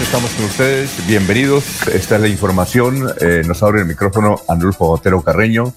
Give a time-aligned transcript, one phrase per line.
[0.00, 1.06] Estamos con ustedes.
[1.06, 1.86] Bienvenidos.
[1.88, 3.10] Esta es la información.
[3.20, 5.72] Eh, nos abre el micrófono Andrulfo Botero Carreño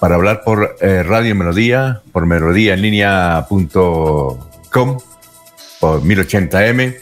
[0.00, 4.98] para hablar por eh, Radio Melodía, por melodía en línea.com,
[5.80, 6.96] por 1080m.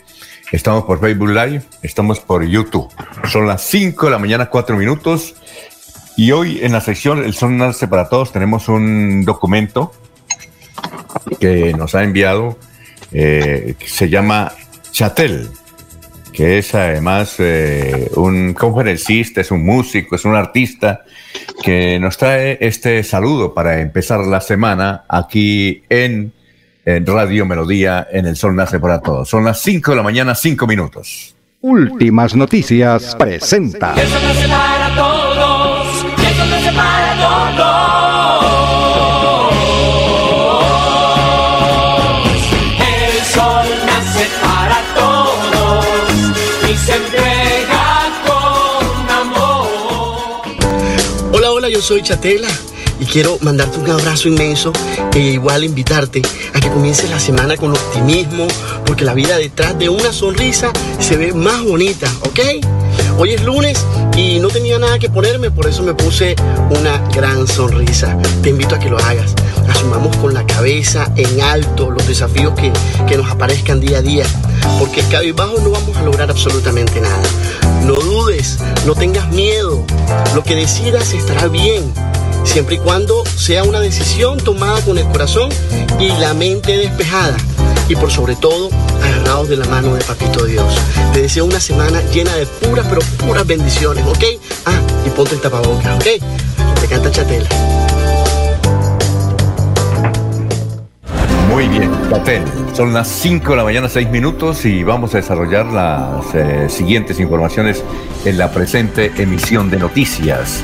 [0.53, 2.89] Estamos por Facebook Live, estamos por YouTube.
[3.29, 5.35] Son las 5 de la mañana, 4 minutos.
[6.17, 9.93] Y hoy en la sección El Son Nace para Todos tenemos un documento
[11.41, 12.57] que nos ha enviado,
[13.13, 14.53] eh, se llama
[14.93, 15.51] Chatel,
[16.41, 21.03] que es además eh, un conferencista, es un músico, es un artista,
[21.63, 26.33] que nos trae este saludo para empezar la semana aquí en,
[26.87, 29.29] Radio Melodía, en El Sol Nace para Todos.
[29.29, 31.37] Son las 5 de la mañana, 5 minutos.
[31.61, 33.93] Últimas noticias presenta.
[34.01, 38.00] El Sol Nace para Todos, el Sol Nace para Todos.
[51.81, 52.49] Soy Chatela
[53.01, 54.73] y quiero mandarte un abrazo inmenso
[55.15, 56.23] e igual invitarte
[56.55, 58.47] a que comiences la semana con optimismo,
[58.85, 62.41] porque la vida detrás de una sonrisa se ve más bonita, ¿ok?
[63.19, 63.85] Hoy es lunes
[64.17, 66.37] y no tenía nada que ponerme, por eso me puse
[66.71, 68.17] una gran sonrisa.
[68.43, 69.35] Te invito a que lo hagas.
[69.69, 72.73] Asumamos con la cabeza en alto los desafíos que,
[73.07, 74.27] que nos aparezcan día a día,
[74.79, 77.23] porque cabizbajo no vamos a lograr absolutamente nada.
[77.85, 79.85] No dudes, no tengas miedo.
[80.35, 81.93] Lo que decidas estará bien,
[82.45, 85.51] siempre y cuando sea una decisión tomada con el corazón
[85.99, 87.37] y la mente despejada.
[87.89, 88.71] Y por sobre todo,
[89.03, 90.73] agarrados de la mano de Papito Dios.
[91.13, 94.25] Te deseo una semana llena de puras, pero puras bendiciones, ¿ok?
[94.67, 96.81] Ah, y ponte el tapabocas, ¿ok?
[96.81, 97.49] Te canta Chatela.
[101.51, 102.45] Muy bien, Patel.
[102.75, 107.19] Son las 5 de la mañana, 6 minutos y vamos a desarrollar las eh, siguientes
[107.19, 107.83] informaciones
[108.25, 110.63] en la presente emisión de noticias.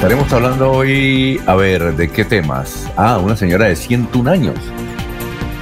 [0.00, 2.90] Estaremos hablando hoy, a ver, ¿de qué temas?
[2.96, 4.54] Ah, una señora de 101 años,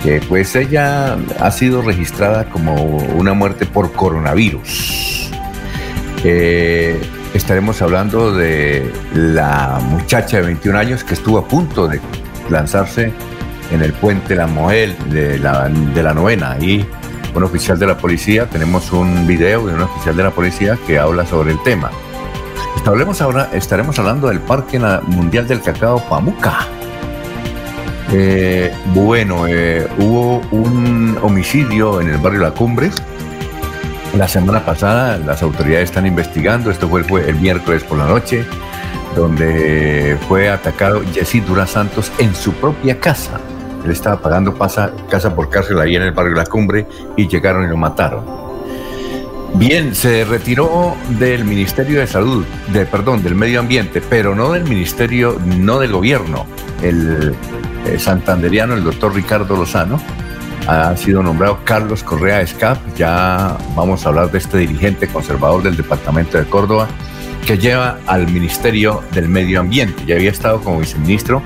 [0.04, 2.72] que pues ella ha sido registrada como
[3.16, 5.32] una muerte por coronavirus.
[6.22, 7.00] Eh,
[7.34, 12.00] estaremos hablando de la muchacha de 21 años que estuvo a punto de
[12.48, 13.12] lanzarse
[13.72, 16.56] en el puente La Moel de la, de la novena.
[16.60, 16.87] y
[17.34, 20.97] un oficial de la policía, tenemos un video de un oficial de la policía que
[20.97, 21.91] habla sobre el tema.
[22.88, 26.66] Estaremos, ahora, estaremos hablando del Parque Mundial del Cacao Pamuca.
[28.10, 32.91] Eh, bueno, eh, hubo un homicidio en el barrio La Cumbre.
[34.16, 38.47] La semana pasada las autoridades están investigando, esto fue, fue el miércoles por la noche,
[39.15, 43.38] donde fue atacado Jessy Dura Santos en su propia casa.
[43.84, 46.87] Él estaba pagando casa por cárcel ahí en el barrio La Cumbre
[47.19, 48.47] y llegaron y lo mataron.
[49.54, 54.64] Bien, se retiró del Ministerio de Salud, de, perdón, del Medio Ambiente, pero no del
[54.64, 56.47] Ministerio, no del Gobierno.
[56.82, 57.34] El,
[57.86, 60.00] eh, santanderiano, el doctor Ricardo Lozano,
[60.66, 62.78] ha sido nombrado Carlos Correa Escap.
[62.97, 66.86] Ya vamos a hablar de este dirigente conservador del Departamento de Córdoba
[67.47, 70.04] que lleva al Ministerio del Medio Ambiente.
[70.06, 71.42] Ya había estado como viceministro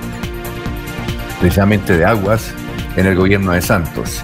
[1.39, 2.53] precisamente de aguas
[2.97, 4.23] en el gobierno de Santos.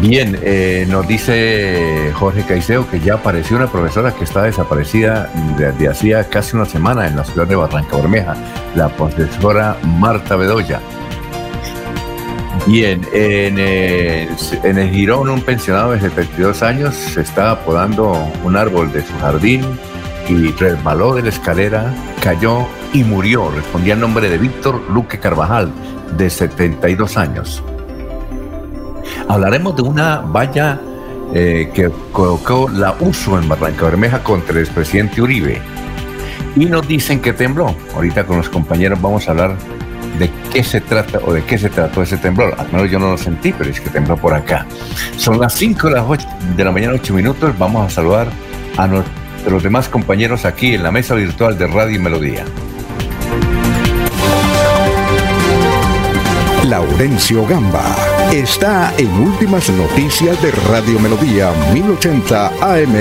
[0.00, 5.88] Bien, eh, nos dice Jorge Caicedo que ya apareció una profesora que está desaparecida desde
[5.88, 8.34] hacía casi una semana en la ciudad de Barranca Bermeja,
[8.74, 10.80] la profesora Marta Bedoya.
[12.66, 14.28] Bien, en el,
[14.62, 19.62] en Girón un pensionado de 72 años se está podando un árbol de su jardín
[20.28, 23.50] y resbaló de la escalera, cayó y murió.
[23.50, 25.70] Respondía el nombre de Víctor Luque Carvajal,
[26.16, 27.62] de 72 años.
[29.28, 30.80] Hablaremos de una valla
[31.32, 35.60] eh, que colocó la uso en Barranca Bermeja contra el expresidente Uribe.
[36.56, 37.74] Y nos dicen que tembló.
[37.94, 39.56] Ahorita con los compañeros vamos a hablar
[40.18, 42.54] de qué se trata o de qué se trató ese temblor.
[42.58, 44.66] Al menos yo no lo sentí, pero es que tembló por acá.
[45.16, 47.58] Son las 5 de, la mañana, 8 minutos.
[47.58, 48.28] Vamos a saludar
[48.76, 52.44] a los demás compañeros aquí en la mesa virtual de Radio y Melodía.
[56.64, 62.94] Laurencio Gamba está en Últimas Noticias de Radio Melodía 1080 AM.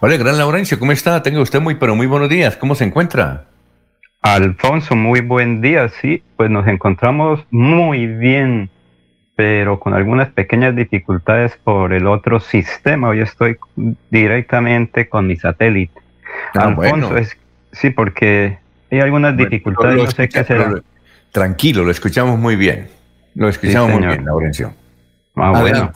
[0.00, 1.22] Hola, gran Laurencio, ¿cómo está?
[1.22, 2.56] Tenga usted muy, pero muy buenos días.
[2.56, 3.46] ¿Cómo se encuentra?
[4.22, 5.88] Alfonso, muy buen día.
[5.88, 8.70] Sí, pues nos encontramos muy bien,
[9.34, 13.08] pero con algunas pequeñas dificultades por el otro sistema.
[13.08, 13.58] Hoy estoy
[14.10, 16.00] directamente con mi satélite.
[16.54, 17.36] Ah, Alfonso, es,
[17.72, 18.58] sí, porque
[18.90, 20.82] hay algunas dificultades, no sé qué hacer.
[21.32, 22.88] Tranquilo, lo escuchamos muy bien.
[23.34, 24.74] Lo escuchamos muy bien, Laurencio.
[25.36, 25.92] Ah, bueno.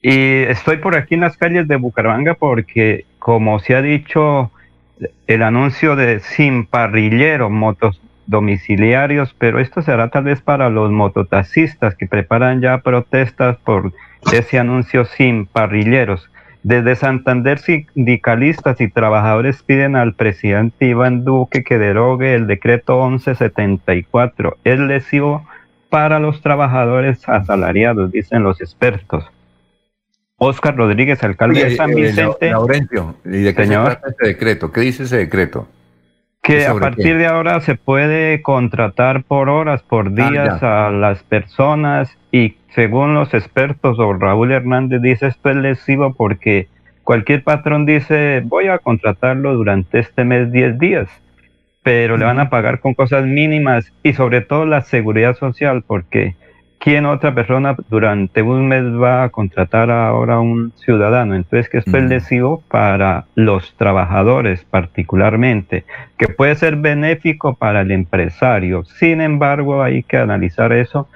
[0.00, 4.50] Y estoy por aquí en las calles de Bucaramanga porque, como se ha dicho,
[5.26, 11.94] el anuncio de sin parrillero, motos domiciliarios, pero esto será tal vez para los mototaxistas
[11.94, 13.92] que preparan ya protestas por
[14.32, 16.30] ese anuncio sin parrilleros.
[16.62, 24.58] Desde Santander, sindicalistas y trabajadores piden al presidente Iván Duque que derogue el decreto 1174.
[24.62, 25.44] Es lesivo
[25.88, 29.28] para los trabajadores asalariados, dicen los expertos.
[30.36, 32.50] Oscar Rodríguez, alcalde de San eh, Vicente.
[32.50, 34.72] Laurencio, ¿y de qué se trata este decreto?
[34.72, 35.68] ¿Qué dice ese decreto?
[36.42, 41.22] Que a partir de ahora se puede contratar por horas, por ah, días a las
[41.22, 46.68] personas y según los expertos o Raúl Hernández dice esto es lesivo porque
[47.04, 51.08] cualquier patrón dice voy a contratarlo durante este mes 10 días,
[51.82, 56.34] pero le van a pagar con cosas mínimas y sobre todo la seguridad social porque
[56.82, 61.36] ¿quién otra persona durante un mes va a contratar ahora a un ciudadano?
[61.36, 65.84] Entonces, que esto es lesivo para los trabajadores particularmente,
[66.18, 68.84] que puede ser benéfico para el empresario.
[68.84, 71.08] Sin embargo, hay que analizar eso.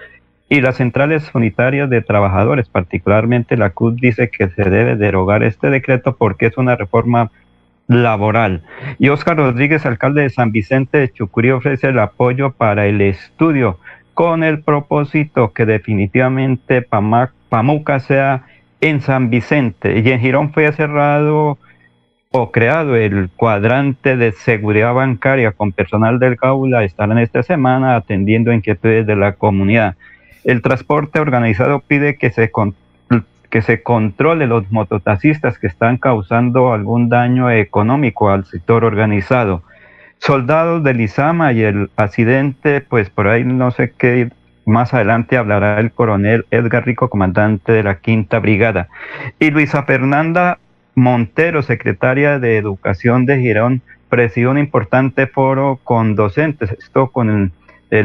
[0.49, 5.71] Y las centrales unitarias de trabajadores, particularmente la CUT, dice que se debe derogar este
[5.71, 7.31] decreto porque es una reforma
[7.89, 8.63] laboral.
[8.99, 13.79] Y Óscar Rodríguez, alcalde de San Vicente de Chucurí, ofrece el apoyo para el estudio
[14.15, 18.45] con el propósito que definitivamente Pamuca sea
[18.81, 19.99] en San Vicente.
[19.99, 21.59] Y en Girón fue cerrado
[22.31, 26.85] o creado el cuadrante de seguridad bancaria con personal del Gaula.
[26.85, 29.97] Estarán esta semana atendiendo inquietudes de la comunidad.
[30.47, 32.51] El transporte organizado pide que se,
[33.51, 39.63] que se controle los mototaxistas que están causando algún daño económico al sector organizado
[40.19, 44.31] soldados del Izama y el accidente, pues por ahí no sé qué,
[44.65, 48.89] más adelante hablará el coronel Edgar Rico, comandante de la Quinta Brigada.
[49.39, 50.59] Y Luisa Fernanda
[50.95, 57.53] Montero, secretaria de Educación de Girón, presidió un importante foro con docentes, esto con el,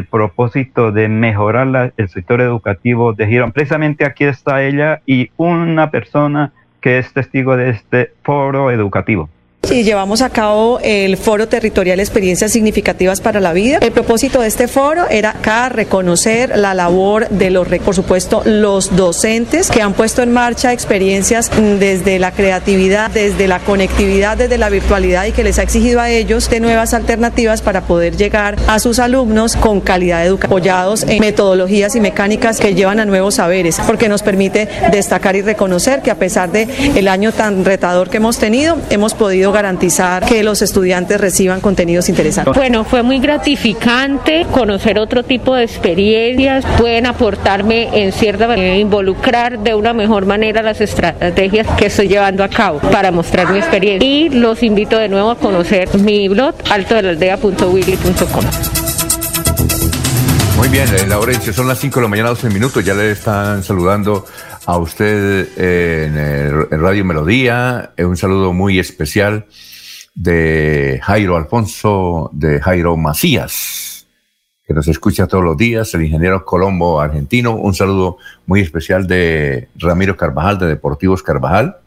[0.06, 3.52] propósito de mejorar el sector educativo de Girón.
[3.52, 6.52] Precisamente aquí está ella y una persona
[6.82, 9.30] que es testigo de este foro educativo.
[9.70, 13.78] Y llevamos a cabo el Foro Territorial Experiencias Significativas para la Vida.
[13.82, 18.98] El propósito de este foro era acá reconocer la labor de los, por supuesto, los
[18.98, 21.50] docentes que han puesto en marcha experiencias
[21.80, 26.10] desde la creatividad, desde la conectividad, desde la virtualidad y que les ha exigido a
[26.10, 31.20] ellos de nuevas alternativas para poder llegar a sus alumnos con calidad educativa, apoyados en
[31.20, 36.12] metodologías y mecánicas que llevan a nuevos saberes, porque nos permite destacar y reconocer que
[36.12, 40.62] a pesar de el año tan retador que hemos tenido, hemos podido garantizar que los
[40.62, 42.56] estudiantes reciban contenidos interesantes?
[42.56, 49.60] Bueno, fue muy gratificante conocer otro tipo de experiencias, pueden aportarme en cierta manera, involucrar
[49.60, 54.08] de una mejor manera las estrategias que estoy llevando a cabo para mostrar mi experiencia.
[54.08, 58.46] Y los invito de nuevo a conocer mi blog altodelandea.willy.com.
[60.58, 63.64] Muy bien, eh, Laurencio, son las 5 de la mañana, 12 minutos, ya le están
[63.64, 64.26] saludando
[64.66, 67.94] a usted en, Radio Melodía.
[67.98, 69.46] Un saludo muy especial
[70.14, 74.08] de Jairo Alfonso, de Jairo Macías,
[74.66, 77.56] que nos escucha todos los días, el ingeniero Colombo argentino.
[77.56, 81.78] Un saludo muy especial de Ramiro Carvajal, de Deportivos Carvajal.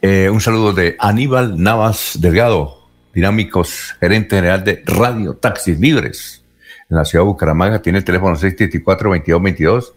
[0.00, 6.44] Eh, un saludo de Aníbal Navas Delgado, dinámicos gerente general de Radio Taxis Libres
[6.88, 7.82] en la ciudad de Bucaramanga.
[7.82, 9.95] Tiene el teléfono 634-2222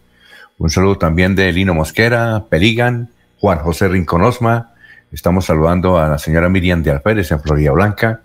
[0.60, 4.74] un saludo también de Lino Mosquera, Peligan, Juan José Rinconosma.
[5.10, 8.20] Estamos saludando a la señora Miriam de Alpérez en Florida Blanca.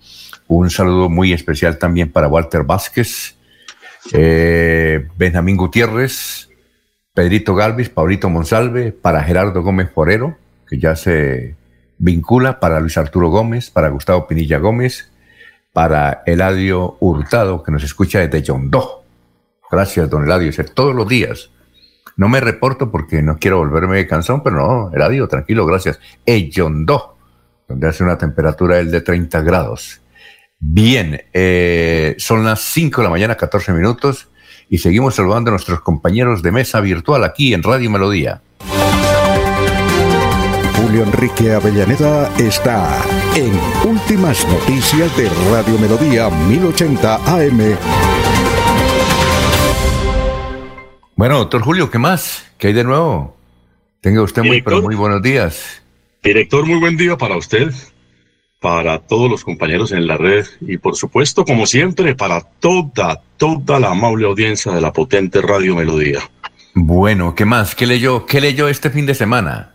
[0.47, 3.37] Un saludo muy especial también para Walter Vázquez
[4.11, 6.49] eh, Benjamín Gutiérrez,
[7.13, 10.37] Pedrito Galvis, Paulito Monsalve, para Gerardo Gómez Forero,
[10.67, 11.55] que ya se
[11.99, 15.09] vincula, para Luis Arturo Gómez, para Gustavo Pinilla Gómez,
[15.71, 19.05] para Eladio Hurtado, que nos escucha desde Yondó.
[19.71, 21.49] Gracias, don Eladio, todos los días.
[22.17, 25.99] No me reporto porque no quiero volverme cansón, pero no, Eladio, tranquilo, gracias.
[26.25, 27.17] Yondó,
[27.67, 30.01] donde hace una temperatura de 30 grados.
[30.59, 34.29] Bien, eh, son las 5 de la mañana, 14 minutos,
[34.69, 38.41] y seguimos saludando a nuestros compañeros de mesa virtual aquí en Radio Melodía.
[40.77, 43.03] Julio Enrique Avellaneda está
[43.35, 43.51] en
[43.89, 48.34] Últimas Noticias de Radio Melodía 1080 AM.
[51.15, 52.45] Bueno, doctor Julio, ¿qué más?
[52.57, 53.37] ¿Qué hay de nuevo?
[54.01, 55.81] Tenga usted muy, pero muy buenos días.
[56.21, 57.71] Director, muy buen día para usted,
[58.59, 63.79] para todos los compañeros en la red y por supuesto, como siempre, para toda, toda
[63.79, 66.19] la amable audiencia de la potente Radio Melodía.
[66.73, 67.75] Bueno, ¿qué más?
[67.75, 68.25] ¿Qué leyó?
[68.25, 69.73] ¿Qué leyó este fin de semana?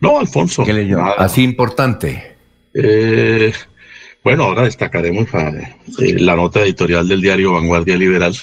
[0.00, 0.64] No, Alfonso.
[0.64, 1.04] ¿Qué leyó?
[1.18, 2.36] Así importante.
[2.72, 3.52] Eh,
[4.24, 8.34] bueno, ahora destacaremos eh, la nota editorial del diario Vanguardia Liberal.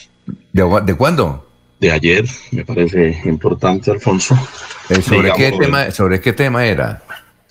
[0.54, 1.49] ¿De, cuándo?
[1.80, 4.36] De ayer, me parece importante, Alfonso.
[4.90, 7.04] Eh, ¿sobre, qué tema, ¿Sobre qué tema era?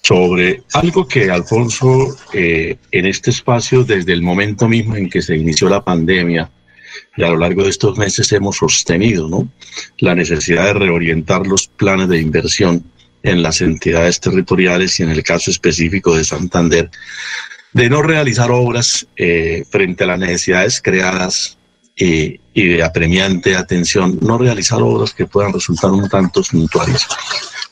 [0.03, 5.69] Sobre algo que, Alfonso, en este espacio, desde el momento mismo en que se inició
[5.69, 6.51] la pandemia,
[7.17, 9.49] y a lo largo de estos meses hemos sostenido, ¿no?
[9.99, 12.85] La necesidad de reorientar los planes de inversión
[13.23, 16.91] en las entidades territoriales y en el caso específico de Santander,
[17.73, 21.58] de no realizar obras eh, frente a las necesidades creadas
[21.99, 27.07] y de apremiante atención, no realizar obras que puedan resultar un tanto suntuarias.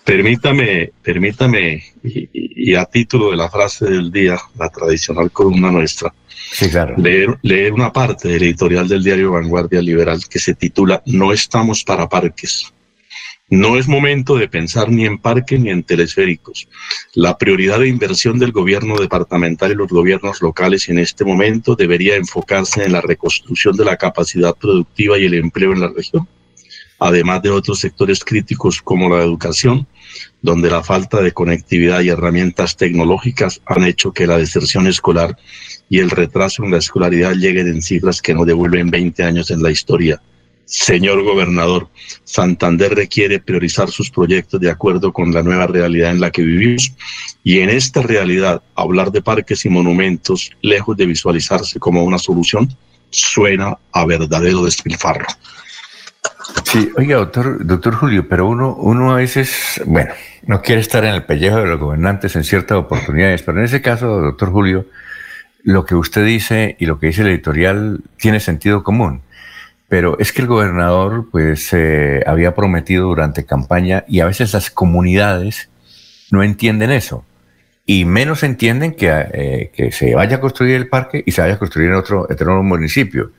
[0.05, 6.15] Permítame, permítame, y, a título de la frase del día, la tradicional columna nuestra,
[6.97, 11.83] leer, leer una parte del editorial del diario Vanguardia Liberal que se titula No estamos
[11.83, 12.73] para parques
[13.49, 16.69] no es momento de pensar ni en parques ni en telesféricos.
[17.15, 22.17] La prioridad de inversión del gobierno departamental y los gobiernos locales en este momento debería
[22.17, 26.27] enfocarse en la reconstrucción de la capacidad productiva y el empleo en la región,
[26.99, 29.87] además de otros sectores críticos como la educación,
[30.43, 35.39] donde la falta de conectividad y herramientas tecnológicas han hecho que la deserción escolar
[35.89, 39.63] y el retraso en la escolaridad lleguen en cifras que no devuelven 20 años en
[39.63, 40.21] la historia
[40.67, 41.89] Señor gobernador,
[42.25, 46.93] Santander requiere priorizar sus proyectos de acuerdo con la nueva realidad en la que vivimos
[47.45, 52.69] y en esta realidad hablar de parques y monumentos, lejos de visualizarse como una solución,
[53.11, 55.27] suena a verdadero despilfarro.
[56.65, 60.13] Sí, oiga, doctor, doctor Julio, pero uno, uno a veces, bueno,
[60.49, 63.81] no quiere estar en el pellejo de los gobernantes en ciertas oportunidades, pero en ese
[63.81, 64.87] caso, doctor Julio,
[65.63, 69.23] lo que usted dice y lo que dice el editorial tiene sentido común
[69.89, 74.71] pero es que el gobernador pues eh, había prometido durante campaña y a veces las
[74.71, 75.69] comunidades
[76.31, 77.25] no entienden eso
[77.87, 81.55] y menos entienden que, eh, que se vaya a construir el parque y se vaya
[81.55, 83.31] a construir en otro, en municipio.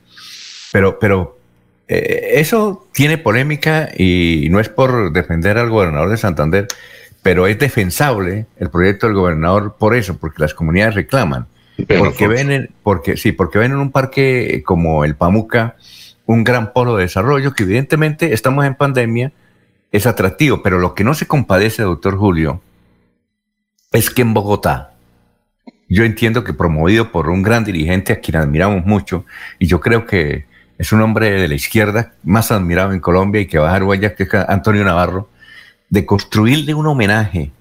[0.72, 1.38] Pero, pero
[1.86, 6.66] eh, eso tiene polémica y no es por defender al gobernador de Santander,
[7.22, 11.46] pero es defensable el proyecto del gobernador por eso, porque las comunidades reclaman.
[11.98, 15.76] porque ven, porque, sí, porque ven en un parque como el Pamuca,
[16.28, 19.32] un gran polo de desarrollo que evidentemente estamos en pandemia,
[19.90, 22.60] es atractivo, pero lo que no se compadece, doctor Julio,
[23.92, 24.92] es que en Bogotá,
[25.88, 29.24] yo entiendo que promovido por un gran dirigente a quien admiramos mucho,
[29.58, 30.44] y yo creo que
[30.76, 33.84] es un hombre de la izquierda más admirado en Colombia y que va a dejar
[33.84, 35.30] huella, que Antonio Navarro,
[35.88, 37.52] de construirle un homenaje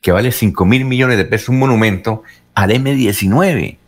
[0.00, 2.22] que vale 5 mil millones de pesos, un monumento
[2.54, 3.78] al M19,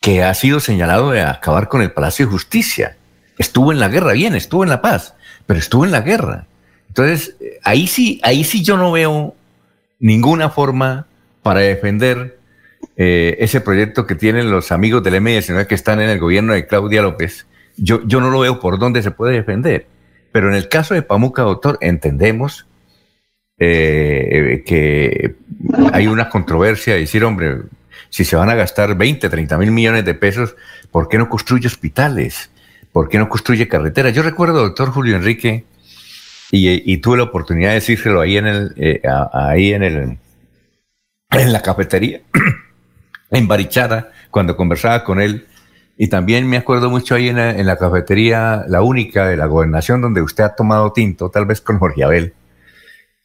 [0.00, 2.96] que ha sido señalado de acabar con el Palacio de Justicia
[3.38, 5.14] estuvo en la guerra, bien, estuvo en la paz,
[5.46, 6.46] pero estuvo en la guerra.
[6.88, 9.34] Entonces, ahí sí, ahí sí yo no veo
[9.98, 11.06] ninguna forma
[11.42, 12.38] para defender
[12.96, 16.66] eh, ese proyecto que tienen los amigos del M19 que están en el gobierno de
[16.66, 17.46] Claudia López.
[17.76, 19.86] Yo, yo no lo veo por dónde se puede defender.
[20.30, 22.66] Pero en el caso de Pamuca, doctor, entendemos
[23.58, 25.36] eh, que
[25.92, 27.62] hay una controversia de decir, hombre,
[28.10, 30.56] si se van a gastar 20, 30 mil millones de pesos,
[30.90, 32.50] ¿por qué no construye hospitales?
[32.94, 34.14] ¿Por qué no construye carreteras?
[34.14, 35.64] Yo recuerdo, doctor Julio Enrique,
[36.52, 40.18] y, tuve la oportunidad de decírselo ahí en el, eh, ahí en el,
[41.32, 42.20] en la cafetería,
[43.30, 45.48] en Barichara, cuando conversaba con él.
[45.96, 50.22] Y también me acuerdo mucho ahí en la, cafetería, la única de la gobernación, donde
[50.22, 52.34] usted ha tomado tinto, tal vez con Jorge Abel,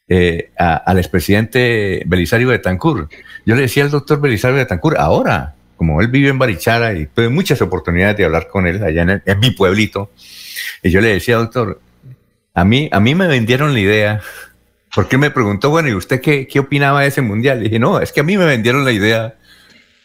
[0.08, 3.08] eh, al expresidente Belisario Betancur.
[3.46, 7.30] Yo le decía al doctor Belisario Betancur, ahora, como él vive en Barichara y tuve
[7.30, 10.10] muchas oportunidades de hablar con él allá en, mi pueblito,
[10.82, 11.80] y yo le decía, doctor,
[12.52, 14.20] a mí, a mí me vendieron la idea,
[14.94, 17.60] porque me preguntó, bueno, ¿y usted qué, qué opinaba de ese mundial?
[17.60, 19.36] Le dije, no, es que a mí me vendieron la idea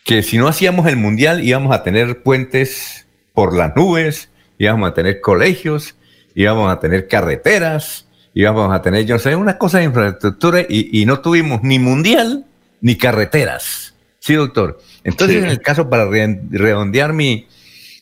[0.05, 4.93] que si no hacíamos el mundial íbamos a tener puentes por las nubes, íbamos a
[4.93, 5.95] tener colegios,
[6.35, 11.19] íbamos a tener carreteras, íbamos a tener, yo sé, una cosa de infraestructura y no
[11.19, 12.45] tuvimos ni mundial
[12.79, 13.93] ni carreteras.
[14.19, 14.79] Sí, doctor.
[15.05, 17.47] Entonces, en el caso, para redondear mi,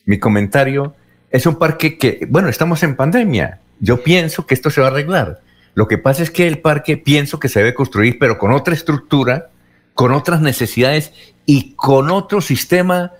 [0.06, 0.96] mi comentario,
[1.30, 3.60] es un parque que, bueno, estamos en pandemia.
[3.78, 5.42] Yo pienso que esto se va a arreglar.
[5.74, 8.72] Lo que pasa es que el parque pienso que se debe construir, pero con otra
[8.72, 9.50] estructura,
[9.92, 11.12] con otras necesidades
[11.44, 13.12] y con otro sistema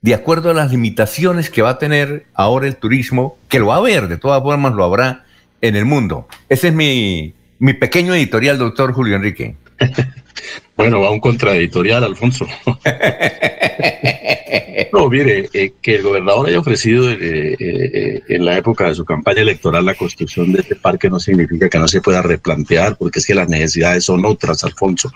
[0.00, 3.74] de acuerdo a las limitaciones que va a tener ahora el turismo, que lo va
[3.74, 5.26] a haber, de todas formas lo habrá
[5.60, 6.28] en el mundo.
[6.48, 9.56] Ese es mi, mi pequeño editorial, doctor Julio Enrique.
[10.78, 12.46] Bueno, va un contradictorial, Alfonso.
[14.92, 19.04] no, mire, eh, que el gobernador haya ofrecido eh, eh, en la época de su
[19.04, 23.18] campaña electoral la construcción de este parque no significa que no se pueda replantear, porque
[23.18, 25.10] es que las necesidades son otras, Alfonso.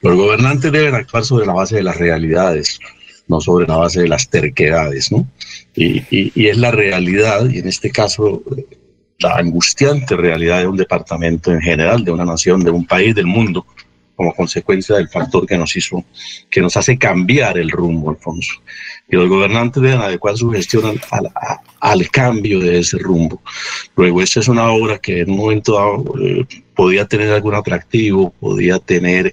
[0.00, 2.80] Los gobernantes deben actuar sobre la base de las realidades
[3.28, 5.28] no sobre la base de las terquedades, ¿no?
[5.76, 8.42] Y, y es la realidad, y en este caso
[9.18, 13.26] la angustiante realidad de un departamento en general, de una nación, de un país, del
[13.26, 13.66] mundo,
[14.18, 16.04] como consecuencia del factor que nos hizo,
[16.50, 18.52] que nos hace cambiar el rumbo, Alfonso.
[19.08, 21.30] Y los gobernantes deben adecuar su gestión al,
[21.78, 23.40] al, cambio de ese rumbo.
[23.94, 26.44] Luego, esta es una obra que en un momento dado eh,
[26.74, 29.30] podía tener algún atractivo, podía tener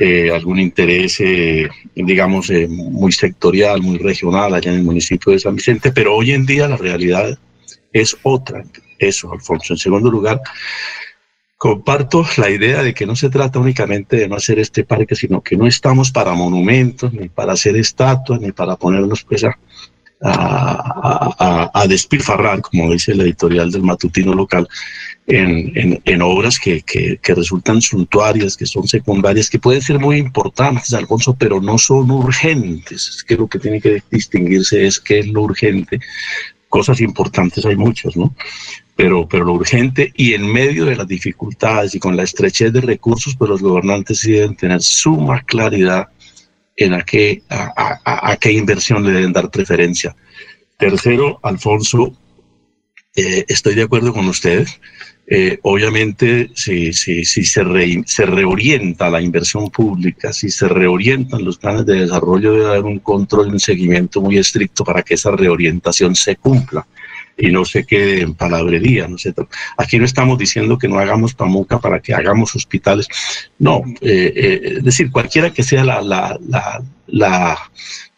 [0.00, 5.54] eh, algún interés, eh, digamos, muy sectorial, muy regional allá en el municipio de San
[5.54, 7.38] Vicente, pero hoy en día la realidad
[7.92, 8.64] es otra.
[8.98, 9.74] Eso, Alfonso.
[9.74, 10.40] En segundo lugar,
[11.58, 15.40] Comparto la idea de que no se trata únicamente de no hacer este parque, sino
[15.40, 19.56] que no estamos para monumentos, ni para hacer estatuas, ni para ponernos pues a,
[21.72, 24.68] a, despilfarrar, como dice el editorial del matutino local,
[25.26, 30.92] en obras que, que, que, resultan suntuarias, que son secundarias, que pueden ser muy importantes,
[30.94, 33.08] Alfonso, pero no son urgentes.
[33.08, 36.00] Es que lo que tiene que distinguirse es qué es lo urgente.
[36.68, 38.34] Cosas importantes hay muchas, ¿no?
[38.96, 42.80] Pero, pero lo urgente y en medio de las dificultades y con la estrechez de
[42.80, 46.08] recursos, pues los gobernantes sí deben tener suma claridad
[46.74, 50.16] en a qué, a, qué inversión le deben dar preferencia.
[50.78, 52.16] Tercero, Alfonso,
[53.14, 54.66] eh, estoy de acuerdo con usted.
[55.26, 57.64] Eh, obviamente, si, si, si se,
[58.06, 63.00] se reorienta la inversión pública, si se reorientan los planes de desarrollo, debe haber un
[63.00, 66.86] control y un seguimiento muy estricto para que esa reorientación se cumpla
[67.36, 69.08] y no se quede en palabrería.
[69.08, 69.16] ¿no.
[69.76, 73.08] Aquí no estamos diciendo que no hagamos pamuca para que hagamos hospitales.
[73.58, 77.58] No, eh, eh, es decir, cualquiera que sea la, la, la, la,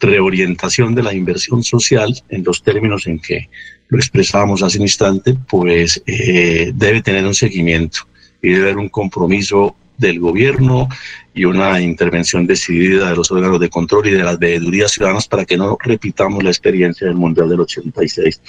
[0.00, 3.50] reorientación de la inversión social en los términos en que
[3.88, 8.00] lo expresábamos hace un instante, pues eh, debe tener un seguimiento
[8.40, 10.88] y debe haber un compromiso del gobierno
[11.34, 15.44] y una intervención decidida de los órganos de control y de las veedurías ciudadanas para
[15.44, 18.40] que no repitamos la experiencia del Mundial del 86.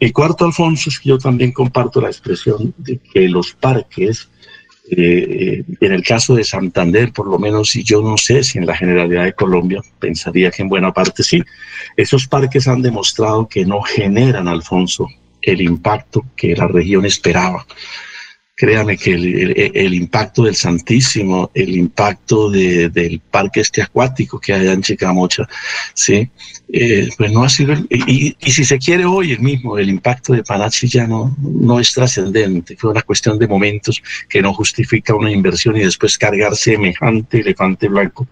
[0.00, 4.28] Y cuarto, Alfonso, es que yo también comparto la expresión de que los parques,
[4.90, 8.66] eh, en el caso de Santander, por lo menos, y yo no sé si en
[8.66, 11.42] la generalidad de Colombia, pensaría que en buena parte sí,
[11.96, 15.08] esos parques han demostrado que no generan, Alfonso,
[15.42, 17.66] el impacto que la región esperaba
[18.60, 24.82] créame que el, impacto del Santísimo, el impacto del parque este acuático que hay en
[24.82, 25.48] Chicamocha,
[25.94, 26.28] ¿sí?
[26.72, 30.44] Eh, pues no ha sido, y, si se quiere hoy el mismo, el impacto de
[30.44, 35.32] Panachi ya no, no es trascendente, fue una cuestión de momentos que no justifica una
[35.32, 38.28] inversión y después cargar semejante elefante blanco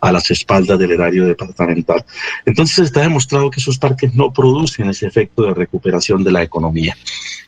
[0.00, 2.02] a las espaldas del erario departamental.
[2.46, 6.96] Entonces está demostrado que esos parques no producen ese efecto de recuperación de la economía.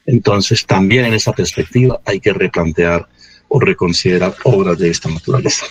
[0.04, 3.08] Entonces, también en esa perspectiva hay que replantear
[3.48, 5.66] o reconsiderar obras de esta naturaleza.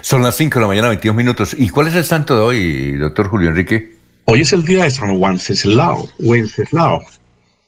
[0.00, 1.56] Son las 5 de la mañana, 22 minutos.
[1.58, 3.96] ¿Y cuál es el santo de hoy, doctor Julio Enrique?
[4.24, 6.08] Hoy es el día de San Wenceslao.
[6.18, 7.02] Wenceslao.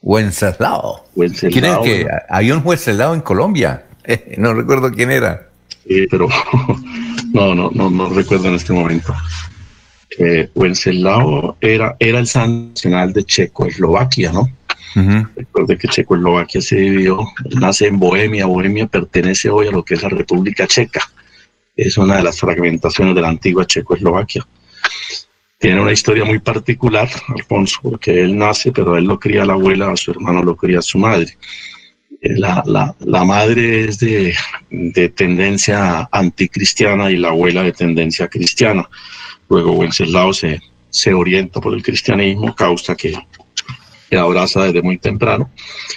[0.01, 1.05] Wenceslao.
[1.15, 3.83] ¿Quién es que hay un Wenceslao en Colombia?
[4.37, 5.47] no recuerdo quién era.
[5.87, 6.27] Sí, pero
[7.33, 9.13] no, no, no, no recuerdo en este momento.
[10.17, 14.49] Eh, Wenceslao era, era el santo nacional de Checoslovaquia, ¿no?
[15.35, 17.19] Recuerde que Checoslovaquia se dividió,
[17.59, 21.01] nace en Bohemia, Bohemia pertenece hoy a lo que es la República Checa,
[21.75, 24.45] es una de las fragmentaciones de la antigua Checoslovaquia.
[25.57, 29.91] Tiene una historia muy particular, Alfonso, porque él nace, pero él lo cría la abuela,
[29.91, 31.37] a su hermano lo cría su madre.
[32.21, 34.35] Eh, la, la, la madre es de,
[34.69, 38.87] de tendencia anticristiana y la abuela de tendencia cristiana
[39.49, 43.13] Luego Wenceslao se, se orienta por el cristianismo, causa que,
[44.09, 45.51] que abraza desde muy temprano.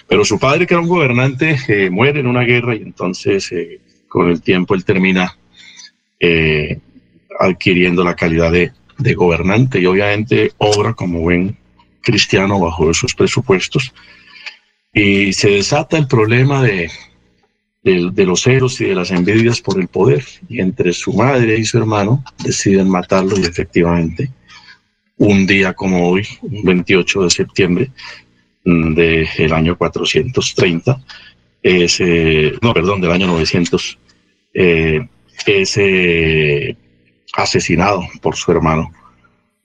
[0.06, 3.80] Pero su padre, que era un gobernante, eh, muere en una guerra y entonces eh,
[4.08, 5.36] con el tiempo él termina
[6.20, 6.79] eh,
[7.38, 8.72] adquiriendo la calidad de,
[9.14, 11.57] gobernante y obviamente obra como buen
[12.00, 13.92] cristiano bajo esos presupuestos.
[14.92, 16.90] Y se desata el problema de,
[17.83, 20.24] los celos y de las envidias por el poder.
[20.48, 24.31] Y entre su madre y su hermano deciden matarlo y efectivamente
[25.18, 27.90] un día como hoy, 28 de septiembre
[28.64, 31.00] del año 430,
[31.62, 33.98] ese, no, perdón, del año 900,
[34.55, 35.07] eh,
[35.46, 35.79] es
[37.35, 38.90] asesinado por su hermano.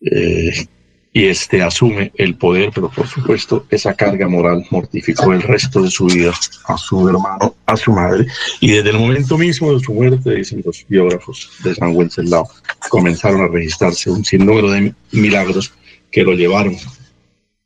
[0.01, 0.67] Eh,
[1.13, 5.91] y este asume el poder, pero por supuesto esa carga moral mortificó el resto de
[5.91, 6.31] su vida
[6.65, 8.27] a su hermano, a su madre,
[8.61, 12.47] y desde el momento mismo de su muerte, dicen los biógrafos de San Wenceslao,
[12.89, 15.73] comenzaron a registrarse un sinnúmero de milagros
[16.09, 16.77] que lo llevaron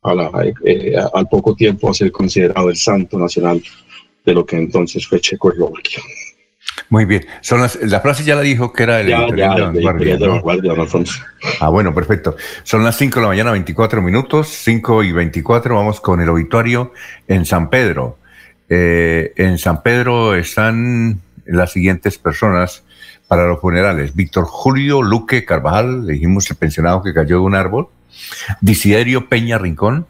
[0.02, 0.30] a la,
[0.64, 3.62] eh, al poco tiempo a ser considerado el santo nacional
[4.24, 6.02] de lo que entonces fue Checoslovaquia.
[6.88, 7.26] Muy bien.
[7.40, 10.18] Son la frase ya la dijo que era el ya, ya, de vanguardia.
[10.18, 10.42] ¿no?
[11.60, 12.36] Ah, bueno, perfecto.
[12.62, 15.74] Son las 5 de la mañana, 24 minutos, 5 y 24.
[15.74, 16.92] Vamos con el obituario
[17.26, 18.18] en San Pedro.
[18.68, 22.84] Eh, en San Pedro están las siguientes personas
[23.28, 24.14] para los funerales.
[24.14, 27.88] Víctor Julio Luque Carvajal, le dijimos el pensionado que cayó de un árbol.
[28.60, 30.06] Disiderio Peña Rincón.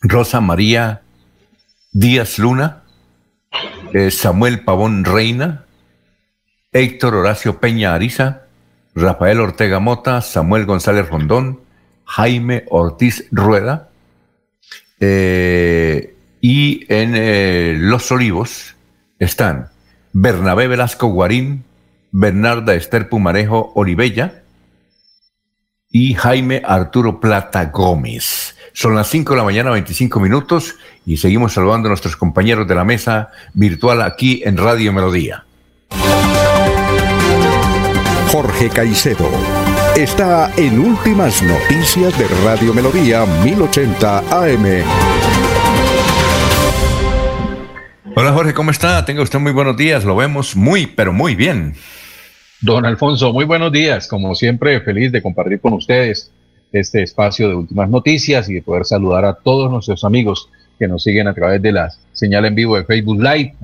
[0.00, 1.02] Rosa María
[1.92, 2.82] Díaz Luna.
[3.92, 5.64] Eh, Samuel Pavón Reina,
[6.72, 8.42] Héctor Horacio Peña Ariza,
[8.94, 11.60] Rafael Ortega Mota, Samuel González Rondón,
[12.04, 13.88] Jaime Ortiz Rueda,
[15.00, 18.76] eh, y en eh, Los Olivos
[19.18, 19.68] están
[20.12, 21.64] Bernabé Velasco Guarín,
[22.10, 24.42] Bernarda Esther Pumarejo Olivella
[25.90, 28.56] y Jaime Arturo Plata Gómez.
[28.72, 30.76] Son las 5 de la mañana, 25 minutos,
[31.08, 35.42] y seguimos saludando a nuestros compañeros de la mesa virtual aquí en Radio Melodía.
[38.30, 39.26] Jorge Caicedo
[39.96, 44.84] está en Últimas Noticias de Radio Melodía 1080 AM.
[48.14, 49.02] Hola Jorge, ¿cómo está?
[49.06, 51.72] Tenga usted muy buenos días, lo vemos muy, pero muy bien.
[52.60, 56.30] Don Alfonso, muy buenos días, como siempre, feliz de compartir con ustedes
[56.70, 61.02] este espacio de últimas noticias y de poder saludar a todos nuestros amigos que nos
[61.02, 63.54] siguen a través de la señal en vivo de Facebook Live,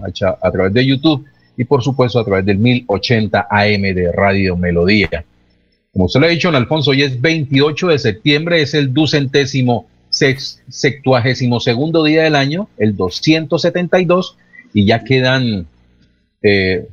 [0.40, 1.24] a, través de YouTube
[1.57, 5.24] y por supuesto a través del 1080 AM de Radio Melodía.
[5.92, 9.87] Como usted lo ha dicho, don Alfonso, hoy es 28 de septiembre, es el ducentésimo
[10.11, 14.37] sextuagésimo segundo día del año, el 272,
[14.72, 15.66] y ya quedan
[16.42, 16.88] eh,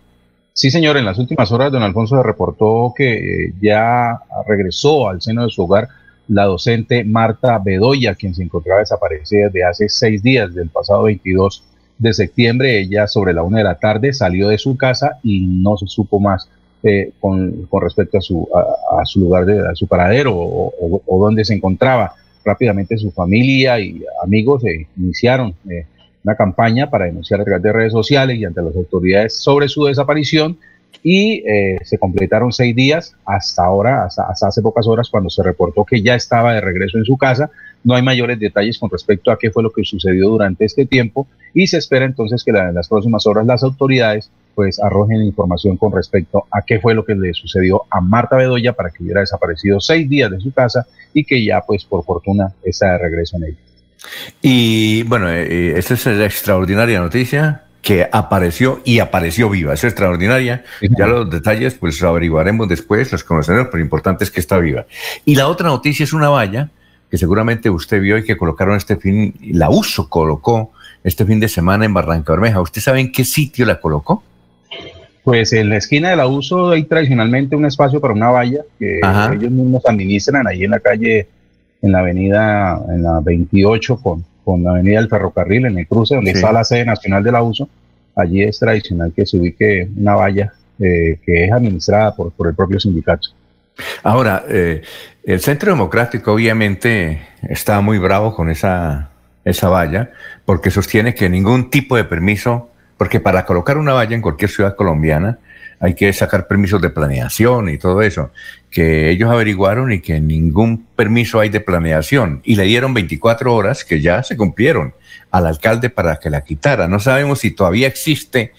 [0.57, 5.21] Sí, señor, en las últimas horas don Alfonso se reportó que eh, ya regresó al
[5.21, 5.89] seno de su hogar
[6.29, 11.65] la docente Marta Bedoya, quien se encontraba desaparecida desde hace seis días, del pasado 22
[11.99, 12.79] de septiembre.
[12.79, 16.21] Ella sobre la una de la tarde salió de su casa y no se supo
[16.21, 16.49] más
[16.85, 21.45] eh, con, respecto a su, a, su lugar, de, a su paradero o, o, dónde
[21.45, 22.15] se encontraba.
[22.45, 25.87] Rápidamente su familia y amigos se iniciaron eh,
[26.25, 29.85] una campaña para denunciar a través de redes sociales y ante las autoridades sobre su
[29.85, 30.59] desaparición
[31.03, 35.85] y eh, se completaron seis días hasta ahora, hasta, hace pocas horas, cuando se reportó
[35.85, 37.51] que ya estaba de regreso en su casa.
[37.83, 41.27] No hay mayores detalles con respecto a qué fue lo que sucedió durante este tiempo
[41.53, 45.93] y se espera entonces que en las próximas horas las autoridades pues arrojen información con
[45.93, 49.81] respecto a qué fue lo que le sucedió a Marta Bedoya para que hubiera desaparecido
[49.81, 53.45] seis días de su casa y que ya pues por fortuna está de regreso en
[53.45, 53.74] ella.
[54.43, 59.75] Y bueno, eh, eh, esta es la extraordinaria noticia que apareció y apareció viva.
[59.75, 60.65] Es extraordinaria.
[60.81, 64.59] Ya los detalles pues los averiguaremos después, los conoceremos, pero lo importante es que está
[64.59, 64.87] viva.
[65.25, 66.71] Y la otra noticia es una valla
[67.11, 70.73] que seguramente usted vio y que colocaron este fin, la uso colocó
[71.05, 72.61] este fin de semana en Barranca Bermeja.
[72.61, 74.23] ¿Usted sabe en qué sitio la colocó?
[75.23, 78.99] Pues en la esquina de la uso hay tradicionalmente un espacio para una valla que
[78.99, 81.29] ellos mismos administran ahí en la calle,
[81.85, 86.15] en la avenida, en la 28 con con la avenida del ferrocarril en el cruce
[86.15, 87.69] donde está la sede nacional de la uso.
[88.15, 92.55] Allí es tradicional que se ubique una valla eh, que es administrada por, por el
[92.55, 93.31] propio sindicato.
[94.03, 94.83] Ahora, eh,
[95.25, 99.11] el Centro Democrático obviamente está muy bravo con esa,
[99.45, 100.11] esa valla
[100.45, 104.77] porque sostiene que ningún tipo de permiso, porque para colocar una valla en cualquier ciudad
[104.77, 105.39] colombiana
[105.85, 108.31] hay que sacar permisos de planeación y todo eso,
[108.71, 113.85] que ellos averiguaron y que ningún permiso hay de planeación y le dieron 24 horas
[113.85, 114.95] que ya se cumplieron
[115.31, 116.89] al alcalde para que la quitara.
[116.89, 118.55] No sabemos si todavía existe.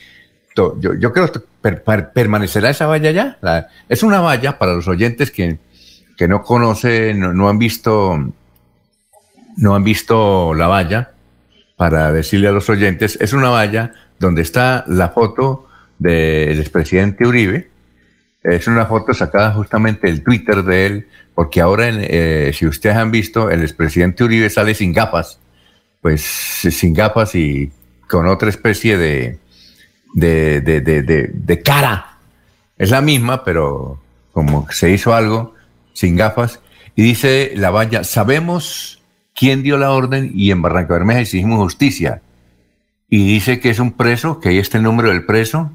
[0.55, 1.41] Yo, creo que
[2.13, 3.39] permanecerá esa valla ya.
[3.89, 5.57] es una valla para los oyentes que,
[6.15, 8.23] que no conocen, no, han visto,
[9.57, 11.11] no han visto la valla.
[11.75, 15.64] Para decirle a los oyentes, es una valla donde está la foto
[15.99, 17.69] del expresidente Uribe.
[18.43, 23.11] Es una foto sacada justamente del Twitter de él, porque ahora, eh, si ustedes han
[23.11, 25.39] visto, el expresidente Uribe sale sin gafas,
[26.01, 27.71] pues sin gafas y
[28.07, 29.39] con otra especie de,
[30.13, 30.81] de, de,
[31.33, 32.17] de cara.
[32.77, 33.99] Es la misma, pero
[34.31, 35.55] como se hizo algo
[35.93, 36.59] sin gafas.
[36.95, 39.01] Y dice la valla, sabemos
[39.33, 42.21] quién dio la orden y en Barranca Bermeja hicimos justicia.
[43.09, 45.71] Y dice que es un preso, que ahí está el número del preso,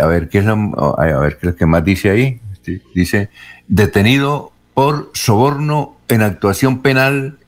[0.00, 2.40] a ver, ¿qué es lo, a ver, ¿qué es lo que más dice ahí?
[2.94, 3.30] Dice,
[3.68, 7.38] detenido por soborno en actuación penal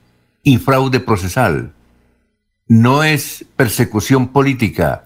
[0.42, 1.72] y fraude procesal.
[2.68, 5.04] No es persecución política.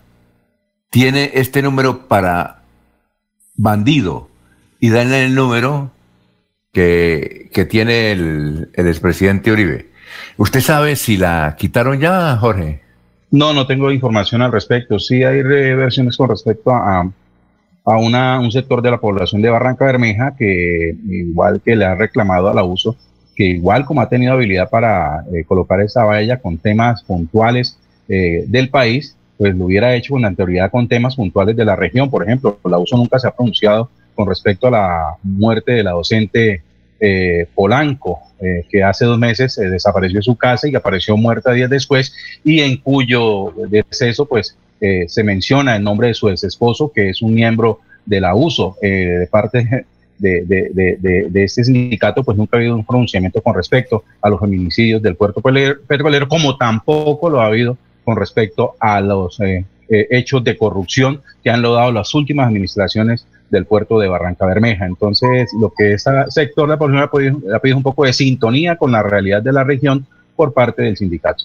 [0.90, 2.62] Tiene este número para
[3.54, 4.28] bandido
[4.80, 5.92] y dan el número
[6.72, 9.90] que, que tiene el, el expresidente Uribe.
[10.36, 12.82] ¿Usted sabe si la quitaron ya, Jorge?
[13.30, 14.98] No, no tengo información al respecto.
[14.98, 17.10] Sí hay versiones con respecto a,
[17.84, 21.94] a una, un sector de la población de Barranca Bermeja que igual que le ha
[21.94, 22.96] reclamado al abuso,
[23.36, 28.44] que igual como ha tenido habilidad para eh, colocar esa valla con temas puntuales eh,
[28.46, 32.10] del país, pues lo hubiera hecho con anterioridad con temas puntuales de la región.
[32.10, 35.92] Por ejemplo, el abuso nunca se ha pronunciado con respecto a la muerte de la
[35.92, 36.62] docente
[36.98, 41.52] eh, Polanco, eh, que hace dos meses eh, desapareció de su casa y apareció muerta
[41.52, 44.56] días después, y en cuyo deceso, pues,
[45.08, 49.28] se menciona el nombre de su ex esposo, que es un miembro del abuso de
[49.30, 49.84] parte
[50.18, 55.02] de, de, este sindicato, pues nunca ha habido un pronunciamiento con respecto a los feminicidios
[55.02, 59.38] del puerto petrolero, como tampoco lo ha habido con respecto a los
[59.86, 64.86] hechos de corrupción que han logrado las últimas administraciones del puerto de Barranca Bermeja.
[64.86, 68.92] Entonces, lo que ese sector de la población ha pedido, un poco de sintonía con
[68.92, 71.44] la realidad de la región por parte del sindicato.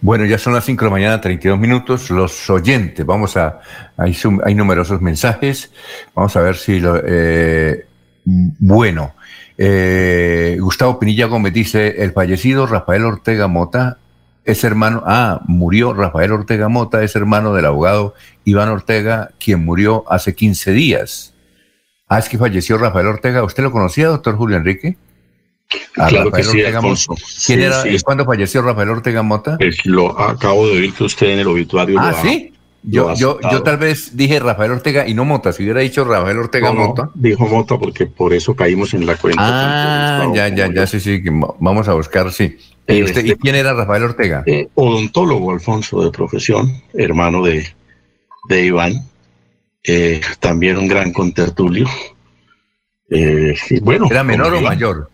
[0.00, 2.10] Bueno, ya son las 5 de la mañana, 32 minutos.
[2.10, 3.60] Los oyentes, vamos a.
[3.96, 5.72] Hay, hay numerosos mensajes.
[6.14, 7.02] Vamos a ver si lo.
[7.04, 7.84] Eh,
[8.24, 9.14] bueno,
[9.58, 13.98] eh, Gustavo Pinilla Gómez dice: el fallecido Rafael Ortega Mota
[14.46, 20.04] es hermano, ah, murió Rafael Ortega Mota, es hermano del abogado Iván Ortega, quien murió
[20.08, 21.34] hace 15 días.
[22.08, 23.42] Ah, es que falleció Rafael Ortega.
[23.42, 24.96] ¿Usted lo conocía, doctor Julio Enrique?
[25.92, 26.62] claro que sí,
[27.46, 27.82] ¿Quién era?
[28.04, 29.58] ¿Cuándo falleció Rafael Ortega Mota?
[29.84, 31.98] lo acabo de oír que usted en el obituario.
[31.98, 32.52] Ah, sí.
[32.84, 35.52] Yo, yo, yo tal vez dije Rafael Ortega y no Mota.
[35.52, 37.10] Si hubiera dicho Rafael Ortega Mota.
[37.14, 39.42] dijo Mota porque por eso caímos en la cuenta.
[39.42, 41.20] Ah, ya, ya, ya, sí, sí.
[41.58, 42.56] Vamos a buscar, sí.
[42.88, 44.42] ¿Y, este, quién era Rafael Ortega?
[44.46, 47.66] Eh, odontólogo, Alfonso, de profesión, hermano de,
[48.48, 49.08] de Iván.
[49.82, 51.88] Eh, también un gran contertulio.
[53.10, 55.10] Eh, bueno, ¿Era menor o mayor?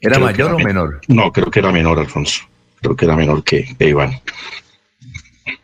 [0.00, 1.00] ¿Era mayor o menor?
[1.08, 2.44] No, creo que era menor, Alfonso.
[2.80, 4.20] Creo que era menor que Iván.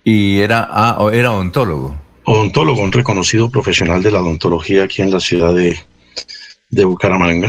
[0.05, 1.97] ¿Y era, ah, era odontólogo?
[2.25, 5.79] Odontólogo, un reconocido profesional de la odontología aquí en la ciudad de,
[6.85, 7.49] Bucaramanga.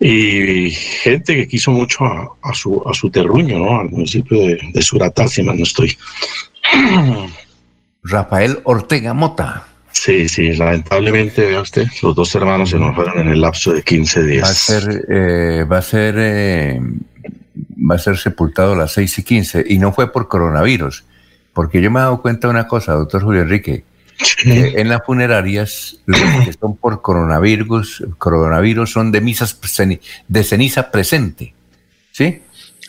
[0.00, 3.80] Y gente que quiso mucho a, su, a su terruño, ¿no?
[3.80, 5.96] Al municipio de, de Suratá, si mal no estoy.
[8.02, 13.28] Rafael Ortega Mota Sí, sí, lamentablemente, vea usted, los dos hermanos se nos fueron en
[13.28, 14.44] el lapso de 15 días.
[14.44, 16.80] Va a ser, eh, va a ser, eh,
[17.78, 21.04] va a ser sepultado a las 6 y 15 y no fue por coronavirus,
[21.52, 23.84] porque yo me he dado cuenta de una cosa, doctor Julio Enrique,
[24.44, 29.58] en las funerarias los que son por coronavirus, coronavirus son de misas
[30.28, 31.54] de ceniza presente,
[32.12, 32.42] ¿sí?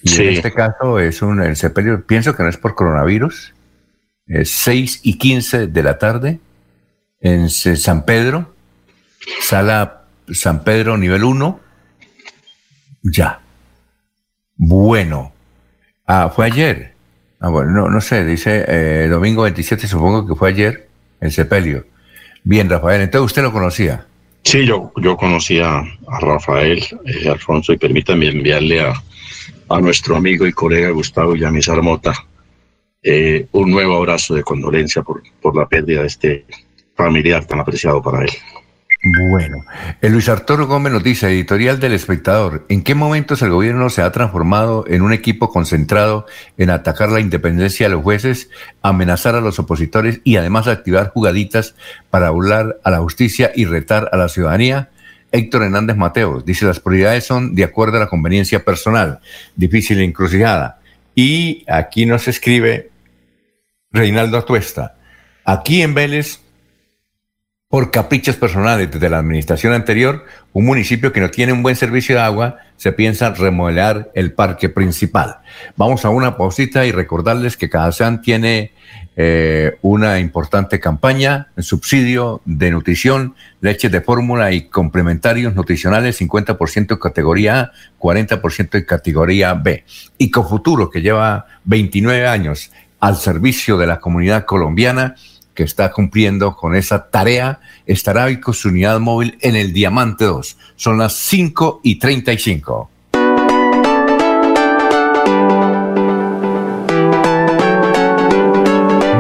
[0.04, 3.54] Y en este caso es un el sepelio, pienso que no es por coronavirus,
[4.28, 6.40] es 6 y 15 de la tarde
[7.22, 8.54] en San Pedro,
[9.42, 11.60] sala San Pedro nivel 1,
[13.04, 13.40] ya.
[14.56, 15.34] Bueno,
[16.06, 16.94] ah, fue ayer.
[17.40, 20.88] Ah, bueno, no, no sé, dice eh, domingo 27, supongo que fue ayer,
[21.26, 21.86] el sepelio.
[22.44, 24.06] Bien, Rafael, entonces usted lo conocía.
[24.44, 28.94] Sí, yo, yo conocía a Rafael, eh, Alfonso, y permítame enviarle a,
[29.70, 32.14] a nuestro amigo y colega Gustavo Yamizar Mota
[33.06, 36.46] eh, un nuevo abrazo de condolencia por, por la pérdida de este
[36.96, 38.30] familiar tan apreciado para él.
[39.06, 39.66] Bueno,
[40.00, 44.02] el Luis Arturo Gómez nos dice, editorial del espectador, ¿en qué momentos el gobierno se
[44.02, 46.26] ha transformado en un equipo concentrado
[46.58, 48.50] en atacar la independencia de los jueces,
[48.82, 51.76] amenazar a los opositores y además activar jugaditas
[52.10, 54.90] para burlar a la justicia y retar a la ciudadanía?
[55.34, 59.20] Héctor Hernández Mateos dice, las prioridades son de acuerdo a la conveniencia personal,
[59.58, 60.80] difícil e encrucijada.
[61.14, 62.90] Y aquí nos escribe
[63.92, 64.96] Reinaldo Atuesta,
[65.44, 66.43] aquí en Vélez
[67.74, 72.14] por caprichos personales desde la administración anterior, un municipio que no tiene un buen servicio
[72.14, 75.38] de agua, se piensa remodelar el parque principal.
[75.76, 78.74] Vamos a una pausita y recordarles que Cadasan tiene
[79.16, 86.98] eh, una importante campaña, subsidio de nutrición, leches de fórmula y complementarios nutricionales, 50% en
[87.00, 89.84] categoría A, 40% en categoría B.
[90.20, 95.16] Y Cofuturo, que lleva 29 años al servicio de la comunidad colombiana,
[95.54, 100.26] que está cumpliendo con esa tarea, estará hoy con su unidad móvil en el Diamante
[100.26, 100.58] 2.
[100.76, 102.90] Son las 5 y 35.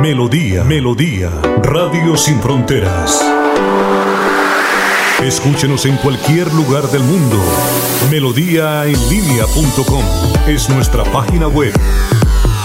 [0.01, 1.29] Melodía, Melodía,
[1.61, 3.23] Radio Sin Fronteras.
[5.23, 7.37] Escúchenos en cualquier lugar del mundo.
[8.11, 10.03] Melodíaenlínea.com
[10.47, 11.73] es nuestra página web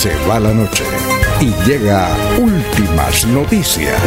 [0.00, 0.84] se va la noche
[1.42, 2.08] y llega
[2.38, 4.00] últimas noticias.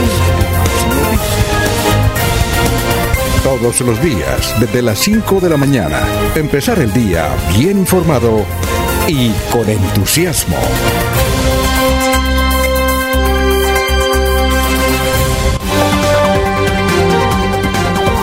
[3.44, 6.00] Todos los días, desde las 5 de la mañana,
[6.34, 8.44] empezar el día bien informado
[9.08, 10.58] y con entusiasmo.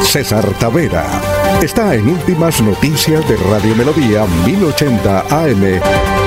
[0.02, 1.06] César Tavera
[1.62, 6.19] está en Últimas Noticias de Radio Melodía 1080 AM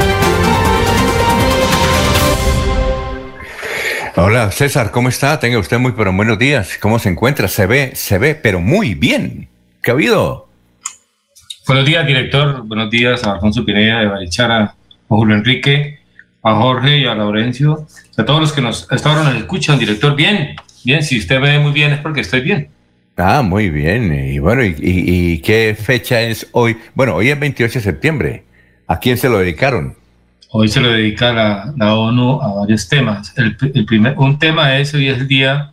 [4.16, 5.40] Hola César, ¿cómo está?
[5.40, 6.78] Tenga usted muy pero buenos días.
[6.80, 7.48] ¿Cómo se encuentra?
[7.48, 9.48] Se ve, se ve, pero muy bien.
[9.82, 10.48] ¿Qué ha habido?
[11.66, 12.62] Buenos días, director.
[12.62, 14.76] Buenos días a Alfonso Pineda de Barichara, a
[15.08, 15.98] Julio Enrique,
[16.44, 17.88] a Jorge y a Laurencio.
[18.16, 20.16] A todos los que nos hasta ahora nos escuchan, director.
[20.16, 21.02] Bien, bien.
[21.02, 22.70] Si usted ve muy bien es porque estoy bien.
[23.18, 24.14] Ah, muy bien.
[24.14, 26.78] Y bueno, ¿y, qué fecha es hoy?
[26.94, 28.44] Bueno, hoy es 28 de septiembre.
[28.86, 29.96] ¿A quién se lo dedicaron?
[30.56, 33.34] Hoy se lo dedica la, la ONU a varios temas.
[33.36, 33.56] El,
[33.88, 35.72] primer, un tema es hoy es el Día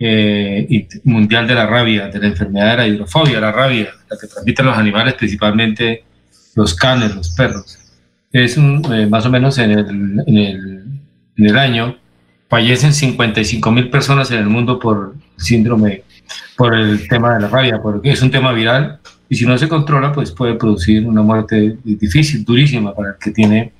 [0.00, 4.26] eh, Mundial de la Rabia, de la enfermedad de la hidrofobia, la rabia, la que
[4.26, 6.02] transmiten los animales, principalmente
[6.56, 7.78] los canes, los perros.
[8.32, 10.84] Es un, eh, más o menos en el, en el,
[11.36, 11.96] en el año,
[12.48, 16.02] fallecen 55 mil personas en el mundo por síndrome,
[16.56, 18.98] por el tema de la rabia, porque es un tema viral
[19.28, 23.30] y si no se controla, pues puede producir una muerte difícil, durísima para el que
[23.30, 23.72] tiene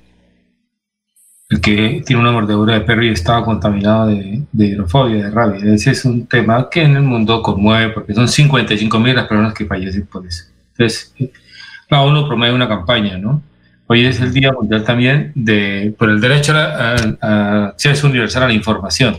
[1.51, 5.73] el que tiene una mordedura de perro y estaba contaminado de, hidrofobia, de rabia.
[5.73, 9.53] Ese es un tema que en el mundo conmueve porque son 55 mil las personas
[9.53, 10.45] que fallecen por eso.
[10.71, 11.13] Entonces,
[11.89, 13.43] la ONU promueve una campaña, ¿no?
[13.87, 18.53] Hoy es el Día Mundial también de, por el derecho a, acceso universal a la
[18.53, 19.17] información.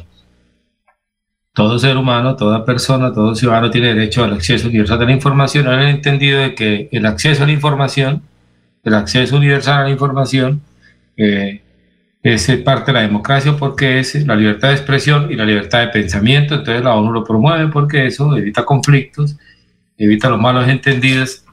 [1.53, 5.69] Todo ser humano, toda persona, todo ciudadano tiene derecho al acceso universal a la información.
[5.69, 8.23] Han entendido de que el acceso a la información,
[8.85, 10.63] el acceso universal a la información,
[11.19, 11.62] eh,
[12.23, 15.89] es parte de la democracia porque es la libertad de expresión y la libertad de
[15.89, 16.55] pensamiento.
[16.55, 19.37] Entonces la ONU lo promueve porque eso evita conflictos,
[19.97, 21.45] evita los malos entendidos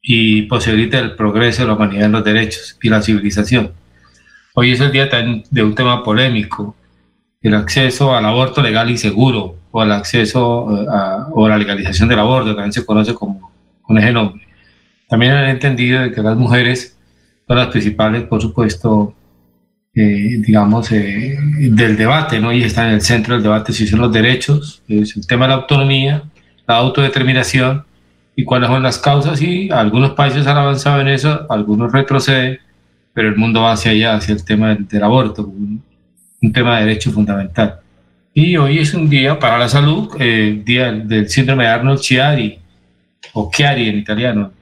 [0.00, 3.72] y posibilita el progreso de la humanidad en los derechos y la civilización.
[4.54, 6.74] Hoy es el día de un tema polémico,
[7.40, 12.08] el acceso al aborto legal y seguro, o al acceso eh, a, o la legalización
[12.08, 13.50] del aborto, también se conoce como
[13.80, 14.46] con ese nombre.
[15.08, 16.98] También han entendido de que las mujeres
[17.46, 19.14] son las principales, por supuesto,
[19.94, 21.38] eh, digamos, eh,
[21.70, 22.52] del debate, ¿no?
[22.52, 25.50] Y está en el centro del debate si son los derechos, es el tema de
[25.50, 26.22] la autonomía,
[26.66, 27.84] la autodeterminación
[28.34, 32.58] y cuáles son las causas y algunos países han avanzado en eso, algunos retroceden,
[33.12, 35.82] pero el mundo va hacia allá, hacia el tema del, aborto, un,
[36.52, 37.80] tema de derecho fundamental.
[38.32, 42.58] Y hoy es un día para la salud, eh, día del síndrome de Arnold Chiari,
[43.34, 44.52] o Chiari en italiano.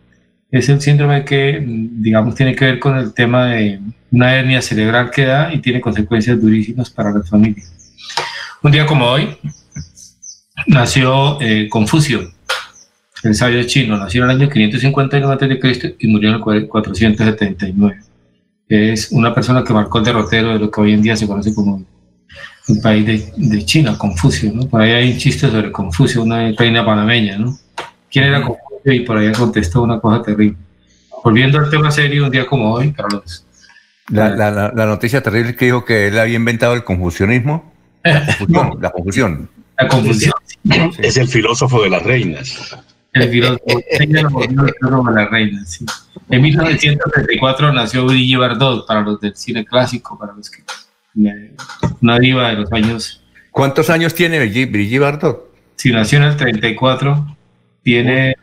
[0.51, 3.81] Es el síndrome que, digamos, tiene que ver con el tema de
[4.11, 7.73] una hernia cerebral que da y tiene consecuencias durísimas para las familias.
[8.63, 9.37] Un día como hoy
[10.67, 12.33] nació eh, Confucio,
[13.23, 15.97] el sabio chino, nació en el año 559 a.C.
[15.99, 18.01] y murió en el 479.
[18.69, 21.55] Es una persona que marcó el derrotero de lo que hoy en día se conoce
[21.55, 21.85] como
[22.69, 24.53] el país de, China, Confucio.
[24.53, 24.69] ¿no?
[24.69, 27.37] Por ahí hay un chiste sobre Confucio, una reina panameña.
[27.39, 27.59] ¿no?
[28.11, 28.70] ¿Quién era Confucio?
[28.85, 30.57] Y por ahí contestó una cosa terrible.
[31.22, 33.47] Volviendo al tema serio, un día como hoy, Carlos.
[34.09, 37.72] La, la, la, noticia terrible que dijo que él había inventado el confusionismo.
[38.03, 38.78] La confusión.
[38.81, 39.51] la confusión.
[39.76, 40.33] La confusión.
[40.99, 42.76] Es el filósofo de las reinas.
[43.12, 45.85] El filósofo de la reina, sí.
[46.28, 50.62] En 1934 nació Brigitte Bardot, para los del cine clásico, para los que...
[52.01, 53.22] Una diva de los años...
[53.51, 55.53] ¿Cuántos años tiene Brigitte Bardot?
[55.76, 57.37] Si nació en el 34,
[57.83, 58.37] tiene...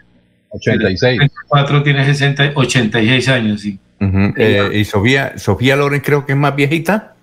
[0.49, 1.17] 86.
[1.17, 3.79] 34 tiene 60, 86 años, sí.
[3.99, 7.15] Eh, ¿Y Sofía, Sofía Loren creo que es más viejita?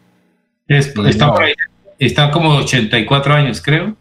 [0.68, 1.34] está,
[1.98, 3.96] está como 84 años, creo.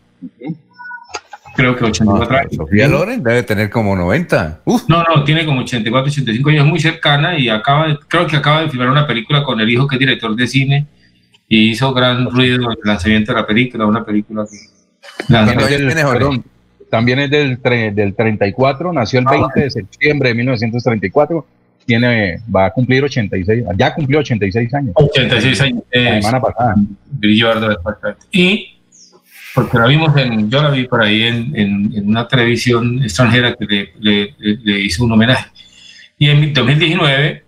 [1.55, 2.55] Creo que 84 años.
[2.55, 4.61] Sofía Loren debe tener como 90.
[4.88, 8.69] No, no, tiene como 84, 85 años, muy cercana y acaba, creo que acaba de
[8.69, 10.88] filmar una película con el hijo que es director de cine
[11.47, 14.57] y hizo gran ruido el lanzamiento de la película, una película que...
[16.94, 17.60] También, es del,
[17.96, 21.44] del 34, nació el 20 de septiembre de 1934
[21.88, 24.94] tiene, va a cumplir 86, ya cumplió 86 años.
[24.94, 25.84] 86 años.
[25.91, 26.76] La semana pasada.
[28.32, 28.76] Y
[29.56, 33.89] porque la vimos en, yo la vi por ahí en, en, una televisión extranjera que
[34.00, 35.50] le, le, hizo un homenaje.
[36.20, 37.44] Y en 2019,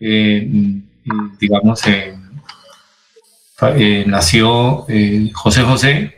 [0.00, 0.50] eh,
[1.38, 2.14] digamos, eh,
[3.76, 4.86] eh, nació
[5.34, 6.17] José José,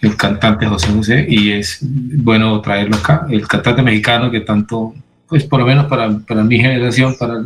[0.00, 4.94] el cantante José José, y es bueno traerlo acá, el cantante mexicano que tanto,
[5.26, 7.44] pues por lo menos para, para mi generación, para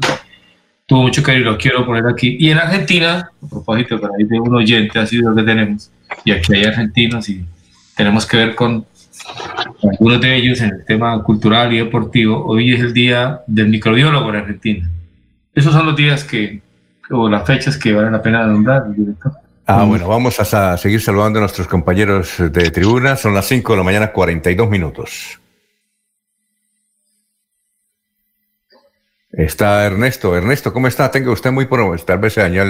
[0.86, 2.36] tuvo mucho cariño, lo quiero poner aquí.
[2.38, 5.90] Y en Argentina, a propósito, para ahí de un oyente, ha sido lo que tenemos,
[6.24, 7.44] y aquí hay argentinos y
[7.96, 8.84] tenemos que ver con
[9.90, 12.44] algunos de ellos en el tema cultural y deportivo.
[12.44, 14.90] Hoy es el día del microbiólogo en Argentina.
[15.54, 16.60] Esos son los días que,
[17.10, 19.32] o las fechas que valen la pena nombrar, director.
[19.66, 23.16] Ah, bueno, vamos a seguir saludando a nuestros compañeros de tribuna.
[23.16, 25.40] Son las 5 de la mañana, 42 minutos.
[29.30, 30.36] Está Ernesto.
[30.36, 31.10] Ernesto, ¿cómo está?
[31.10, 32.64] Tenga usted muy por tal vez se dañó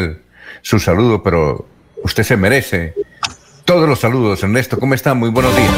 [0.60, 1.66] su saludo, pero
[2.04, 2.94] usted se merece
[3.64, 4.78] todos los saludos, Ernesto.
[4.78, 5.14] ¿Cómo está?
[5.14, 5.72] Muy buenos días.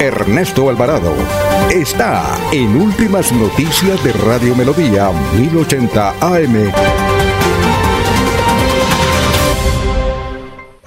[0.00, 1.14] Ernesto Alvarado
[1.70, 7.09] está en Últimas Noticias de Radio Melodía 1080 AM.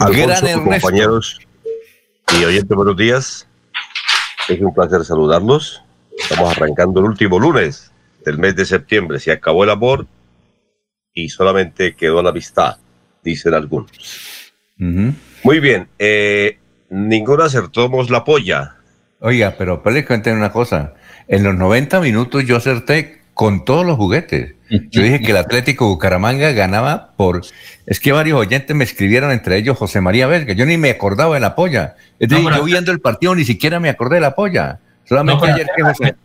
[0.03, 1.39] Alfonso, compañeros
[2.37, 3.47] y oyentes, buenos días.
[4.49, 5.81] Es un placer saludarlos.
[6.17, 7.91] Estamos arrancando el último lunes
[8.25, 9.19] del mes de septiembre.
[9.21, 10.05] Se acabó el amor
[11.13, 12.77] y solamente quedó la amistad,
[13.23, 13.91] dicen algunos.
[14.77, 16.57] Muy bien, eh,
[16.89, 18.75] ninguno acertamos la polla.
[19.21, 20.95] Oiga, pero le cuenten una cosa.
[21.29, 24.55] En los 90 minutos yo acerté con todos los juguetes.
[24.89, 27.41] Yo dije que el Atlético Bucaramanga ganaba por...
[27.85, 30.53] Es que varios oyentes me escribieron, entre ellos José María Vesga.
[30.53, 31.95] Yo ni me acordaba de la polla.
[32.19, 34.79] Es decir, yo viendo el partido ni siquiera me acordé de la polla.
[35.05, 36.15] Solamente ayer que José...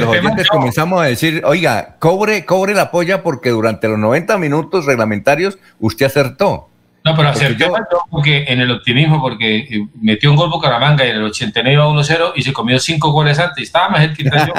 [0.00, 4.84] los oyentes comenzamos a decir, oiga, cobre, cobre la polla porque durante los 90 minutos
[4.84, 6.70] reglamentarios usted acertó.
[7.02, 7.72] No, pero yo,
[8.10, 11.86] porque en el optimismo, porque eh, metió un gol Bucaramanga y en el 89 iba
[11.86, 13.64] 1-0 y se comió cinco goles antes.
[13.64, 14.52] Estaba más cerquita yo.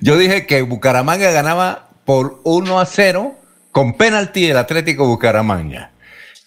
[0.00, 3.36] yo dije que Bucaramanga ganaba por 1 a 0
[3.70, 5.90] con penalti del Atlético Bucaramanga.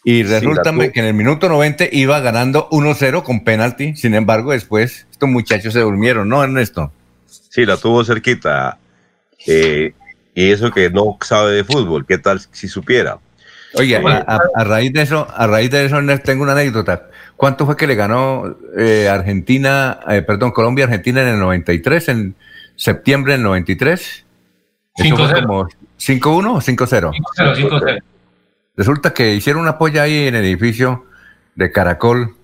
[0.03, 3.95] Y resulta que en el minuto 90 iba ganando 1-0 con penalti.
[3.95, 6.91] Sin embargo, después estos muchachos se durmieron, ¿no, Ernesto?
[7.27, 8.79] Sí, la tuvo cerquita.
[9.45, 9.93] Eh,
[10.33, 13.19] y eso que no sabe de fútbol, ¿qué tal si supiera?
[13.75, 17.07] Oye, a, raíz de eso, a raíz de eso tengo una anécdota.
[17.35, 22.35] ¿Cuánto fue que le ganó eh, Argentina, eh, perdón, Colombia Argentina en el 93, en
[22.75, 24.25] septiembre del 93?
[24.97, 25.69] 5-0.
[25.97, 27.11] 5-1 o 5-0?
[27.37, 28.03] 5-0,
[28.75, 31.05] Resulta que hicieron una polla ahí en el edificio
[31.55, 32.35] de Caracol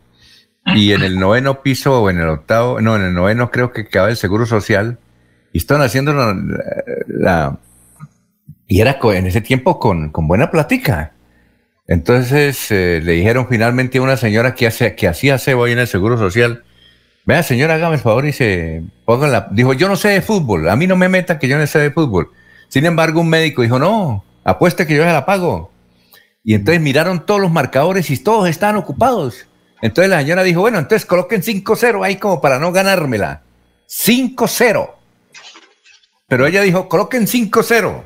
[0.75, 3.87] y en el noveno piso o en el octavo, no, en el noveno creo que
[3.87, 4.99] quedaba el Seguro Social
[5.53, 6.13] y estaban haciendo
[7.07, 7.57] la,
[8.67, 11.13] y era en ese tiempo con, con buena plática.
[11.87, 15.79] Entonces eh, le dijeron finalmente a una señora que, hace, que hacía cebo ahí en
[15.79, 16.63] el Seguro Social,
[17.27, 19.49] vea señora, hágame el favor y se ponga la...
[19.51, 21.79] Dijo, yo no sé de fútbol, a mí no me meta que yo no sé
[21.79, 22.31] de fútbol.
[22.69, 25.69] Sin embargo, un médico dijo, no, apueste que yo se la pago.
[26.41, 29.45] Y entonces miraron todos los marcadores y todos estaban ocupados.
[29.81, 33.43] Entonces la señora dijo, bueno, entonces coloquen 5-0 ahí como para no ganármela.
[33.89, 34.89] 5-0.
[36.29, 38.03] Pero ella dijo, coloquen 5-0.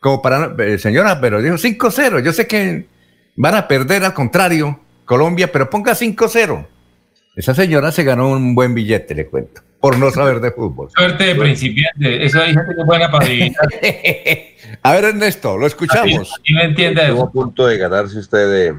[0.00, 2.22] Como para, eh, señora, pero dijo 5-0.
[2.22, 2.88] Yo sé que
[3.36, 6.66] van a perder al contrario Colombia, pero ponga 5-0.
[7.36, 10.88] Esa señora se ganó un buen billete, le cuento, por no saber de fútbol.
[10.96, 13.26] Suerte de principiante, eso hay gente que buena para
[14.82, 16.32] a ver, Ernesto, lo escuchamos.
[16.44, 17.02] Y me entiende.
[17.02, 18.74] Estuvo a punto de ganarse usted de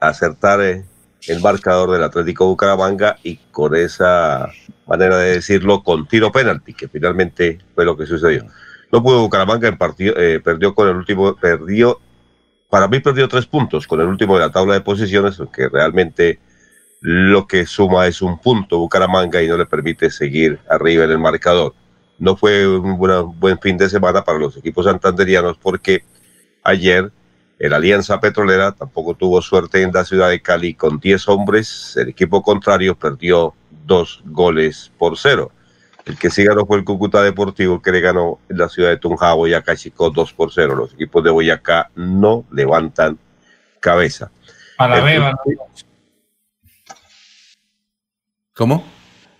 [0.00, 0.84] acertar eh,
[1.28, 4.50] el marcador del Atlético Bucaramanga y con esa
[4.86, 8.46] manera de decirlo, con tiro penalti, que finalmente fue lo que sucedió.
[8.90, 12.00] No pudo Bucaramanga, en partido, eh, perdió con el último, perdió
[12.72, 16.38] para mí perdió tres puntos con el último de la tabla de posiciones, que realmente
[17.02, 21.18] lo que suma es un punto Bucaramanga y no le permite seguir arriba en el
[21.18, 21.74] marcador.
[22.18, 22.96] No fue un
[23.38, 26.04] buen fin de semana para los equipos santanderianos porque
[26.62, 27.10] ayer
[27.58, 31.96] el Alianza Petrolera tampoco tuvo suerte en la ciudad de Cali con 10 hombres.
[31.96, 33.52] El equipo contrario perdió
[33.84, 35.50] dos goles por cero.
[36.04, 38.96] El que sí ganó fue el Cúcuta Deportivo, que le ganó en la ciudad de
[38.96, 40.74] Tunja Boyacá Chico 2 por 0.
[40.74, 43.18] Los equipos de Boyacá no levantan
[43.80, 44.30] cabeza.
[44.76, 45.00] Para
[48.54, 48.84] ¿Cómo?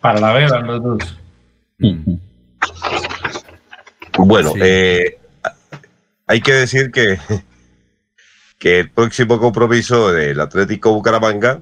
[0.01, 1.19] Para la beba, los dos.
[4.19, 5.19] Bueno, eh,
[6.27, 7.19] hay que decir que,
[8.59, 11.61] que el próximo compromiso del Atlético Bucaramanga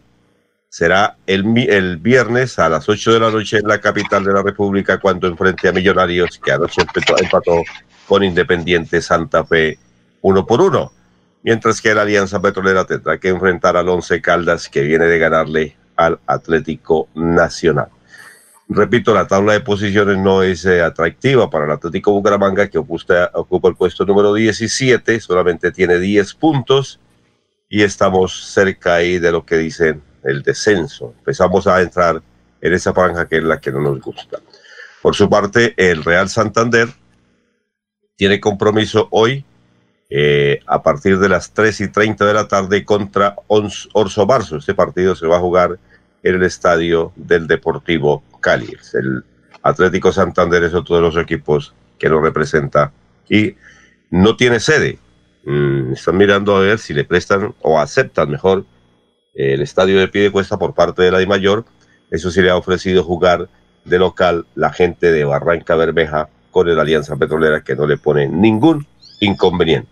[0.68, 4.42] será el, el viernes a las 8 de la noche en la capital de la
[4.42, 6.82] República cuando enfrente a Millonarios, que anoche
[7.20, 7.62] empató,
[8.06, 9.78] con Independiente Santa Fe
[10.22, 10.92] uno por uno.
[11.42, 15.76] Mientras que la Alianza Petrolera tendrá que enfrentar al Once Caldas, que viene de ganarle
[16.00, 17.88] al Atlético Nacional.
[18.68, 23.68] Repito, la tabla de posiciones no es eh, atractiva para el Atlético Bucaramanga, que ocupa,
[23.68, 27.00] el puesto número 17, solamente tiene 10 puntos
[27.68, 31.14] y estamos cerca ahí de lo que dicen el descenso.
[31.18, 32.22] Empezamos a entrar
[32.60, 34.38] en esa franja que es la que no nos gusta.
[35.02, 36.88] Por su parte, el Real Santander
[38.14, 39.44] tiene compromiso hoy
[40.10, 44.56] eh, a partir de las 3 y 30 de la tarde contra Orso Marzo.
[44.56, 45.78] Este partido se va a jugar
[46.22, 48.76] en el estadio del Deportivo Cali.
[48.94, 49.24] El
[49.62, 52.92] Atlético Santander es otro de los equipos que lo representa
[53.28, 53.54] y
[54.10, 54.98] no tiene sede.
[55.44, 58.64] Mm, están mirando a ver si le prestan o aceptan mejor
[59.34, 61.64] el estadio de pie cuesta por parte de la Mayor.
[62.10, 63.48] Eso sí le ha ofrecido jugar
[63.84, 68.28] de local la gente de Barranca Bermeja con el Alianza Petrolera que no le pone
[68.28, 68.86] ningún
[69.20, 69.88] inconveniente.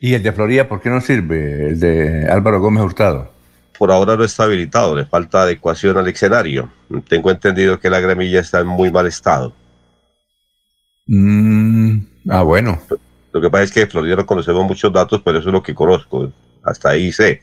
[0.00, 1.68] ¿Y el de Florida por qué no sirve?
[1.68, 3.32] El de Álvaro Gómez Hurtado.
[3.78, 6.70] Por ahora no está habilitado, le falta adecuación al escenario.
[7.08, 9.54] Tengo entendido que la gramilla está en muy mal estado.
[11.06, 11.98] Mm,
[12.28, 12.82] ah, bueno.
[13.32, 15.62] Lo que pasa es que de Florida no conocemos muchos datos, pero eso es lo
[15.62, 16.32] que conozco.
[16.64, 17.40] Hasta ahí sé.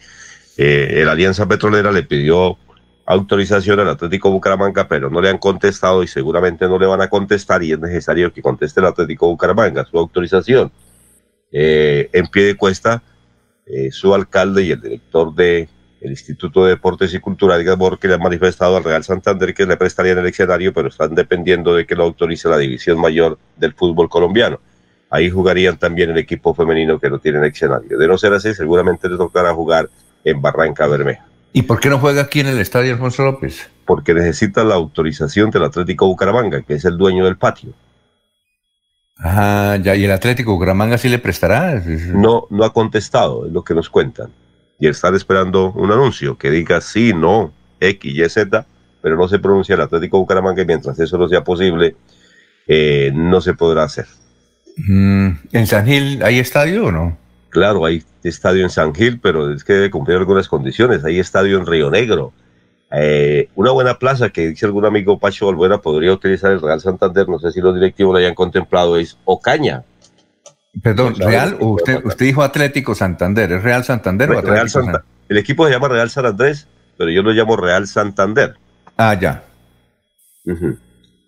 [0.58, 2.58] Eh, la Alianza Petrolera le pidió
[3.06, 7.08] autorización al Atlético Bucaramanga, pero no le han contestado y seguramente no le van a
[7.08, 10.72] contestar y es necesario que conteste el Atlético Bucaramanga su autorización.
[11.52, 13.04] Eh, en pie de cuesta,
[13.66, 15.34] eh, su alcalde y el director
[16.00, 19.66] del Instituto de Deportes y Cultura, Edgar que le han manifestado al Real Santander que
[19.66, 23.74] le prestarían el escenario, pero están dependiendo de que lo autorice la División Mayor del
[23.74, 24.60] Fútbol Colombiano.
[25.10, 27.98] Ahí jugarían también el equipo femenino que no tiene escenario.
[27.98, 29.90] De no ser así, seguramente le tocará jugar
[30.24, 31.26] en Barranca Bermeja.
[31.54, 33.70] ¿Y por qué no juega aquí en el estadio Alfonso López?
[33.86, 37.72] Porque necesita la autorización del Atlético Bucaramanga, que es el dueño del patio.
[39.18, 41.82] Ah, ya, ¿y el Atlético Bucaramanga sí le prestará?
[42.14, 44.32] No, no ha contestado, es lo que nos cuentan.
[44.80, 48.66] Y estar esperando un anuncio que diga sí, no, X, Y, Z,
[49.02, 51.96] pero no se pronuncia el Atlético Bucaramanga y mientras eso no sea posible,
[52.68, 54.08] eh, no se podrá hacer.
[54.78, 57.18] Mm, ¿En San Gil hay estadio o no?
[57.50, 61.06] Claro, hay estadio en San Gil, pero es que debe cumplir algunas condiciones.
[61.06, 62.34] Hay estadio en Río Negro.
[62.92, 67.28] Eh, una buena plaza que dice algún amigo Pacho Olvera podría utilizar el Real Santander,
[67.28, 69.84] no sé si los directivos lo hayan contemplado, es Ocaña.
[70.82, 71.58] Perdón, ¿Real?
[71.60, 75.02] Usted, usted dijo Atlético Santander, ¿es Real Santander o Atlético Santander?
[75.30, 76.68] El equipo se llama Real San Andrés,
[76.98, 78.56] pero yo lo llamo Real Santander.
[78.98, 79.44] Ah, ya.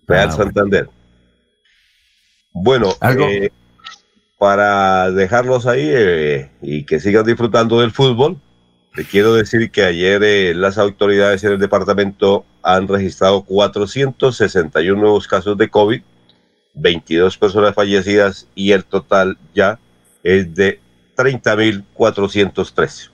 [0.06, 0.88] Real ah, Santander.
[2.52, 3.50] Bueno, eh,
[4.38, 8.38] para dejarlos ahí eh, y que sigan disfrutando del fútbol,
[8.94, 15.28] te quiero decir que ayer eh, las autoridades en el departamento han registrado 461 nuevos
[15.28, 16.02] casos de COVID,
[16.78, 19.78] 22 personas fallecidas y el total ya
[20.22, 20.80] es de
[21.16, 23.10] 30.413.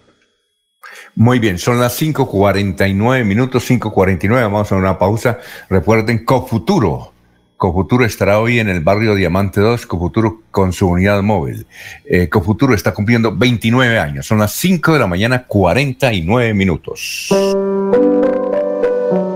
[1.14, 5.38] Muy bien, son las 5.49 minutos, 5.49, vamos a una pausa.
[5.68, 7.14] Recuerden, Cofuturo
[7.56, 11.66] Cofuturo estará hoy en el barrio Diamante 2, Cofuturo con su unidad móvil.
[12.04, 17.28] Eh, Cofuturo está cumpliendo 29 años, son las 5 de la mañana, 49 minutos.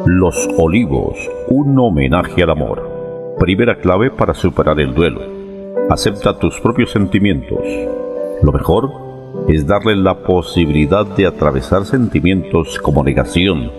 [0.04, 1.16] Los Olivos,
[1.48, 2.97] un homenaje al amor.
[3.38, 5.20] Primera clave para superar el duelo.
[5.90, 7.60] Acepta tus propios sentimientos.
[8.42, 8.90] Lo mejor
[9.48, 13.70] es darle la posibilidad de atravesar sentimientos como negación,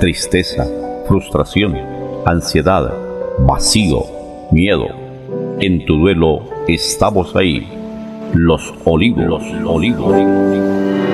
[0.00, 0.66] tristeza,
[1.06, 1.76] frustración,
[2.26, 2.92] ansiedad,
[3.38, 4.02] vacío,
[4.50, 4.86] miedo.
[5.60, 7.68] En tu duelo estamos ahí.
[8.34, 11.13] Los olivos, los olivos.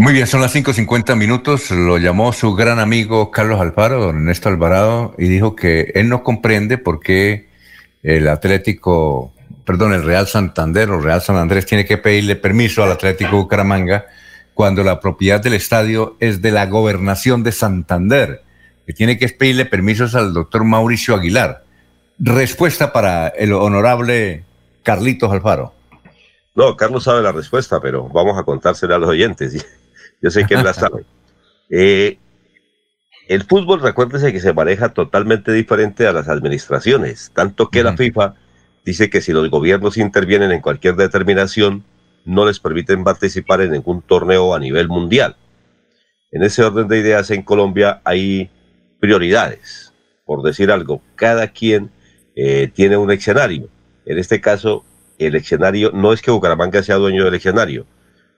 [0.00, 1.70] Muy bien, son las 5.50 minutos.
[1.70, 6.22] Lo llamó su gran amigo Carlos Alfaro, don Ernesto Alvarado, y dijo que él no
[6.22, 7.50] comprende por qué
[8.02, 9.34] el Atlético,
[9.66, 14.06] perdón, el Real Santander o Real San Andrés tiene que pedirle permiso al Atlético Bucaramanga
[14.54, 18.40] cuando la propiedad del estadio es de la gobernación de Santander,
[18.86, 21.62] que tiene que pedirle permisos al doctor Mauricio Aguilar.
[22.18, 24.44] Respuesta para el honorable
[24.82, 25.74] Carlitos Alfaro.
[26.54, 29.66] No, Carlos sabe la respuesta, pero vamos a contársela a los oyentes.
[30.22, 31.04] Yo sé que él la sabe.
[31.70, 32.18] Eh,
[33.28, 38.34] el fútbol, recuérdese que se maneja totalmente diferente a las administraciones, tanto que la FIFA
[38.84, 41.84] dice que si los gobiernos intervienen en cualquier determinación,
[42.24, 45.36] no les permiten participar en ningún torneo a nivel mundial.
[46.32, 48.50] En ese orden de ideas, en Colombia hay
[49.00, 49.92] prioridades,
[50.24, 51.00] por decir algo.
[51.14, 51.90] Cada quien
[52.36, 53.68] eh, tiene un escenario.
[54.06, 54.84] En este caso,
[55.18, 57.86] el escenario no es que Bucaramanga sea dueño del escenario,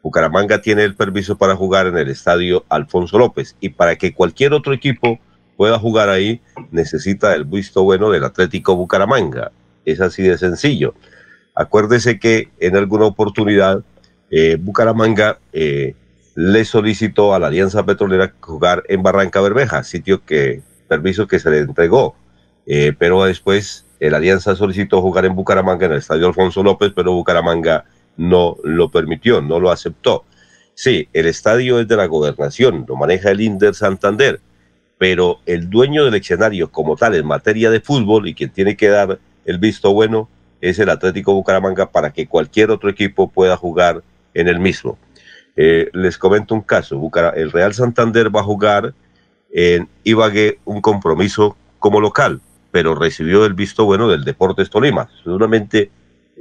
[0.02, 4.52] Bucaramanga tiene el permiso para jugar en el estadio Alfonso López y para que cualquier
[4.52, 5.20] otro equipo
[5.56, 6.40] pueda jugar ahí
[6.72, 9.52] necesita el visto bueno del Atlético Bucaramanga.
[9.84, 10.94] Es así de sencillo.
[11.54, 13.82] Acuérdese que en alguna oportunidad
[14.30, 15.94] eh, Bucaramanga eh,
[16.34, 21.50] le solicitó a la Alianza Petrolera jugar en Barranca Bermeja, sitio que, permiso que se
[21.50, 22.16] le entregó.
[22.66, 27.12] Eh, pero después la Alianza solicitó jugar en Bucaramanga, en el Estadio Alfonso López, pero
[27.12, 27.84] Bucaramanga
[28.16, 30.24] no lo permitió, no lo aceptó.
[30.74, 34.40] Sí, el estadio es de la gobernación, lo maneja el Inder Santander,
[34.98, 38.88] pero el dueño del escenario como tal en materia de fútbol y quien tiene que
[38.88, 40.28] dar el visto bueno
[40.60, 44.02] es el Atlético Bucaramanga para que cualquier otro equipo pueda jugar
[44.32, 44.96] en el mismo.
[45.56, 46.98] Eh, les comento un caso,
[47.34, 48.94] el Real Santander va a jugar
[49.52, 52.40] en Ibagué un compromiso como local,
[52.70, 55.10] pero recibió el visto bueno del Deportes Tolima.
[55.22, 55.90] Seguramente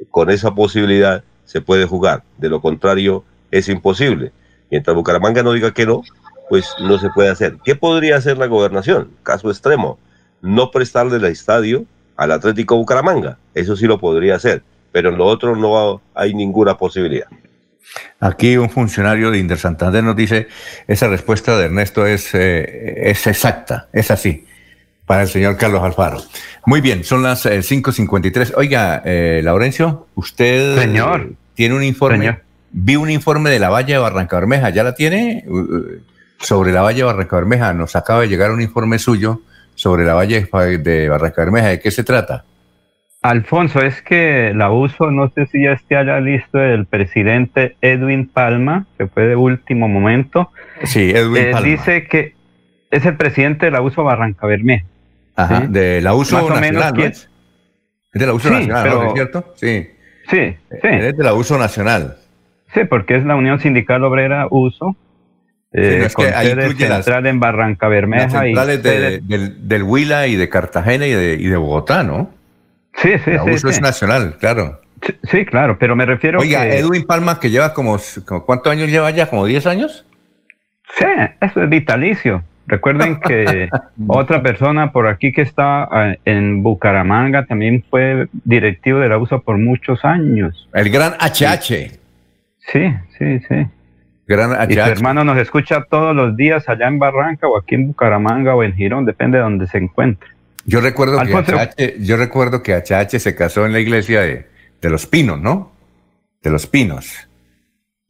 [0.10, 2.24] con esa posibilidad se puede jugar.
[2.38, 4.32] De lo contrario, es imposible.
[4.70, 6.02] Mientras Bucaramanga no diga que no,
[6.50, 7.58] pues no se puede hacer.
[7.66, 9.12] ¿Qué podría hacer la gobernación?
[9.22, 10.00] Caso extremo,
[10.42, 11.84] no prestarle el estadio
[12.16, 13.38] al Atlético Bucaramanga.
[13.54, 17.28] Eso sí lo podría hacer, pero en lo otro no hay ninguna posibilidad.
[18.22, 20.48] Aquí un funcionario de Inder Santander nos dice,
[20.88, 24.46] esa respuesta de Ernesto es, eh, es exacta, es así,
[25.06, 26.22] para el señor Carlos Alfaro.
[26.66, 28.54] Muy bien, son las 5.53.
[28.56, 29.04] Oiga,
[29.44, 31.41] Laurencio, usted señor.
[31.54, 32.40] Tiene un informe,
[32.72, 35.46] vi un informe de la valla de Barranca Bermeja, ¿ya la tiene?
[36.40, 39.42] sobre la valla de Barranca Bermeja, nos acaba de llegar un informe suyo
[39.76, 42.46] sobre la valla de Barranca Bermeja, ¿de qué se trata?
[43.22, 48.28] Alfonso, es que la uso, no sé si ya esté allá listo el presidente Edwin
[48.28, 50.52] Palma, que fue de último momento.
[50.84, 51.68] Sí, Edwin eh, Palma.
[51.68, 52.34] Dice que
[52.90, 54.86] es el presidente de la uso Barranca Bermeja.
[55.36, 57.10] Ajá, de la uso nacional, ¿no es?
[57.12, 57.30] es?
[58.14, 59.54] de la uso nacional, pero, ¿es cierto?
[59.56, 59.88] Sí.
[60.32, 60.88] Sí, sí.
[60.88, 62.18] Es de la uso nacional.
[62.74, 64.96] Sí, porque es la Unión Sindical Obrera Uso.
[65.74, 66.56] Eh, no, es con sede
[66.90, 68.26] las- central en Barranca Bermeja.
[68.26, 71.58] Las y centrales sede- de- del, del Huila y de Cartagena y de, y de
[71.58, 72.30] Bogotá, ¿no?
[72.96, 73.76] Sí, sí, La sí, uso sí.
[73.76, 74.82] es nacional, claro.
[75.02, 76.78] Sí, sí, claro, pero me refiero Oiga, que...
[76.80, 79.28] Edwin Palma, que lleva como, como- ¿cuántos años lleva ya?
[79.28, 80.06] ¿Como 10 años?
[80.98, 81.06] Sí,
[81.42, 82.44] eso es vitalicio.
[82.72, 83.70] Recuerden que
[84.08, 89.40] otra persona por aquí que está eh, en Bucaramanga también fue directivo de la USA
[89.40, 90.70] por muchos años.
[90.74, 92.00] El gran HH.
[92.60, 93.68] Sí, sí, sí.
[94.26, 94.88] Gran Y su HH.
[94.90, 98.74] hermano nos escucha todos los días allá en Barranca o aquí en Bucaramanga o en
[98.74, 100.30] Girón, depende de donde se encuentre.
[100.64, 101.34] Yo recuerdo, que.
[101.34, 104.48] HH, yo recuerdo que HH se casó en la iglesia de,
[104.80, 105.74] de los Pinos, ¿no?
[106.42, 107.28] De los Pinos.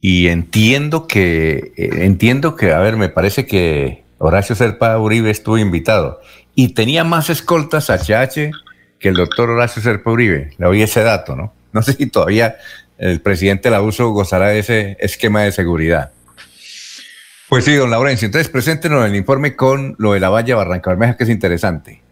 [0.00, 5.58] Y entiendo que, eh, entiendo que, a ver, me parece que Horacio Serpa Uribe estuvo
[5.58, 6.20] invitado.
[6.54, 8.52] Y tenía más escoltas HH
[9.00, 10.50] que el doctor Horacio Serpa Uribe.
[10.58, 11.52] Le oí ese dato, ¿no?
[11.72, 12.56] No sé si todavía
[12.98, 16.12] el presidente la uso gozará de ese esquema de seguridad.
[17.48, 18.26] Pues sí, don Laurencio.
[18.26, 22.02] Entonces, preséntenos el informe con lo de la valla Barranca Bermeja, que es interesante.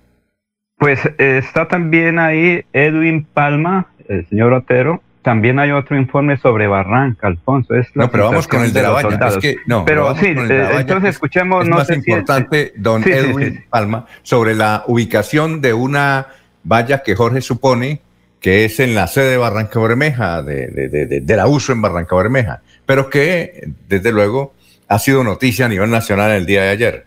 [0.79, 5.03] Pues eh, está también ahí Edwin Palma, el señor Otero.
[5.23, 7.75] También hay otro informe sobre Barranca, Alfonso.
[7.75, 9.29] Es la No, pero vamos con el de la los valla.
[9.29, 11.65] Es que, no, pero sí, eh, entonces es- escuchemos.
[11.65, 13.65] Es no más sé si- importante, don Sí, sí, Edwin sí, sí.
[13.69, 16.27] Palma, sobre la ubicación de una
[16.65, 18.01] valla que Jorge supone
[18.41, 21.73] que es en la sede de Barranca Bermeja, de, de, de- de- de la uso
[21.73, 24.55] en Barranca Bermeja, pero que, desde luego,
[24.89, 27.07] ha sido noticia a nivel nacional el día de ayer.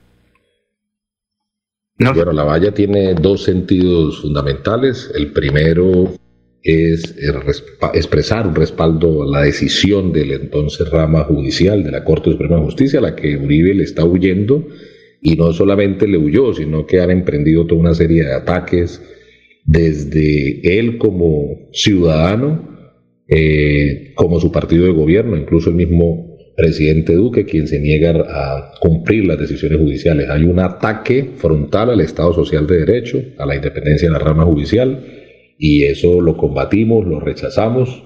[1.97, 5.09] Bueno, la valla tiene dos sentidos fundamentales.
[5.15, 6.13] El primero
[6.63, 12.31] es respa- expresar un respaldo a la decisión del entonces rama judicial de la Corte
[12.31, 14.67] Suprema de Justicia, a la que Uribe le está huyendo,
[15.21, 19.01] y no solamente le huyó, sino que han emprendido toda una serie de ataques
[19.65, 22.69] desde él como ciudadano,
[23.27, 28.73] eh, como su partido de gobierno, incluso el mismo presidente Duque, quien se niega a
[28.79, 30.29] cumplir las decisiones judiciales.
[30.29, 34.43] Hay un ataque frontal al Estado Social de Derecho, a la independencia de la rama
[34.43, 35.03] judicial,
[35.65, 38.03] y eso lo combatimos, lo rechazamos,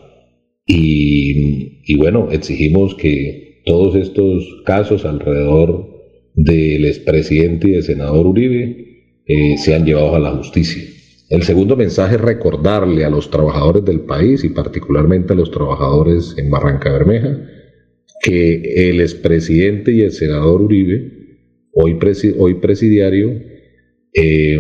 [0.68, 5.90] y, y bueno, exigimos que todos estos casos alrededor
[6.36, 10.84] del expresidente y del senador Uribe eh, sean llevados a la justicia.
[11.30, 16.36] El segundo mensaje es recordarle a los trabajadores del país y particularmente a los trabajadores
[16.38, 17.40] en Barranca Bermeja
[18.22, 21.12] que el expresidente y el senador Uribe,
[21.74, 23.32] hoy, presi- hoy presidiario,
[24.14, 24.60] eh,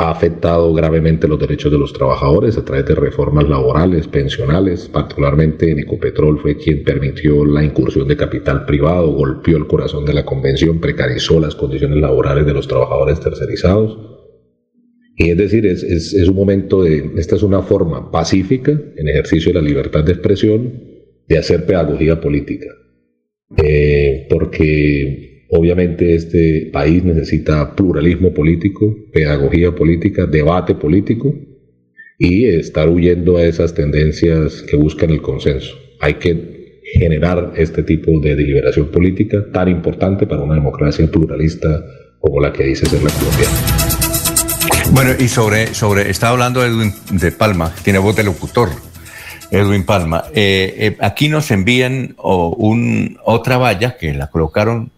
[0.00, 5.70] ha afectado gravemente los derechos de los trabajadores a través de reformas laborales, pensionales, particularmente
[5.70, 10.24] en Ecopetrol fue quien permitió la incursión de capital privado, golpeó el corazón de la
[10.24, 13.98] convención, precarizó las condiciones laborales de los trabajadores tercerizados.
[15.16, 19.52] Y es decir, es, es- un momento de, esta es una forma pacífica, en ejercicio
[19.52, 20.82] de la libertad de expresión,
[21.28, 22.68] de hacer pedagogía política.
[23.62, 31.34] Eh, porque obviamente este país necesita pluralismo político, pedagogía política, debate político
[32.18, 35.74] y estar huyendo a esas tendencias que buscan el consenso.
[36.00, 41.84] Hay que generar este tipo de deliberación política tan importante para una democracia pluralista
[42.18, 43.80] como la que dice ser la colombiana.
[44.92, 48.68] Bueno, y sobre, sobre está hablando Edwin de Palma, tiene voz de locutor,
[49.50, 50.24] Edwin Palma.
[50.34, 54.90] Eh, eh, aquí nos envían oh, un, otra valla que la colocaron,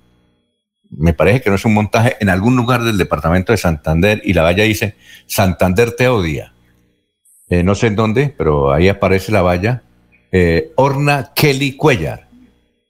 [0.96, 4.32] me parece que no es un montaje, en algún lugar del departamento de Santander, y
[4.32, 6.52] la valla dice, Santander te odia.
[7.48, 9.82] Eh, no sé en dónde, pero ahí aparece la valla.
[10.30, 12.28] Eh, Orna Kelly Cuellar.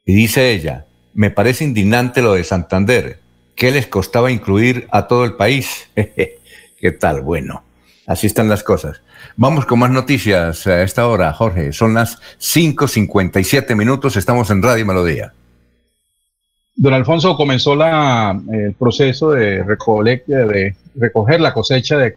[0.05, 3.21] Y dice ella, me parece indignante lo de Santander.
[3.55, 5.89] ¿Qué les costaba incluir a todo el país?
[5.95, 7.23] ¿Qué tal?
[7.23, 7.65] Bueno,
[8.07, 9.03] así están las cosas.
[9.37, 11.73] Vamos con más noticias a esta hora, Jorge.
[11.73, 15.33] Son las 5.57 minutos, estamos en Radio Melodía.
[16.75, 22.17] Don Alfonso comenzó la, el proceso de, de recoger la cosecha de,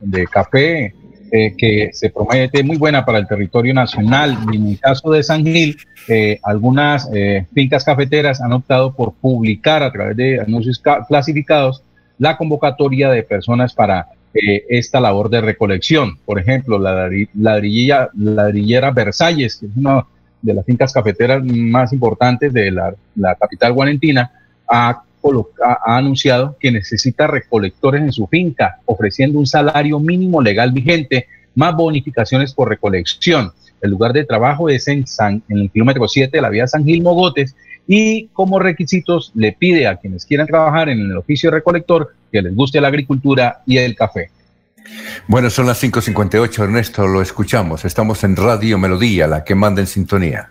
[0.00, 0.94] de- café
[1.32, 4.38] eh, que se promete muy buena para el territorio nacional.
[4.52, 5.76] En el caso de San Gil,
[6.08, 11.82] eh, algunas eh, fincas cafeteras han optado por publicar a través de anuncios clasificados
[12.18, 16.18] la convocatoria de personas para esta labor de recolección.
[16.24, 20.04] Por ejemplo, la ladrillera Versalles, que es una
[20.44, 24.30] de las fincas cafeteras más importantes de la, capital guarentina,
[24.68, 25.02] ha
[25.62, 31.74] ha, anunciado que necesita recolectores en su finca, ofreciendo un salario mínimo legal vigente, más
[31.74, 33.52] bonificaciones por recolección.
[33.80, 36.84] El lugar de trabajo es en, San, en el kilómetro 7 de la vía San
[36.84, 37.54] Gil Mogotes
[37.86, 42.42] y como requisitos le pide a quienes quieran trabajar en el oficio de recolector que
[42.42, 44.30] les guste la agricultura y el café.
[45.26, 47.84] Bueno, son las 5.58, Ernesto, lo escuchamos.
[47.84, 50.50] Estamos en Radio Melodía, la que manda en sintonía.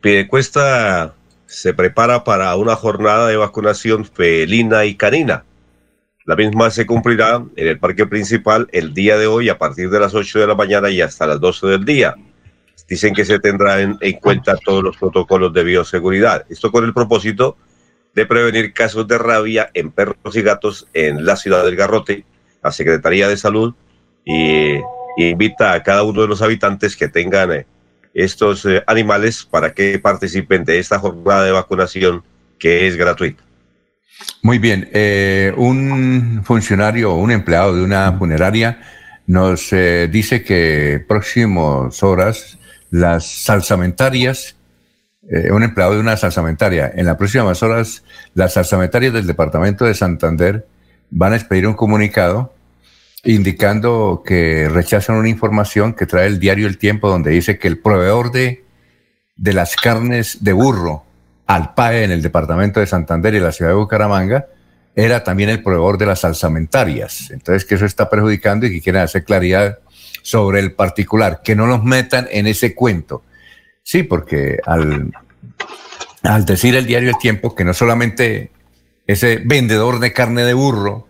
[0.00, 1.14] Pide, cuesta
[1.46, 5.44] se prepara para una jornada de vacunación felina y canina.
[6.24, 10.00] La misma se cumplirá en el parque principal el día de hoy a partir de
[10.00, 12.14] las 8 de la mañana y hasta las 12 del día.
[12.88, 16.44] Dicen que se tendrán en, cuenta todos los protocolos de bioseguridad.
[16.48, 17.56] Esto con el propósito
[18.26, 22.24] prevenir casos de rabia en perros y gatos en la ciudad del Garrote.
[22.62, 23.74] La Secretaría de Salud
[24.24, 24.78] y,
[25.16, 27.66] invita a cada uno de los habitantes que tengan eh,
[28.14, 32.24] estos eh, animales para que participen de esta jornada de vacunación
[32.58, 33.42] que es gratuita.
[34.42, 38.80] Muy bien, eh, un funcionario o un empleado de una funeraria
[39.26, 42.58] nos dice que próximas horas
[42.90, 44.54] las salsamentarias,
[45.50, 48.04] un empleado de una salsamentaria, en las próximas horas
[48.34, 50.66] las salsamentarias del departamento de Santander
[51.10, 52.52] van a expedir un comunicado
[53.24, 57.78] indicando que rechazan una información que trae el diario El Tiempo, donde dice que el
[57.78, 58.64] proveedor de,
[59.36, 61.04] de las carnes de burro
[61.46, 64.46] al PAE en el departamento de Santander y la ciudad de Bucaramanga
[64.94, 67.30] era también el proveedor de las salsamentarias.
[67.30, 69.78] Entonces, que eso está perjudicando y que quieren hacer claridad
[70.22, 73.22] sobre el particular, que no nos metan en ese cuento.
[73.84, 75.12] Sí, porque al,
[76.22, 78.50] al decir el diario El Tiempo que no solamente
[79.06, 81.06] ese vendedor de carne de burro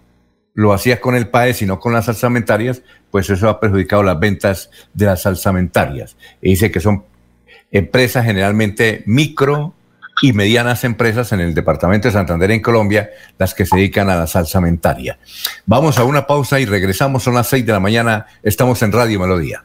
[0.54, 4.70] lo hacías con el PAE, sino con las salsamentarias, pues eso ha perjudicado las ventas
[4.92, 6.16] de las salsamentarias.
[6.42, 7.04] Y dice que son
[7.70, 9.74] empresas generalmente micro
[10.22, 14.16] y medianas empresas en el departamento de Santander en Colombia las que se dedican a
[14.16, 15.18] la salsamentaria.
[15.66, 19.20] Vamos a una pausa y regresamos, son las seis de la mañana, estamos en Radio
[19.20, 19.64] Melodía.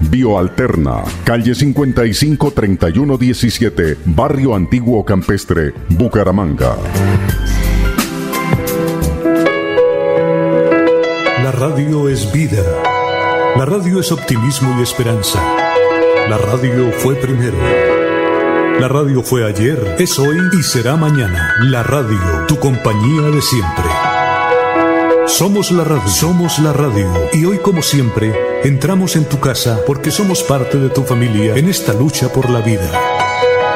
[0.00, 6.76] Bioalterna, calle 55 3117, Barrio Antiguo Campestre, Bucaramanga.
[11.42, 12.62] La radio es vida.
[13.56, 15.40] La radio es optimismo y esperanza.
[16.28, 17.58] La radio fue primero.
[18.80, 21.54] La radio fue ayer, es hoy y será mañana.
[21.60, 24.13] La radio, tu compañía de siempre.
[25.34, 27.10] Somos la radio, somos la radio.
[27.32, 28.32] Y hoy como siempre,
[28.62, 32.60] entramos en tu casa porque somos parte de tu familia en esta lucha por la
[32.60, 32.88] vida.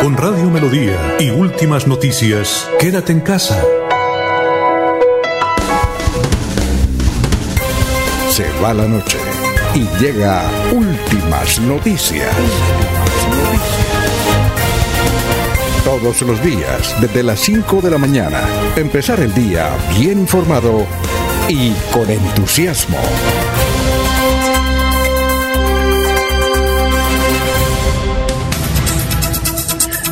[0.00, 3.60] Con Radio Melodía y últimas noticias, quédate en casa.
[8.30, 9.18] se va la noche
[9.74, 12.32] y llega últimas noticias.
[15.84, 18.42] Todos los días, desde las 5 de la mañana,
[18.76, 20.86] empezar el día bien informado
[21.48, 22.98] y con entusiasmo.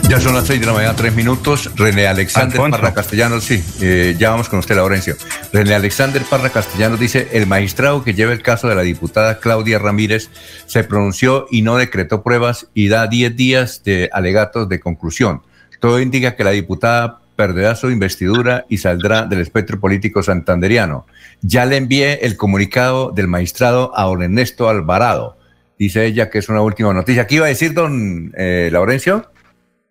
[0.08, 1.72] Ya son las seis de la mañana, tres minutos.
[1.74, 5.16] René Alexander Parra Castellanos, sí, eh, ya vamos con usted, Laurencio.
[5.52, 9.80] René Alexander Parra Castellanos dice: el magistrado que lleva el caso de la diputada Claudia
[9.80, 10.30] Ramírez
[10.66, 15.42] se pronunció y no decretó pruebas y da diez días de alegatos de conclusión.
[15.80, 21.06] Todo indica que la diputada perderá su investidura y saldrá del espectro político santanderiano.
[21.42, 25.36] Ya le envié el comunicado del magistrado a don Ernesto Alvarado.
[25.78, 27.26] Dice ella que es una última noticia.
[27.26, 29.30] ¿Qué iba a decir don eh, Laurencio?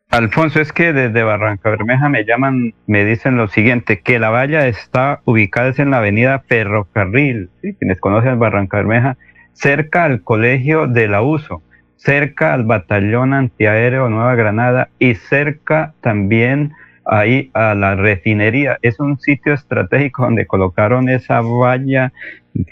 [0.09, 4.67] Alfonso, es que desde Barranca Bermeja me llaman, me dicen lo siguiente, que la valla
[4.67, 9.17] está ubicada en la avenida Ferrocarril, quienes conocen Barranca Bermeja,
[9.53, 11.61] cerca al colegio de la USO,
[11.97, 16.73] cerca al batallón antiaéreo Nueva Granada y cerca también
[17.05, 18.77] ahí a la refinería.
[18.81, 22.11] Es un sitio estratégico donde colocaron esa valla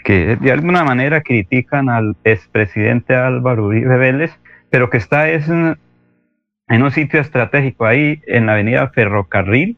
[0.04, 4.38] que de alguna manera critican al expresidente Álvaro Uribe Vélez,
[4.70, 9.76] pero que está es en un sitio estratégico ahí en la avenida Ferrocarril,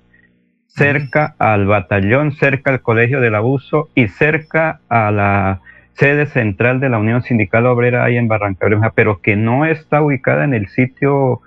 [0.68, 5.60] cerca al batallón, cerca al Colegio del Abuso y cerca a la
[5.94, 10.44] sede central de la Unión Sindical Obrera ahí en Barranca pero que no está ubicada
[10.44, 11.40] en el sitio,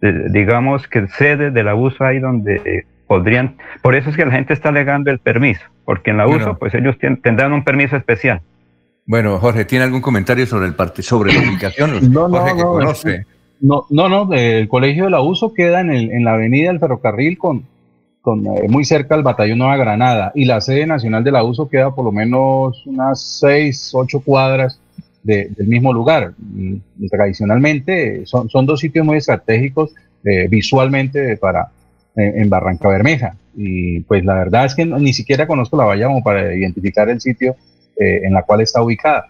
[0.00, 4.68] digamos que sede del abuso ahí donde podrían, por eso es que la gente está
[4.68, 8.40] alegando el permiso, porque en la abuso pues ellos tendrán un permiso especial.
[9.06, 12.12] Bueno, Jorge, ¿tiene algún comentario sobre el parte, sobre la ubicación?
[12.12, 13.26] no, Jorge, no, que conoce.
[13.60, 17.38] No, no, no, el colegio del abuso queda en, el, en la avenida del ferrocarril
[17.38, 17.64] con,
[18.20, 21.94] con eh, muy cerca al batallón Nueva Granada y la sede nacional del abuso queda
[21.94, 24.80] por lo menos unas seis, ocho cuadras
[25.26, 26.32] del mismo lugar.
[26.56, 31.68] Y, tradicionalmente son, son dos sitios muy estratégicos eh, visualmente para
[32.18, 33.36] en Barranca Bermeja.
[33.54, 37.20] Y pues la verdad es que ni siquiera conozco la valla como para identificar el
[37.20, 37.56] sitio
[37.94, 39.26] eh, en la cual está ubicada.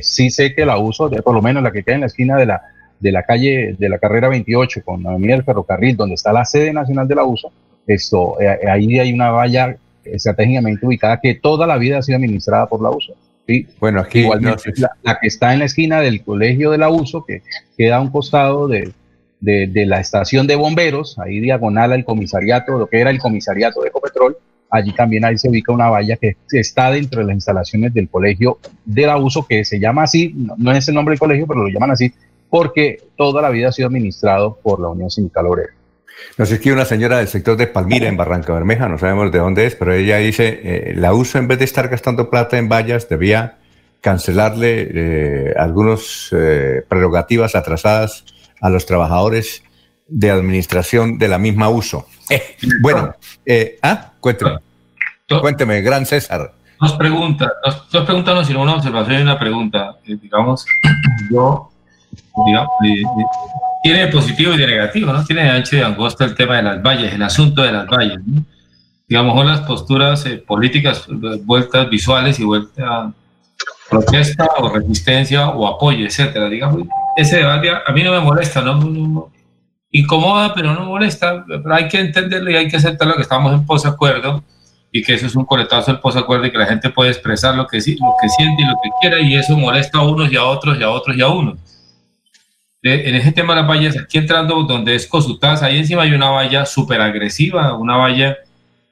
[0.00, 2.46] sí sé que el abuso, por lo menos la que queda en la esquina de
[2.46, 2.62] la
[3.00, 6.44] de la calle de la carrera 28 con la avenida del ferrocarril, donde está la
[6.44, 7.52] sede nacional del abuso,
[7.86, 12.16] esto, eh, eh, ahí hay una valla estratégicamente ubicada que toda la vida ha sido
[12.16, 13.14] administrada por la USO.
[13.46, 13.66] ¿Sí?
[13.80, 14.72] Bueno, aquí Igualmente,
[15.02, 17.42] la, que está en la esquina del colegio del abuso, que
[17.76, 18.92] queda a un costado de,
[19.40, 23.88] de, la estación de bomberos, ahí diagonal al comisariato, lo que era el comisariato de
[23.88, 24.36] Ecopetrol,
[24.70, 28.58] allí también ahí se ubica una valla que está dentro de las instalaciones del colegio
[28.84, 31.92] del abuso, que se llama así, no es el nombre del colegio, pero lo llaman
[31.92, 32.12] así,
[32.50, 35.75] porque toda la vida ha sido administrado por la Unión Sindical Obrera.
[36.38, 39.66] Nos escribe una señora del sector de Palmira, en Barranca Bermeja, no sabemos de dónde
[39.66, 43.08] es, pero ella dice, eh, la uso en vez de estar gastando plata en vallas,
[43.08, 43.56] debía
[44.00, 48.24] cancelarle eh, algunas eh, prerrogativas atrasadas
[48.60, 49.62] a los trabajadores
[50.08, 52.06] de administración de la misma uso.
[52.82, 53.14] bueno,
[53.82, 54.12] ¿ah?
[54.20, 54.58] Cuénteme,
[55.40, 56.52] cuénteme, gran César.
[56.78, 57.50] Dos preguntas,
[57.90, 59.96] dos, preguntas, no, sino una observación y una pregunta.
[60.04, 60.66] digamos,
[61.32, 61.70] yo
[63.86, 65.24] tiene positivo y de negativo, ¿no?
[65.24, 68.18] Tiene ancho y angosta el tema de las vallas, el asunto de las vallas,
[69.08, 71.06] Digamos, las posturas eh, políticas,
[71.44, 73.12] vueltas visuales y vuelta
[73.88, 76.48] protesta o resistencia o apoyo, etcétera.
[76.48, 76.82] Digamos,
[77.16, 79.30] ese debate a mí no me molesta, no,
[79.92, 81.44] incomoda, pero no molesta.
[81.46, 84.42] Pero hay que entenderlo y hay que aceptarlo que estamos en posacuerdo
[84.90, 87.68] y que eso es un coletazo del posacuerdo y que la gente puede expresar lo
[87.68, 90.44] que, lo que siente y lo que quiera y eso molesta a unos y a
[90.44, 91.58] otros y a otros y a unos
[92.94, 96.30] en ese tema de las vallas, aquí entrando donde es Cosutaz, ahí encima hay una
[96.30, 98.36] valla súper agresiva, una valla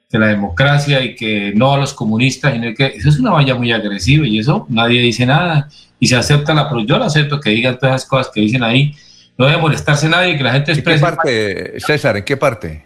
[0.09, 3.55] de la democracia y que no a los comunistas, sino que eso es una valla
[3.55, 5.69] muy agresiva y eso nadie dice nada
[5.99, 8.95] y se acepta la, yo lo acepto que digan todas esas cosas que dicen ahí,
[9.37, 11.03] no debe molestarse nadie, que la gente exprese.
[11.03, 12.85] ¿En qué parte, César, en qué parte?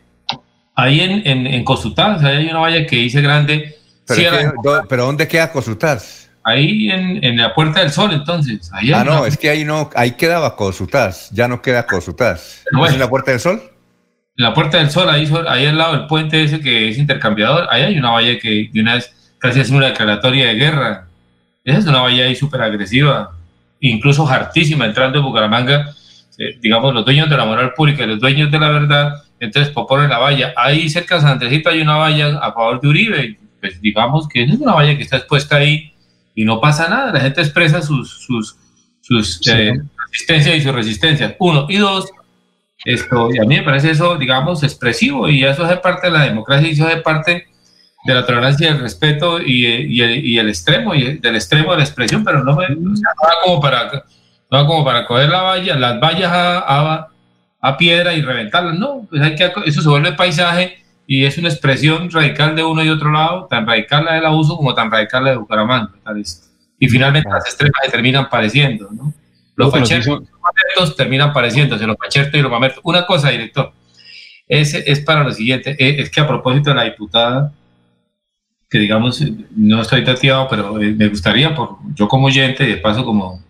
[0.76, 3.76] Ahí en, en, en Cosutaz, ahí hay una valla que dice grande.
[4.08, 6.29] Pero, pero ¿dónde queda Cosutaz?
[6.50, 8.72] Ahí en, la Puerta del Sol, entonces.
[8.74, 12.64] ah, no, es que ahí no, ahí quedaba Cosutaz, ya no queda Cosutaz.
[12.72, 13.62] ¿No es en la Puerta del Sol?
[14.36, 17.68] En la Puerta del Sol, ahí, ahí al lado del puente ese que es intercambiador,
[17.70, 21.08] ahí hay una valla que de una vez casi es una declaratoria de guerra.
[21.64, 23.32] Esa es una valla ahí súper agresiva,
[23.80, 25.94] incluso hartísima, entrando en Bucaramanga,
[26.38, 30.10] eh, digamos, los dueños de la moral pública, los dueños de la verdad, entonces proponen
[30.10, 30.54] la valla.
[30.58, 34.44] Ahí cerca de San Andresito hay una valla a favor de Uribe, pues digamos que
[34.44, 35.94] es una valla que está expuesta ahí
[36.40, 38.56] y no pasa nada, la gente expresa sus, sus,
[39.02, 39.74] sus eh,
[40.10, 41.36] resistencias y sus resistencias.
[41.38, 41.66] Uno.
[41.68, 42.10] Y dos,
[42.86, 46.24] esto, y a mí me parece eso, digamos, expresivo y eso es parte de la
[46.24, 47.46] democracia y eso es parte
[48.06, 51.84] de la tolerancia y el respeto y, y, el, extremo, y del extremo de la
[51.84, 53.12] expresión, pero no me o sea,
[53.44, 54.06] como para
[54.50, 57.10] no como para coger la valla, las vallas a,
[57.60, 60.82] a, piedra y reventarlas, no, pues hay que, eso se vuelve paisaje
[61.12, 64.56] y es una expresión radical de uno y otro lado, tan radical la del abuso
[64.56, 65.92] como tan radical la de Bucaramanga.
[66.78, 69.12] Y finalmente las extremas se terminan pareciendo, ¿no?
[69.56, 72.82] Los fachetos terminan pareciéndose, los fachetos y los mamertos.
[72.84, 73.74] Una cosa, director,
[74.48, 77.54] es, es para lo siguiente, es, es que a propósito de la diputada,
[78.70, 79.20] que digamos,
[79.56, 83.44] no estoy tateado, pero eh, me gustaría, por, yo como oyente y de paso como,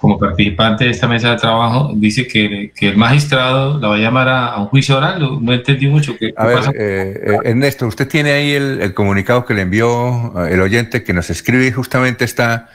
[0.00, 3.98] como participante de esta mesa de trabajo, dice que, que el magistrado la va a
[3.98, 5.20] llamar a, un juicio oral.
[5.40, 6.16] No entendí mucho.
[6.18, 10.60] ¿Qué, a ver, eh, eh, Ernesto, usted tiene ahí el, comunicado que le envió el
[10.60, 12.68] oyente que nos escribe y justamente está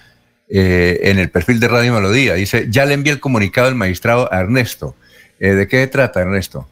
[0.49, 2.33] en el perfil de Radio Melodía.
[2.33, 4.95] Dice, ya le envié el comunicado del magistrado a Ernesto.
[5.39, 6.67] ¿De qué trata, Ernesto?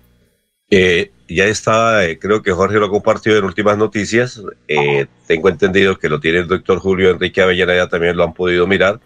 [0.71, 4.41] Eh, ya está, eh, creo que Jorge lo compartió en últimas noticias.
[4.67, 8.33] Eh, tengo entendido que lo tiene el doctor Julio Enrique Avellana, ya también lo han
[8.33, 8.99] podido mirar.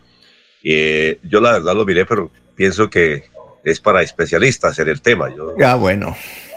[0.63, 3.23] Yo la verdad lo miré, pero pienso que
[3.63, 5.33] es para especialistas en el tema.
[5.35, 6.15] Yo, ya, bueno.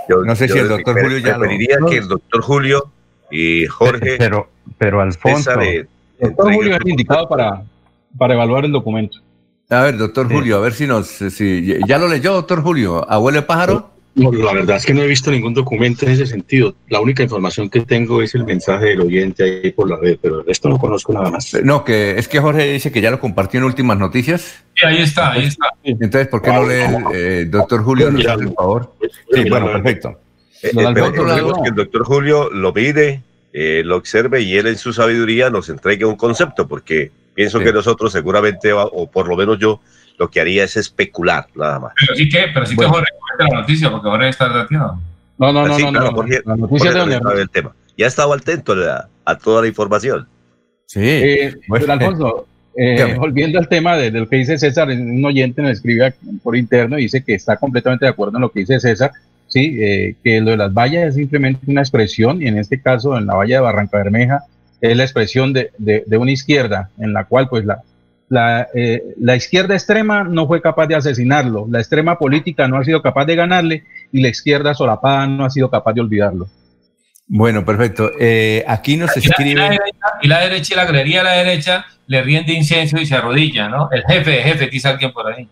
[0.09, 2.91] Yo, no sé si el doctor Julio ya preferiría que el doctor Julio
[3.31, 4.17] y Jorge.
[4.19, 4.49] Pero,
[4.79, 5.61] pero Alfonso.
[5.61, 5.89] el
[6.21, 7.65] doctor Julio es indicado para,
[8.17, 9.19] para evaluar el documento.
[9.69, 11.09] A ver, doctor Julio, a ver si nos.
[11.09, 13.05] Si, ¿Ya lo leyó, doctor Julio?
[13.11, 13.96] ¿Abuelo pájaro?
[14.17, 16.75] No, la verdad es que no he visto ningún documento en ese sentido.
[16.89, 20.43] La única información que tengo es el mensaje del oyente ahí por la red, pero
[20.49, 21.53] esto no conozco nada más.
[21.63, 24.65] No, que es que Jorge dice que ya lo compartió en últimas noticias.
[24.75, 25.67] Sí, ahí está, ahí está.
[25.85, 28.11] Entonces, ¿por qué no lee el eh, doctor Julio?
[28.11, 28.95] Nos hace el favor.
[29.33, 30.19] Sí, bueno, perfecto.
[30.63, 33.21] Eh, eh, que el doctor Julio lo mire,
[33.53, 38.13] lo observe y él en su sabiduría nos entregue un concepto, porque pienso que nosotros
[38.13, 39.83] seguramente, o por lo menos yo,
[40.19, 41.93] lo que haría es especular, nada más.
[42.01, 45.01] Pero sí que, pero sí que Jorge la noticia, porque Jorge está reaccionado.
[45.39, 47.75] No, no, no, no, no, la noticia de donde el tema.
[47.97, 50.27] Ya estaba atento a, a, toda la información.
[50.87, 51.01] Sí.
[51.03, 52.47] Eh, bueno, Alfonso,
[52.77, 56.99] eh, volviendo al tema de, lo que dice César, un oyente nos escribe por interno
[56.99, 59.13] y dice que está completamente de acuerdo en lo que dice César,
[59.49, 63.17] sí, eh, que lo de las vallas es simplemente una expresión, y en este caso
[63.17, 64.41] en la valla de Barranca Bermeja
[64.81, 67.83] es la expresión de, de, de una izquierda, en la cual pues la,
[68.29, 72.85] la, eh, la, izquierda extrema no fue capaz de asesinarlo, la extrema política no ha
[72.85, 76.49] sido capaz de ganarle y la izquierda solapada no ha sido capaz de olvidarlo.
[77.29, 78.13] Bueno, perfecto.
[78.19, 79.51] Eh, aquí nos escribe...
[79.51, 82.53] Y la, derecha, y la derecha y la galería a la derecha le ríen de
[82.53, 83.89] incienso y se arrodilla, ¿no?
[83.91, 85.49] El jefe, jefe, dice alguien por ahí.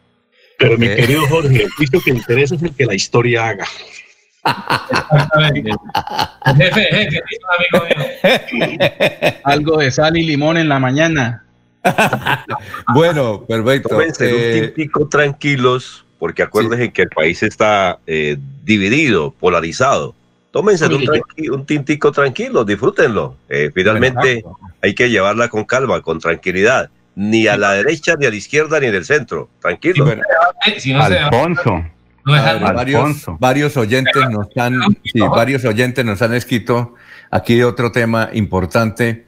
[0.58, 0.94] Pero mi eh.
[0.94, 3.66] querido Jorge, el juicio que interesa es el que la historia haga.
[6.46, 8.90] El jefe, jefe, dice un amigo mío.
[9.44, 11.43] Algo de sal y limón en la mañana.
[12.94, 13.90] bueno, perfecto.
[13.90, 20.14] Tómense un eh, tintico tranquilos, porque acuérdense que el país está eh, dividido, polarizado.
[20.50, 23.36] Tómense un, tintico tranquilo, disfrútenlo.
[23.48, 24.44] Eh, finalmente
[24.82, 26.90] hay que llevarla con calma, con tranquilidad.
[27.16, 29.48] Ni a la derecha, ni a la izquierda, ni del centro.
[29.60, 30.06] Tranquilo.
[31.00, 31.84] Alfonso.
[32.24, 34.80] varios, varios, oyentes nos han,
[35.14, 36.94] varios oyentes nos han escrito
[37.30, 39.26] aquí otro tema importante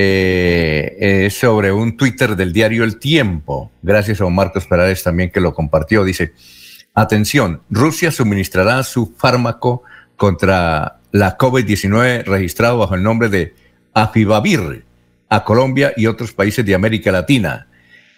[0.00, 3.72] eh, sobre un Twitter del diario El Tiempo.
[3.82, 6.04] Gracias a Marcos Perales también que lo compartió.
[6.04, 6.34] Dice,
[6.94, 9.82] atención, Rusia suministrará su fármaco
[10.16, 13.54] contra la COVID-19 registrado bajo el nombre de
[13.92, 14.84] Afibavir
[15.28, 17.66] a Colombia y otros países de América Latina.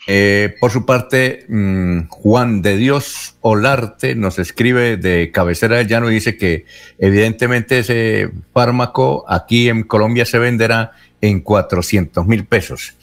[0.06, 6.10] Eh, por su parte, mm, Juan de Dios Olarte nos escribe de cabecera del llano
[6.10, 6.66] y dice que
[6.98, 12.94] evidentemente ese fármaco aquí en Colombia se venderá en 400 mil pesos.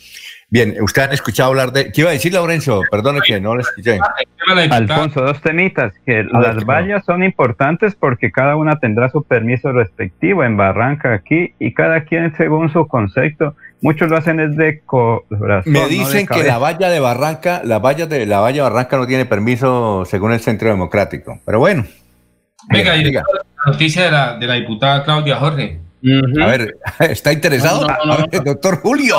[0.50, 1.92] Bien, usted han escuchado hablar de...
[1.92, 2.82] ¿Qué iba a decir, Lorenzo?
[2.90, 4.00] Perdone que no le escuché.
[4.72, 5.94] Alfonso, dos temitas.
[6.06, 11.54] Que las vallas son importantes porque cada una tendrá su permiso respectivo en Barranca aquí
[11.60, 13.56] y cada quien según su concepto.
[13.82, 15.74] Muchos lo hacen desde corazón.
[15.74, 19.06] Me dicen que la valla de Barranca, la valla de la valla de Barranca no
[19.06, 21.42] tiene permiso según el Centro Democrático.
[21.46, 21.86] Pero bueno.
[22.70, 23.24] Venga, y la
[23.66, 25.87] noticia de la, de la diputada Claudia Jorge.
[26.42, 27.88] A ver, ¿está interesado?
[28.44, 29.18] doctor Julio.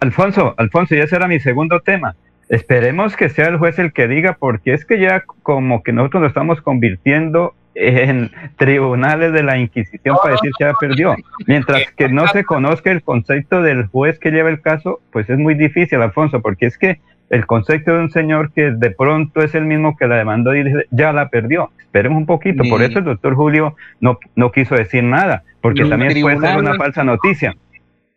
[0.00, 2.16] Alfonso, Alfonso, ya será mi segundo tema.
[2.48, 6.22] Esperemos que sea el juez el que diga, porque es que ya como que nosotros
[6.22, 11.14] nos estamos convirtiendo en tribunales de la Inquisición para decir que ya perdió.
[11.46, 15.38] Mientras que no se conozca el concepto del juez que lleva el caso, pues es
[15.38, 19.54] muy difícil, Alfonso, porque es que el concepto de un señor que de pronto es
[19.54, 21.70] el mismo que la demandó y dice, ya la perdió.
[21.96, 22.62] Esperemos un poquito.
[22.68, 26.74] Por eso el doctor Julio no, no quiso decir nada, porque también puede ser una
[26.74, 27.56] falsa noticia.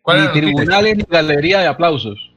[0.06, 2.34] Ni tribunales ni galería de aplausos.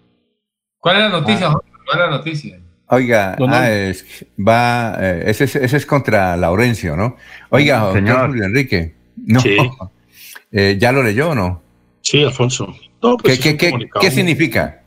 [0.78, 1.60] ¿Cuál es la noticia, ah.
[1.84, 2.60] ¿Cuál es la noticia?
[2.86, 7.16] Oiga, ah, es, va, eh, ese, es, ese, es contra Laurencio, ¿no?
[7.50, 8.94] Oiga, señor Julio Enrique.
[9.16, 9.40] No.
[10.54, 11.62] Eh, ¿Ya lo leyó o no?
[12.02, 12.76] Sí, Alfonso.
[13.22, 14.82] pues ¿Qué, qué, significa?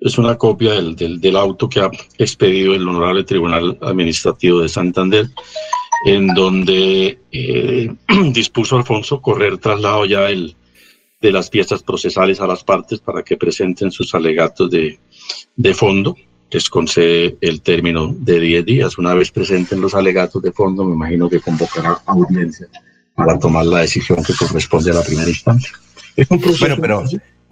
[0.00, 5.26] Es una copia del, del, auto que ha expedido el Honorable Tribunal Administrativo de Santander,
[6.04, 7.94] en donde eh,
[8.32, 10.54] dispuso Alfonso correr traslado ya el,
[11.20, 14.98] de las piezas procesales a las partes para que presenten sus alegatos de,
[15.56, 16.16] de fondo.
[16.50, 18.98] Les concede el término de 10 días.
[18.98, 22.68] Una vez presenten los alegatos de fondo, me imagino que convocará audiencia
[23.14, 25.72] para tomar la decisión que corresponde a la primera instancia.
[26.60, 27.04] bueno, pero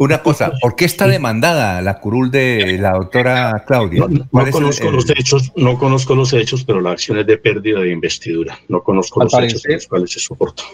[0.05, 4.07] una cosa, ¿por qué está demandada la curul de la doctora Claudia?
[4.09, 7.91] No, conozco los hechos, no conozco los hechos, pero la acción es de pérdida de
[7.91, 8.59] investidura.
[8.69, 10.65] No conozco los hechos en los cuales se soportó.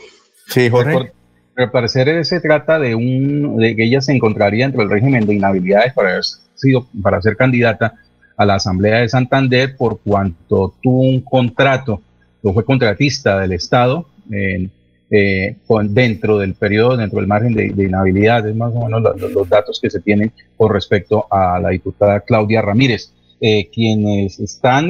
[0.46, 1.12] Sí, Jorge.
[1.56, 5.34] al parecer se trata de un de que ella se encontraría entre el régimen de
[5.34, 6.24] inhabilidades para haber
[6.55, 7.94] sido para ser candidata
[8.36, 12.00] a la Asamblea de Santander por cuanto tuvo un contrato,
[12.42, 14.70] o fue contratista del Estado en
[15.10, 15.56] eh,
[15.89, 19.90] dentro del periodo, dentro del margen de, inhabilidad, es más o menos los, datos que
[19.90, 23.12] se tienen con respecto a la diputada Claudia Ramírez.
[23.40, 24.89] Eh, quienes están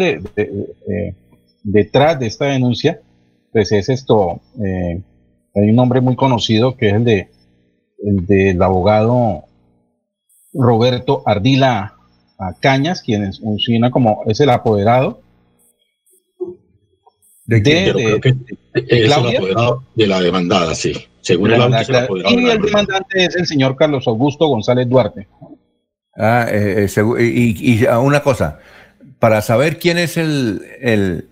[1.63, 3.01] detrás de esta denuncia,
[3.53, 5.03] pues es esto, eh,
[5.55, 7.29] hay un nombre muy conocido que es el de
[8.05, 9.45] el del abogado
[10.53, 11.95] Roberto Ardila
[12.61, 15.21] Cañas, quien funciona como es el apoderado
[17.49, 17.61] de,
[19.95, 20.93] de, la demandada, sí.
[21.23, 21.63] Según el
[22.29, 25.27] Y el demandante es el señor Carlos Augusto González Duarte.
[26.15, 28.59] Ah, eh, eh, y, ah, una cosa,
[29.19, 30.63] para saber quién es el,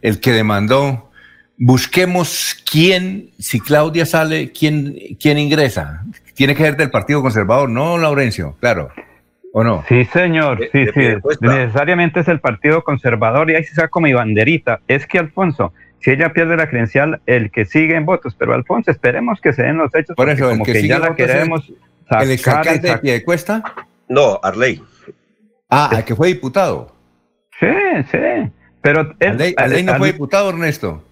[0.01, 1.11] el, que demandó,
[1.59, 6.03] busquemos quién, si Claudia sale, quién, quién ingresa.
[6.35, 8.57] Tiene que ser del Partido Conservador, ¿no, Laurencio?
[8.61, 8.91] Claro.
[9.53, 9.85] ¿O no?
[9.89, 11.09] Sí, señor, sí, sí.
[11.41, 14.81] Necesariamente es el Partido Conservador y ahí se saca mi banderita.
[14.87, 15.73] Es que, Alfonso,
[16.07, 18.37] si ella pierde la credencial, el que sigue en votos.
[18.39, 20.15] Pero Alfonso, esperemos que se den los hechos.
[20.15, 21.73] Por eso, como que, ya la queremos
[22.09, 23.65] ¿El exalcalde de cuesta?
[24.09, 24.81] No, Arley.
[25.69, 26.95] Ah, el que fue diputado.
[27.59, 27.67] Sí,
[28.13, 28.53] sí.
[28.83, 29.17] Pero
[29.57, 31.03] Arley, no fue diputado, Ernesto.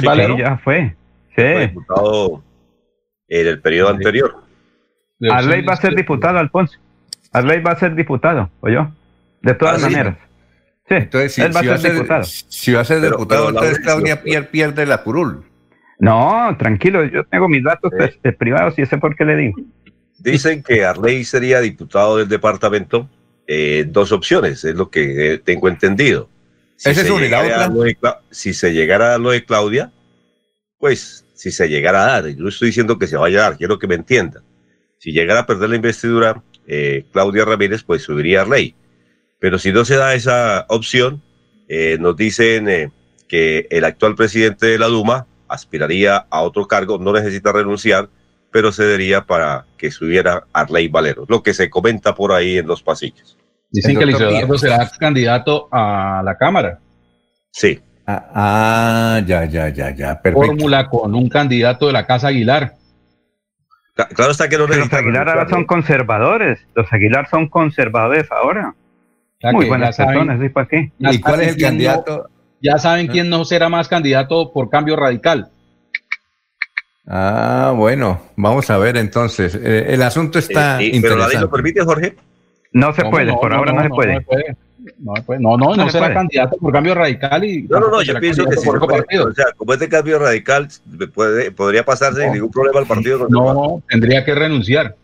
[0.00, 0.06] Sí,
[0.36, 0.96] ya fue.
[1.28, 1.34] Sí.
[1.36, 2.42] Fue diputado
[3.28, 4.34] en el periodo anterior.
[5.30, 6.76] Arley va a ser diputado, Alfonso.
[7.32, 8.90] Arley va a ser diputado, ¿o yo?
[9.42, 10.16] De todas ah, maneras.
[10.18, 10.29] Sí,
[10.90, 12.24] entonces, si, él va, a ser diputado.
[12.24, 15.44] Si va a ser diputado, entonces Claudia pierde la curul.
[16.00, 17.92] No, tranquilo, yo tengo mis datos
[18.24, 19.60] eh, privados y sé por qué le digo.
[20.18, 23.08] Dicen que Arley sería diputado del departamento.
[23.46, 26.30] Eh, dos opciones, es lo que eh, tengo entendido.
[26.76, 28.22] Si Ese es una y la otra.
[28.30, 29.92] si se llegara a lo de Claudia,
[30.78, 33.78] pues si se llegara a dar, yo estoy diciendo que se vaya a dar, quiero
[33.78, 34.42] que me entiendan.
[34.98, 36.42] Si llegara a perder la investidura,
[37.12, 38.74] Claudia Ramírez, pues subiría a Arley.
[39.40, 41.22] Pero si no se da esa opción,
[41.68, 42.90] eh, nos dicen eh,
[43.26, 48.08] que el actual presidente de la Duma aspiraría a otro cargo, no necesita renunciar,
[48.52, 52.82] pero cedería para que subiera Arley Valero, lo que se comenta por ahí en los
[52.82, 53.36] pasillos.
[53.70, 56.78] Dicen que Luis será candidato a la Cámara.
[57.52, 57.80] Sí.
[58.06, 60.20] Ah, ah ya, ya, ya, ya.
[60.32, 62.74] Fórmula con un candidato de la Casa Aguilar.
[64.14, 66.66] Claro está que no Los Aguilar ahora son conservadores.
[66.74, 68.74] Los Aguilar son conservadores ahora.
[69.42, 70.92] Muy buenas personas, para qué?
[70.98, 72.28] ¿Y cuál es el candidato?
[72.62, 75.50] ya saben quién no será más candidato por cambio radical.
[77.06, 79.54] Ah, bueno, vamos a ver entonces.
[79.54, 81.00] Eh, el asunto está interesante.
[81.02, 82.16] ¿Pero la ley lo permite, Jorge?
[82.72, 84.24] No se puede, por ahora no, se puede.
[84.98, 87.62] No, no, no, será candidato por cambio radical y.
[87.62, 88.68] No, no, no, yo pienso que sí.
[88.68, 90.68] o sea, como este cambio radical
[91.12, 93.26] puede, podría pasarse sin ningún problema al partido.
[93.28, 94.94] No, tendría que renunciar.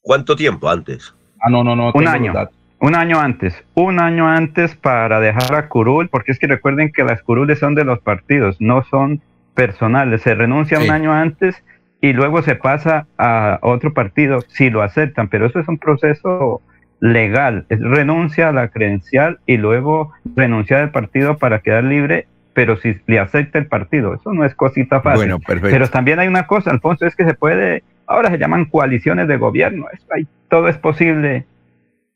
[0.00, 1.12] ¿Cuánto tiempo antes?
[1.40, 1.92] Ah, no, no, no.
[1.92, 2.32] Un año.
[2.80, 7.02] Un año antes, un año antes para dejar a curul, porque es que recuerden que
[7.02, 9.20] las curules son de los partidos, no son
[9.54, 10.22] personales.
[10.22, 11.64] Se renuncia un año antes
[12.00, 16.62] y luego se pasa a otro partido si lo aceptan, pero eso es un proceso
[17.00, 17.66] legal.
[17.68, 22.96] Es renuncia a la credencial y luego renuncia al partido para quedar libre, pero si
[23.08, 24.14] le acepta el partido.
[24.14, 25.18] Eso no es cosita fácil.
[25.18, 25.70] Bueno, perfecto.
[25.70, 29.36] Pero también hay una cosa, Alfonso, es que se puede, ahora se llaman coaliciones de
[29.36, 29.86] gobierno.
[30.48, 31.44] todo es posible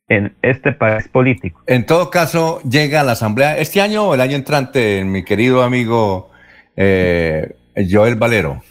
[0.08, 1.62] en este país político.
[1.66, 5.62] En todo caso, llega a la Asamblea este año o el año entrante, mi querido
[5.62, 6.30] amigo
[6.76, 7.54] eh,
[7.90, 8.62] Joel Valero.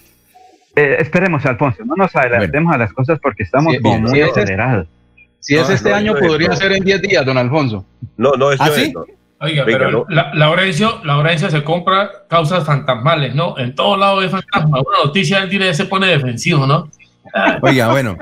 [0.75, 4.87] Eh, esperemos, Alfonso, no nos adelantemos a las cosas porque estamos muy acelerados.
[5.39, 7.83] Si es este año, podría ser en 10 días, don Alfonso.
[8.17, 8.69] No, no, es ¿Ah,
[9.43, 13.57] Oiga, pero la, la, se compra causas fantasmales, ¿no?
[13.57, 14.81] En todos lados es fantasma.
[14.81, 16.91] Una noticia del día se pone defensivo, ¿no?
[17.63, 18.17] Oiga, bueno,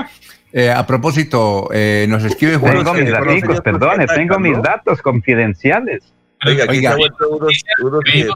[0.52, 2.78] eh, a propósito, eh, nos escribe Juan.
[2.78, 6.04] Tengo mis datos, perdone, tengo mis datos confidenciales.
[6.46, 6.96] Oiga, aquí Oiga.
[6.96, 8.28] unos, unos que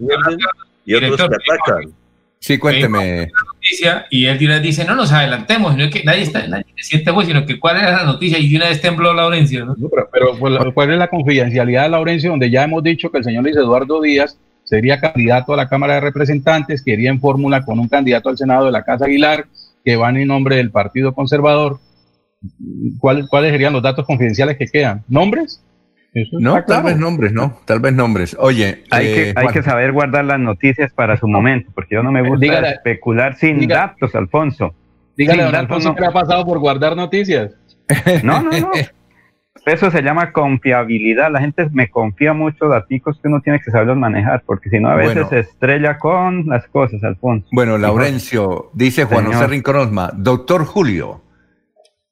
[0.85, 1.93] y otros que atacan.
[2.43, 3.31] Sí, cuénteme.
[3.53, 7.25] Noticia, y él dice, no nos adelantemos, sino que nadie, está, nadie se siente pues,
[7.25, 9.65] sino que cuál era la noticia, y de una vez tembló Laurencio.
[9.65, 9.75] ¿no?
[10.11, 10.37] pero,
[10.73, 14.01] ¿cuál es la confidencialidad de Laurencio, donde ya hemos dicho que el señor Luis Eduardo
[14.01, 18.27] Díaz sería candidato a la Cámara de Representantes, que iría en fórmula con un candidato
[18.27, 19.45] al Senado de la Casa Aguilar,
[19.85, 21.79] que van en nombre del Partido Conservador.
[22.99, 25.03] ¿Cuáles, ¿Cuáles serían los datos confidenciales que quedan?
[25.07, 25.63] ¿Nombres?
[26.33, 27.59] no, tal vez nombres, ¿no?
[27.65, 28.35] Tal vez nombres.
[28.39, 32.03] Oye, hay, que, eh, hay que saber guardar las noticias para su momento, porque yo
[32.03, 34.75] no me gusta especular sin datos, Alfonso.
[35.17, 37.51] Dígale, a Alfonso, ¿qué ha pasado por guardar noticias?
[38.23, 38.71] No, no, no.
[39.65, 41.31] Eso se llama confiabilidad.
[41.31, 44.89] La gente me confía mucho datos que uno tiene que saberlos manejar, porque si no
[44.89, 47.47] a veces se estrella con las cosas, Alfonso.
[47.51, 51.21] Bueno, Laurencio, dice Juan José Rincón doctor Julio,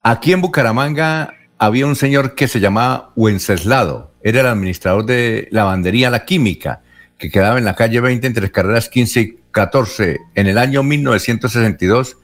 [0.01, 6.09] aquí en Bucaramanga había un señor que se llamaba Wenceslado, era el administrador de lavandería
[6.09, 6.81] La Química,
[7.17, 12.17] que quedaba en la calle 20 entre carreras 15 y 14 en el año 1962,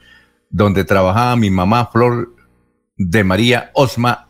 [0.49, 2.35] donde trabajaba mi mamá Flor
[2.97, 4.27] de María Osma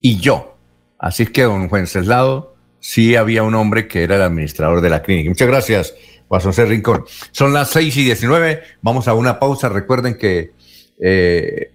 [0.00, 0.56] y yo.
[0.98, 5.30] Así que, don Wenceslado, sí había un hombre que era el administrador de la clínica.
[5.30, 5.94] Muchas gracias,
[6.28, 7.04] José Rincón.
[7.30, 9.68] Son las 6 y 19, vamos a una pausa.
[9.68, 10.52] Recuerden que
[11.00, 11.72] eh,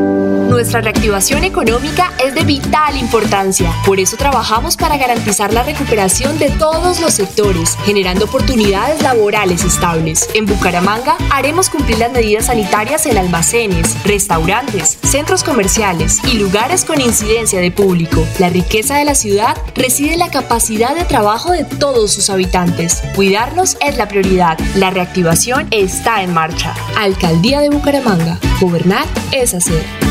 [0.61, 3.73] Nuestra reactivación económica es de vital importancia.
[3.83, 10.29] Por eso trabajamos para garantizar la recuperación de todos los sectores, generando oportunidades laborales estables.
[10.35, 17.01] En Bucaramanga haremos cumplir las medidas sanitarias en almacenes, restaurantes, centros comerciales y lugares con
[17.01, 18.23] incidencia de público.
[18.37, 23.01] La riqueza de la ciudad reside en la capacidad de trabajo de todos sus habitantes.
[23.15, 24.59] Cuidarnos es la prioridad.
[24.75, 26.75] La reactivación está en marcha.
[26.99, 28.37] Alcaldía de Bucaramanga.
[28.59, 30.10] Gobernar es hacer.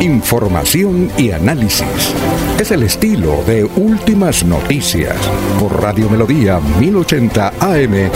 [0.00, 2.14] Información y análisis.
[2.58, 5.16] Es el estilo de Últimas Noticias
[5.58, 8.10] por Radio Melodía 1080 AM.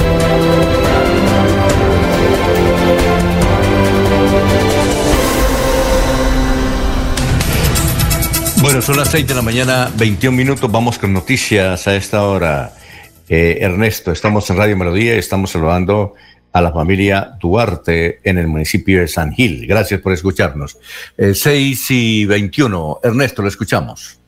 [8.61, 10.71] Bueno, son las 6 de la mañana, 21 minutos.
[10.71, 12.73] Vamos con noticias a esta hora.
[13.29, 16.15] Eh, Ernesto, estamos en Radio Melodía y estamos saludando
[16.53, 19.66] a la familia Duarte en el municipio de San Gil.
[19.66, 20.79] Gracias por escucharnos.
[21.16, 23.01] Eh, 6 y 21.
[23.03, 24.19] Ernesto, lo escuchamos.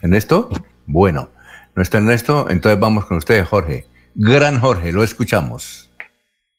[0.00, 0.48] ¿Ernesto?
[0.86, 1.30] Bueno,
[1.74, 3.86] no está Ernesto, entonces vamos con usted, Jorge.
[4.14, 5.90] Gran Jorge, lo escuchamos.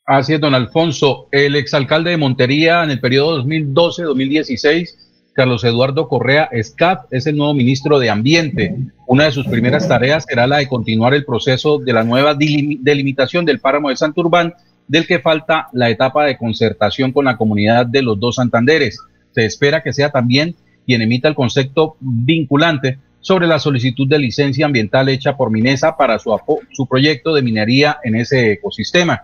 [0.05, 1.27] Así es, don Alfonso.
[1.31, 5.09] El exalcalde de Montería en el periodo 2012-2016
[5.39, 8.75] Carlos Eduardo Correa Escap es el nuevo ministro de Ambiente.
[9.07, 13.45] Una de sus primeras tareas será la de continuar el proceso de la nueva delimitación
[13.45, 14.53] del páramo de Santurbán,
[14.85, 18.99] del que falta la etapa de concertación con la comunidad de los dos Santanderes.
[19.31, 20.55] Se espera que sea también
[20.85, 26.19] quien emita el concepto vinculante sobre la solicitud de licencia ambiental hecha por Minesa para
[26.19, 26.37] su,
[26.73, 29.21] su proyecto de minería en ese ecosistema.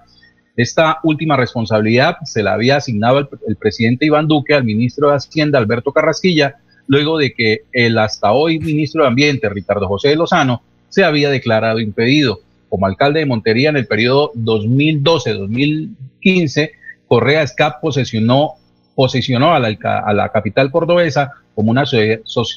[0.57, 5.59] Esta última responsabilidad se la había asignado el, presidente Iván Duque al ministro de Hacienda,
[5.59, 6.55] Alberto Carrasquilla,
[6.87, 11.29] luego de que el hasta hoy ministro de Ambiente, Ricardo José de Lozano, se había
[11.29, 12.39] declarado impedido.
[12.69, 16.71] Como alcalde de Montería en el periodo 2012-2015,
[17.07, 18.53] Correa Escap posesionó,
[18.97, 21.83] a la, capital cordobesa como una,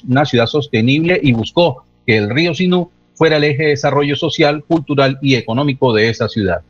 [0.08, 4.62] una ciudad sostenible y buscó que el río Sinú fuera el eje de desarrollo social,
[4.62, 6.60] cultural y económico de esa ciudad.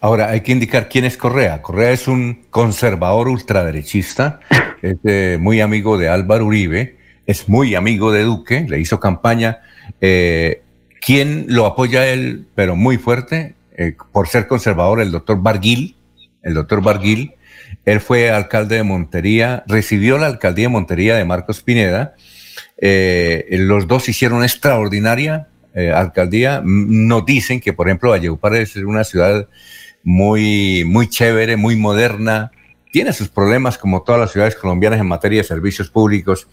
[0.00, 1.62] Ahora, hay que indicar quién es Correa.
[1.62, 4.40] Correa es un conservador ultraderechista,
[4.82, 6.96] es muy amigo de Álvaro Uribe,
[7.26, 9.60] es muy amigo de Duque, le hizo campaña.
[10.00, 10.62] Eh,
[11.00, 13.54] ¿Quién lo apoya a él, pero muy fuerte?
[13.76, 15.96] Eh, por ser conservador, el doctor Barguil,
[16.42, 17.34] el doctor Barguil,
[17.84, 22.14] él fue alcalde de Montería, recibió la alcaldía de Montería de Marcos Pineda.
[22.78, 26.62] Eh, los dos hicieron extraordinaria eh, alcaldía.
[26.64, 29.48] Nos dicen que, por ejemplo, Valledupar es una ciudad
[30.04, 32.52] muy, muy chévere, muy moderna.
[32.92, 36.46] Tiene sus problemas como todas las ciudades colombianas en materia de servicios públicos,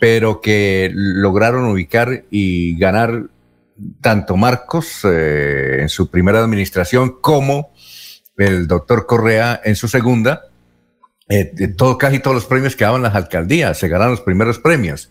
[0.00, 3.26] pero que lograron ubicar y ganar
[4.00, 7.72] tanto Marcos eh, en su primera administración como
[8.36, 10.42] el doctor Correa en su segunda.
[11.28, 15.10] Eh, todo, casi todos los premios que daban las alcaldías, se ganaron los primeros premios.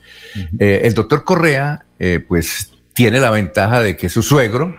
[0.60, 1.86] Eh, el doctor Correa,
[2.28, 4.76] pues, tiene la ventaja de que su suegro,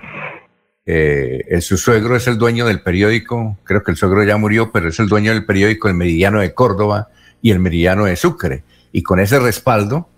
[0.84, 4.88] el, su suegro es el dueño del periódico, creo que el suegro ya murió, pero
[4.88, 8.64] es el dueño del periódico El Meridiano de Córdoba y El Meridiano de Sucre.
[8.90, 10.08] Y con ese respaldo,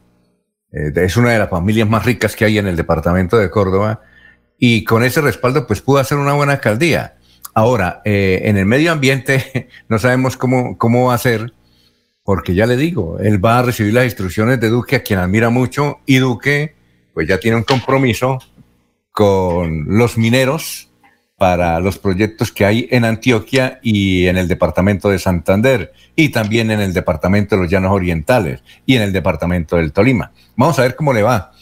[0.72, 4.01] eh, es una de las familias más ricas que hay en el departamento de Córdoba
[4.59, 7.16] y con ese respaldo pues pudo hacer una buena alcaldía.
[7.52, 11.52] Ahora, eh, en el medio ambiente no sabemos cómo, cómo va a ser,
[12.24, 15.51] porque ya le digo, él va a recibir las instrucciones de Duque, a quien admira
[15.51, 16.80] mucho, y Duque
[17.21, 18.39] pues ya tiene un compromiso
[19.13, 20.89] con los mineros
[21.37, 26.71] para los proyectos que hay en Antioquia y en el departamento de Santander y también
[26.71, 30.33] en el departamento de los Llanos Orientales y en el departamento del Tolima.
[30.57, 31.53] Vamos a ver cómo le va,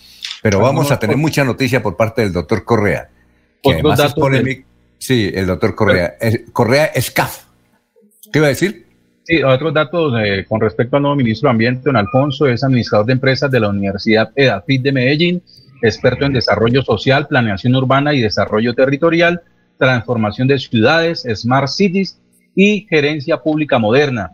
[0.44, 3.10] pero vamos a tener mucha noticia por parte del doctor Correa.
[4.98, 6.14] Sí, el doctor Correa.
[6.52, 7.46] Correa SCAF.
[8.32, 8.86] ¿Qué iba a decir?
[9.28, 13.04] Sí, otros datos eh, con respecto al nuevo ministro de Ambiente, don Alfonso, es administrador
[13.04, 15.42] de empresas de la Universidad EDAFIT de Medellín,
[15.82, 19.42] experto en desarrollo social, planeación urbana y desarrollo territorial,
[19.76, 22.18] transformación de ciudades, smart cities
[22.54, 24.30] y gerencia pública moderna.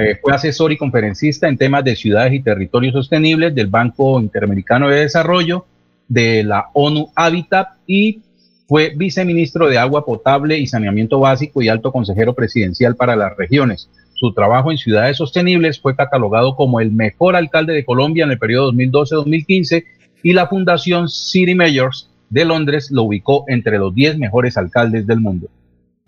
[0.00, 4.88] Eh, fue asesor y conferencista en temas de ciudades y territorios sostenibles del Banco Interamericano
[4.88, 5.66] de Desarrollo,
[6.06, 8.20] de la ONU Habitat y
[8.68, 13.90] fue viceministro de Agua Potable y Saneamiento Básico y alto consejero presidencial para las regiones.
[14.16, 18.38] Su trabajo en ciudades sostenibles fue catalogado como el mejor alcalde de Colombia en el
[18.38, 19.84] periodo 2012-2015
[20.22, 25.20] y la Fundación City Mayors de Londres lo ubicó entre los 10 mejores alcaldes del
[25.20, 25.48] mundo.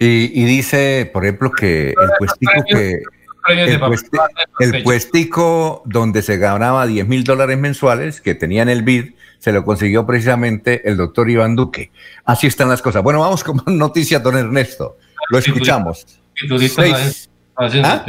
[0.00, 3.00] Y, dice, por ejemplo, que el puestico que...
[4.60, 9.52] El, puestico donde se ganaba 10 mil dólares mensuales, que tenía en el BID, se
[9.52, 11.90] lo consiguió precisamente el doctor Iván Duque.
[12.24, 13.02] Así están las cosas.
[13.02, 14.98] Bueno, vamos con noticias, don Ernesto.
[15.30, 16.20] Lo escuchamos.
[17.58, 18.04] ¿Ah?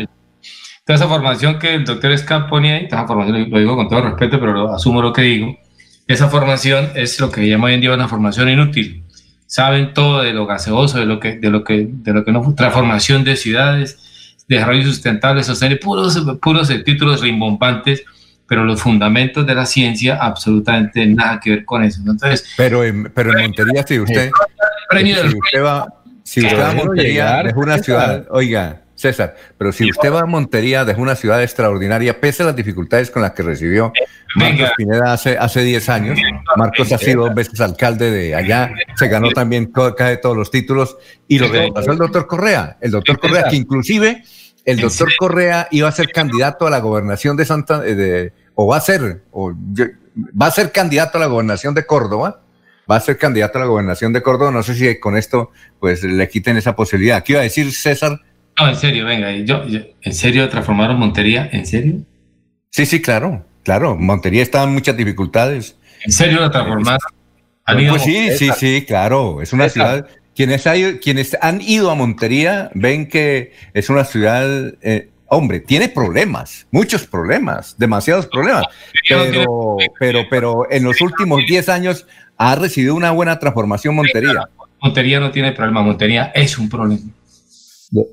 [0.85, 3.87] Toda esa formación que el doctor Scap ponía ahí, toda esa formación, lo digo con
[3.87, 5.57] todo respeto, pero asumo lo que digo,
[6.07, 9.03] esa formación es lo que llama hoy en día una formación inútil.
[9.45, 12.53] Saben todo de lo gaseoso, de lo que, de lo que, de lo que no,
[12.55, 18.03] transformación de ciudades, desarrollo sustentable, sostenible, puros, puros títulos rimbombantes,
[18.47, 21.99] pero los fundamentos de la ciencia absolutamente nada que ver con eso.
[21.99, 24.31] Entonces, pero en, pero en Montería, si usted,
[24.91, 25.93] si usted va,
[26.23, 30.25] si usted va a Montería, es una ciudad, oiga, César, pero si usted va a
[30.25, 33.93] Montería, es una ciudad extraordinaria, pese a las dificultades con las que recibió
[34.35, 36.19] Marcos Pineda hace, hace 10 años.
[36.57, 40.97] Marcos ha sido dos veces alcalde de allá, se ganó también de todos los títulos
[41.29, 42.77] y lo pasó el doctor Correa.
[42.81, 44.21] El doctor Correa, que inclusive
[44.65, 48.77] el doctor Correa iba a ser candidato a la gobernación de Santa, eh, o va
[48.77, 52.41] a ser, o va a ser candidato a la gobernación de Córdoba
[52.89, 54.49] va a ser candidato a la gobernación de Córdoba.
[54.49, 57.23] No sé si con esto pues le quiten esa posibilidad.
[57.23, 58.19] ¿Qué iba a decir César
[58.59, 59.63] no, en serio, venga, yo,
[60.01, 61.49] ¿en serio transformaron Montería?
[61.51, 62.01] ¿En serio?
[62.69, 63.95] Sí, sí, claro, claro.
[63.95, 65.75] Montería estaba en muchas dificultades.
[66.05, 66.99] ¿En serio la transformaron?
[67.89, 69.41] Pues sí, sí, sí, claro.
[69.41, 70.07] Es una ciudad.
[70.35, 74.73] Quienes, hay, quienes han ido a Montería ven que es una ciudad.
[74.81, 78.65] Eh, hombre, tiene problemas, muchos problemas, demasiados problemas.
[79.07, 82.07] Pero, pero, pero en los últimos 10 años
[82.37, 84.49] ha recibido una buena transformación Montería.
[84.81, 87.01] Montería no tiene problema, Montería es un problema.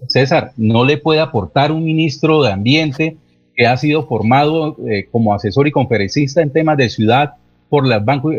[0.09, 3.17] César, no le puede aportar un ministro de Ambiente
[3.55, 7.35] que ha sido formado eh, como asesor y conferencista en temas de ciudad
[7.69, 8.35] por, las bancos,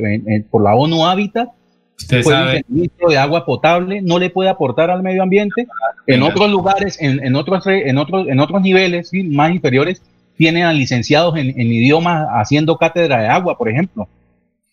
[0.49, 1.49] por la ONU Habitat.
[1.97, 2.63] Usted sabe.
[2.67, 5.67] ministro de agua potable no le puede aportar al medio ambiente.
[6.05, 10.01] En otros lugares, en, otros, en, otros, en otros niveles más inferiores,
[10.37, 14.07] tienen a licenciados en, idiomas haciendo cátedra de agua, por ejemplo.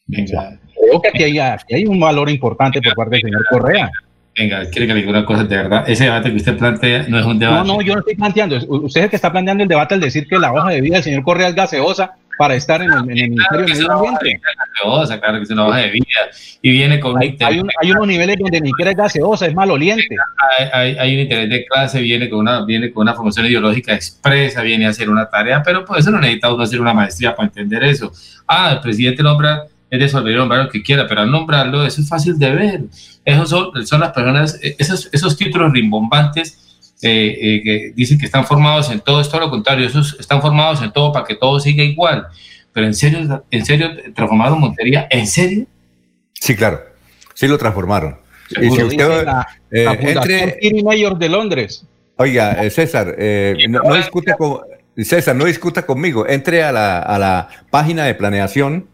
[0.07, 3.91] creo que aquí hay, aquí hay un valor importante por parte del señor Correa.
[4.37, 5.85] Venga, quiere que le diga una cosa de verdad.
[5.87, 7.69] Ese debate que usted plantea no es un debate.
[7.69, 8.57] No, no, yo no estoy planteando.
[8.57, 10.95] Usted es el que está planteando el debate al decir que la hoja de vida
[10.95, 14.41] del señor Correa es gaseosa para estar en el, Ministerio de Medio Ambiente.
[14.75, 16.03] Gaseosa, claro que es una hoja de vida.
[16.63, 20.17] Y viene con hay, hay, hay, unos niveles donde ni siquiera es gaseosa, es maloliente.
[20.73, 24.63] Hay, hay, un interés de clase, viene con, una, viene con una formación ideológica expresa,
[24.63, 27.47] viene a hacer una tarea, pero por eso no necesita uno hacer una maestría para
[27.47, 28.11] entender eso.
[28.49, 29.65] Ah, el presidente nombra,
[30.03, 32.85] es de nombrar lo que quiera, pero al nombrarlo, eso es fácil de ver.
[33.25, 36.65] Esos son, son las personas, esos, esos títulos rimbombantes
[37.03, 40.41] eh, eh, que dicen que están formados en todo, es todo lo contrario, esos están
[40.41, 42.29] formados en todo para que todo siga igual.
[42.73, 45.67] Pero en serio, en serio, transformaron Montería, ¿en serio?
[46.33, 46.81] Sí, claro,
[47.35, 48.17] sí lo transformaron.
[48.51, 51.87] Y si usted, la, eh, entre, Mayor de Londres.
[52.17, 53.17] Oiga, César,
[53.69, 54.61] no, no, discute con,
[54.97, 58.89] César, no discuta conmigo, entre a la, a la página de planeación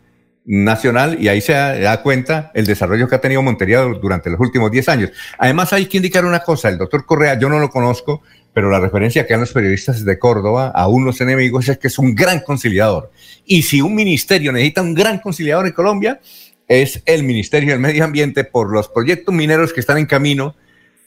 [0.44, 4.70] nacional y ahí se da cuenta el desarrollo que ha tenido Montería durante los últimos
[4.70, 5.10] 10 años.
[5.38, 8.22] Además hay que indicar una cosa, el doctor Correa, yo no lo conozco,
[8.52, 11.98] pero la referencia que dan los periodistas de Córdoba a unos enemigos es que es
[11.98, 13.12] un gran conciliador.
[13.44, 16.20] Y si un ministerio necesita un gran conciliador en Colombia,
[16.66, 20.56] es el Ministerio del Medio Ambiente por los proyectos mineros que están en camino,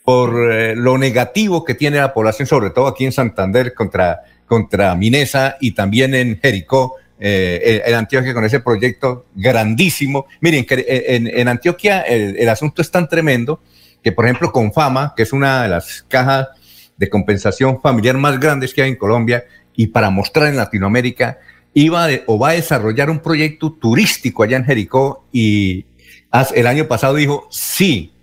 [0.04, 4.94] por eh, lo negativo que tiene la población, sobre todo aquí en Santander contra, contra
[4.96, 10.26] Minesa y también en Jericó, eh, en, Antioquia con ese proyecto grandísimo.
[10.41, 13.61] Miren, que en, Antioquia el, asunto es tan tremendo
[14.02, 16.49] que, por ejemplo, con Fama, que es una de las cajas
[16.98, 19.45] de compensación familiar más grandes que hay en Colombia,
[19.76, 21.40] y para mostrar en Latinoamérica,
[21.73, 25.85] iba o va a desarrollar un proyecto turístico allá en Jericó y
[26.56, 28.14] el año pasado dijo, sí,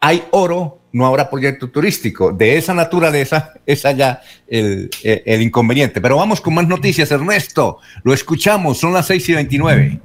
[0.00, 2.32] hay oro no habrá proyecto turístico.
[2.32, 4.90] De esa naturaleza es allá el,
[5.26, 6.00] inconveniente.
[6.00, 7.78] Pero vamos con más noticias, Ernesto.
[8.04, 10.00] Lo escuchamos, son las 6 y 29.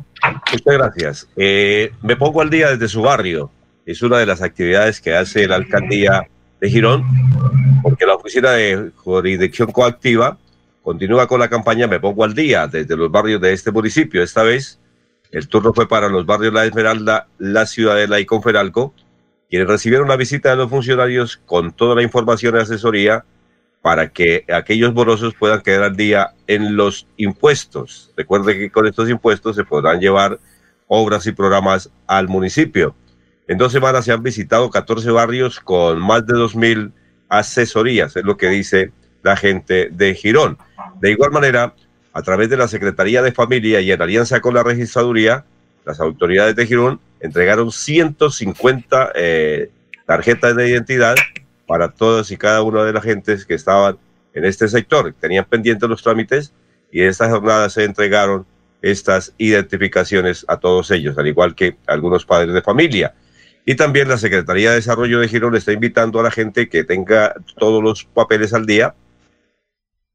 [0.52, 1.28] Muchas gracias.
[1.36, 3.52] Eh, me pongo al día desde su barrio.
[3.86, 6.28] Es una de las actividades que hace la alcaldía
[6.60, 7.06] de Girón,
[7.84, 10.38] porque la oficina de jurisdicción coactiva
[10.82, 14.24] continúa con la campaña Me pongo al día desde los barrios de este municipio.
[14.24, 14.80] Esta vez
[15.32, 18.94] el turno fue para los barrios La Esmeralda, La Ciudadela y Conferalco
[19.50, 23.24] quienes recibieron la visita de los funcionarios con toda la información y asesoría
[23.82, 28.12] para que aquellos morosos puedan quedar al día en los impuestos.
[28.18, 30.40] Recuerde que con estos impuestos se podrán llevar
[30.88, 32.96] obras y programas al municipio.
[33.48, 36.92] En dos semanas se han visitado 14 barrios con más de 2.000
[37.30, 38.92] asesorías, es lo que dice
[39.24, 40.58] la gente de Girón.
[41.00, 41.74] De igual manera,
[42.14, 45.46] a través de la Secretaría de Familia y en alianza con la Registraduría,
[45.86, 49.70] las autoridades de Girón entregaron 150 eh,
[50.06, 51.16] tarjetas de identidad
[51.66, 53.98] para todas y cada una de las gentes que estaban
[54.34, 55.14] en este sector.
[55.20, 56.54] Tenían pendientes los trámites
[56.92, 58.46] y en esta jornada se entregaron
[58.82, 63.14] estas identificaciones a todos ellos, al igual que algunos padres de familia.
[63.66, 67.34] Y también la Secretaría de Desarrollo de Girón está invitando a la gente que tenga
[67.58, 68.96] todos los papeles al día,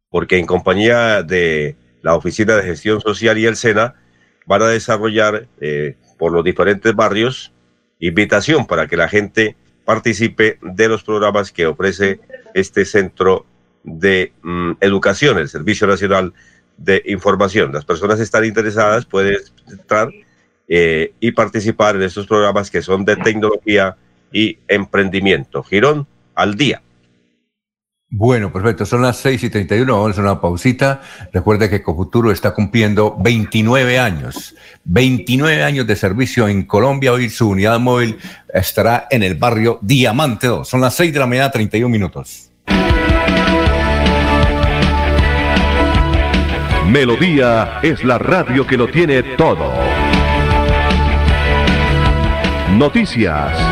[0.09, 3.95] porque en compañía de la Oficina de Gestión Social y el SENA
[4.47, 7.53] van a desarrollar eh, por los diferentes barrios
[7.99, 12.21] invitación para que la gente participe de los programas que ofrece
[12.55, 13.45] este centro
[13.83, 16.33] de mm, educación, el Servicio Nacional
[16.77, 17.73] de Información.
[17.73, 19.39] Las personas están interesadas pueden
[19.69, 20.11] entrar
[20.69, 23.97] eh, y participar en estos programas que son de tecnología
[24.33, 25.65] y emprendimiento.
[25.65, 26.83] Girón al día.
[28.15, 28.85] Bueno, perfecto.
[28.85, 29.91] Son las 6 y 31.
[29.91, 31.01] Vamos a hacer una pausita.
[31.33, 34.55] Recuerde que Cofuturo está cumpliendo 29 años.
[34.85, 37.11] 29 años de servicio en Colombia.
[37.15, 38.19] Hoy su unidad móvil
[38.53, 40.69] estará en el barrio Diamante 2.
[40.69, 42.51] Son las 6 de la mañana, 31 minutos.
[46.87, 49.73] Melodía es la radio que lo tiene todo.
[52.77, 53.72] Noticias.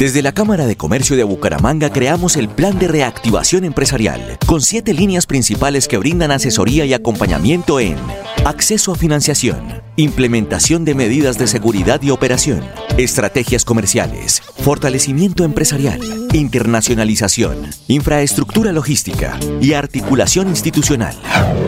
[0.00, 4.94] Desde la Cámara de Comercio de Bucaramanga creamos el Plan de Reactivación Empresarial, con siete
[4.94, 7.98] líneas principales que brindan asesoría y acompañamiento en
[8.46, 12.62] acceso a financiación, implementación de medidas de seguridad y operación,
[12.96, 16.00] estrategias comerciales, fortalecimiento empresarial,
[16.32, 21.14] internacionalización, infraestructura logística y articulación institucional.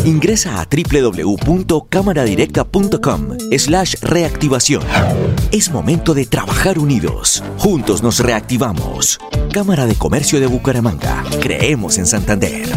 [0.06, 4.82] Ingresa a www.cámaradirecta.com slash reactivación.
[5.50, 7.44] Es momento de trabajar unidos.
[7.59, 9.19] Juntos nos reactivamos.
[9.53, 11.24] Cámara de Comercio de Bucaramanga.
[11.40, 12.69] Creemos en Santander.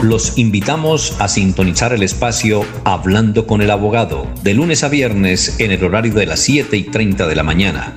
[0.00, 5.72] Los invitamos a sintonizar el espacio Hablando con el Abogado de lunes a viernes en
[5.72, 7.96] el horario de las 7 y 30 de la mañana.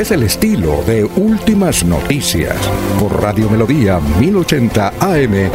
[0.00, 2.56] Es el estilo de Últimas Noticias
[2.98, 5.50] por Radio Melodía 1080 AM.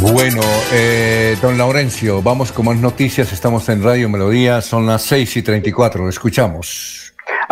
[0.00, 0.40] Bueno,
[0.72, 3.32] eh, don Laurencio, vamos con más noticias.
[3.32, 6.02] Estamos en Radio Melodía, son las 6 y 34.
[6.02, 7.03] Lo escuchamos.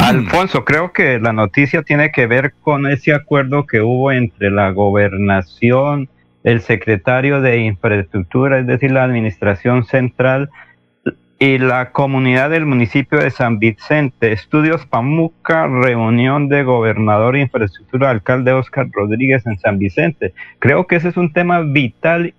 [0.02, 4.70] Alfonso, creo que la noticia tiene que ver con ese acuerdo que hubo entre la
[4.70, 6.08] gobernación,
[6.42, 10.50] el secretario de infraestructura, es decir, la administración central,
[11.38, 14.30] y la comunidad del municipio de San Vicente.
[14.30, 20.34] Estudios Pamuca, reunión de gobernador e infraestructura, alcalde Oscar Rodríguez en San Vicente.
[20.60, 22.34] Creo que ese es un tema vital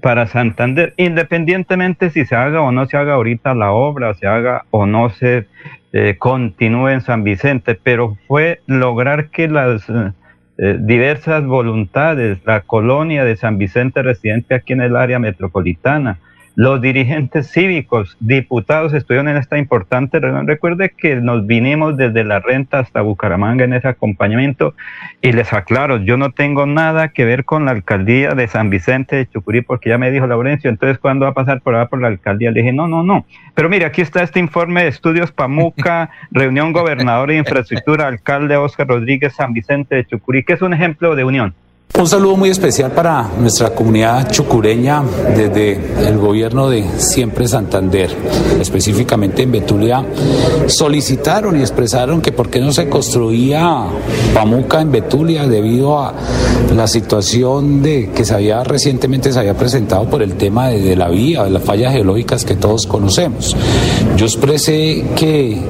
[0.00, 4.64] para Santander, independientemente si se haga o no se haga ahorita la obra, se haga
[4.70, 5.46] o no se
[5.98, 13.24] eh, continúe en San Vicente, pero fue lograr que las eh, diversas voluntades, la colonia
[13.24, 16.18] de San Vicente residente aquí en el área metropolitana,
[16.56, 20.46] los dirigentes cívicos, diputados estuvieron en esta importante reunión.
[20.46, 24.74] Recuerde que nos vinimos desde la renta hasta Bucaramanga en ese acompañamiento
[25.20, 29.16] y les aclaro, yo no tengo nada que ver con la alcaldía de San Vicente
[29.16, 32.00] de Chucurí porque ya me dijo Laurencio, entonces ¿cuándo va a pasar por allá por
[32.00, 32.50] la alcaldía?
[32.50, 33.26] Le dije, no, no, no.
[33.54, 38.88] Pero mire, aquí está este informe de estudios Pamuca, reunión gobernador de infraestructura, alcalde Oscar
[38.88, 41.54] Rodríguez San Vicente de Chucurí, que es un ejemplo de unión.
[41.94, 45.02] Un saludo muy especial para nuestra comunidad chucureña
[45.34, 48.10] desde el gobierno de Siempre Santander,
[48.60, 50.04] específicamente en Betulia.
[50.66, 53.86] Solicitaron y expresaron que por qué no se construía
[54.34, 56.12] Pamuca en Betulia debido a
[56.74, 60.96] la situación de que se había recientemente se había presentado por el tema de, de
[60.96, 63.56] la vía, de las fallas geológicas que todos conocemos.
[64.18, 65.62] Yo expresé que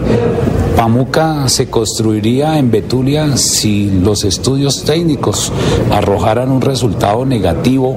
[0.77, 5.51] Pamuca se construiría en Betulia si los estudios técnicos
[5.91, 7.97] arrojaran un resultado negativo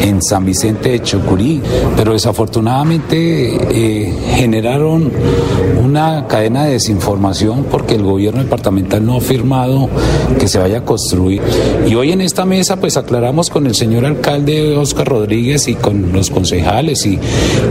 [0.00, 1.60] en San Vicente de Chucurí,
[1.96, 5.10] pero desafortunadamente eh, generaron
[5.82, 9.88] una cadena de desinformación porque el gobierno departamental no ha firmado
[10.38, 11.42] que se vaya a construir.
[11.88, 16.12] Y hoy en esta mesa pues aclaramos con el señor alcalde Oscar Rodríguez y con
[16.12, 17.18] los concejales y,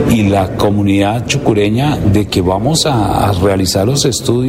[0.10, 4.49] y la comunidad chucureña de que vamos a realizar los estudios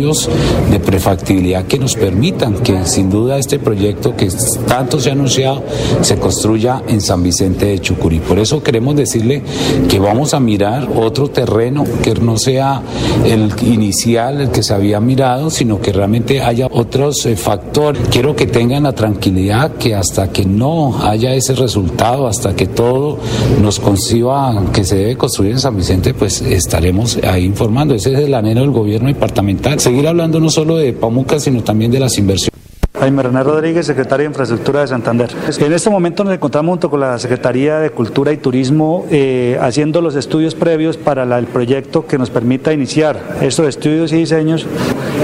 [0.70, 4.28] de prefactibilidad que nos permitan que sin duda este proyecto que
[4.66, 5.62] tanto se ha anunciado
[6.00, 8.20] se construya en San Vicente de Chucurí.
[8.20, 9.42] Por eso queremos decirle
[9.88, 12.82] que vamos a mirar otro terreno que no sea
[13.24, 18.02] el inicial, el que se había mirado, sino que realmente haya otros eh, factores.
[18.10, 23.18] Quiero que tengan la tranquilidad que hasta que no haya ese resultado, hasta que todo
[23.60, 27.94] nos conciba que se debe construir en San Vicente, pues estaremos ahí informando.
[27.94, 31.90] Ese es el anhelo del gobierno departamental seguir hablando no solo de Pamuca, sino también
[31.90, 32.69] de las inversiones.
[32.98, 35.30] Jaime René Rodríguez, secretario de Infraestructura de Santander.
[35.58, 40.02] En este momento nos encontramos junto con la Secretaría de Cultura y Turismo eh, haciendo
[40.02, 44.66] los estudios previos para el proyecto que nos permita iniciar estos estudios y diseños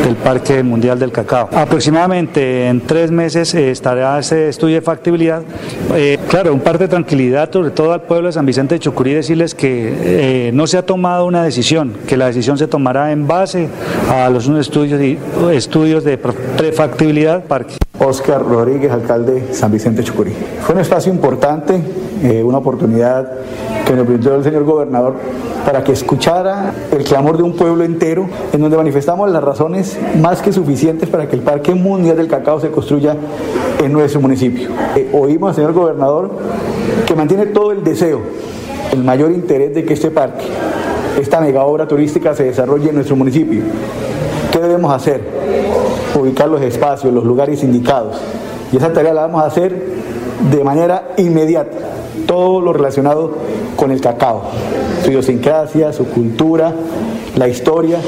[0.05, 1.51] del Parque Mundial del Cacao.
[1.53, 5.43] Aproximadamente en tres meses eh, estará ese estudio de factibilidad.
[5.95, 9.13] Eh, claro, un par de tranquilidad, sobre todo al pueblo de San Vicente de Chucurí,
[9.13, 13.69] decirles que no se ha tomado una decisión, que la decisión se tomará en base
[14.09, 16.19] a los estudios, de
[16.57, 17.56] prefactibilidad parque.
[18.07, 20.33] Oscar Rodríguez, alcalde San Vicente Chucurí.
[20.61, 21.81] Fue un espacio importante,
[22.23, 23.33] eh, una oportunidad
[23.85, 25.15] que nos brindó el señor gobernador
[25.65, 30.41] para que escuchara el clamor de un pueblo entero, en donde manifestamos las razones más
[30.41, 33.17] que suficientes para que el Parque Mundial del Cacao se construya
[33.83, 34.69] en nuestro municipio.
[34.95, 36.31] Eh, oímos al señor gobernador
[37.07, 38.21] que mantiene todo el deseo,
[38.93, 40.45] el mayor interés de que este parque,
[41.21, 43.63] esta mega obra turística se desarrolle en nuestro municipio.
[44.53, 45.21] ¿Qué debemos hacer?
[46.19, 48.17] Ubicar los espacios, los lugares indicados.
[48.73, 49.81] Y esa tarea la vamos a hacer
[50.51, 51.77] de manera inmediata.
[52.27, 53.33] Todo lo relacionado
[53.77, 54.43] con el cacao,
[55.05, 56.73] su idiosincrasia, su cultura,
[57.37, 57.99] la historia.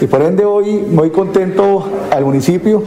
[0.00, 2.82] Y por ende hoy muy contento al municipio,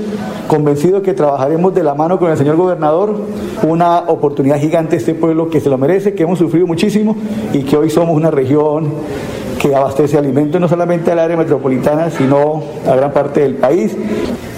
[0.47, 3.15] convencido que trabajaremos de la mano con el señor gobernador,
[3.63, 7.15] una oportunidad gigante este pueblo que se lo merece, que hemos sufrido muchísimo
[7.53, 8.89] y que hoy somos una región
[9.59, 13.95] que abastece alimentos no solamente al área metropolitana, sino a gran parte del país.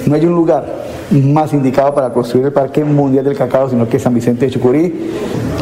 [0.05, 0.65] No hay un lugar
[1.11, 5.11] más indicado para construir el Parque Mundial del Cacao, sino que San Vicente de Chucurí.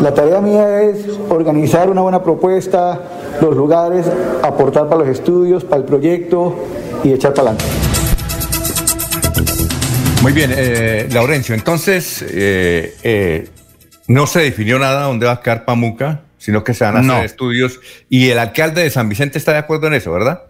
[0.01, 2.99] La tarea mía es organizar una buena propuesta,
[3.41, 4.05] los lugares,
[4.41, 6.55] aportar para los estudios, para el proyecto
[7.03, 7.65] y echar para adelante.
[10.21, 13.47] Muy bien, eh, Laurencio, entonces eh, eh,
[14.07, 17.25] no se definió nada dónde va a quedar Pamuca sino que se van a hacer
[17.25, 17.79] estudios.
[18.07, 20.43] Y el alcalde de San Vicente está de acuerdo en eso, ¿verdad?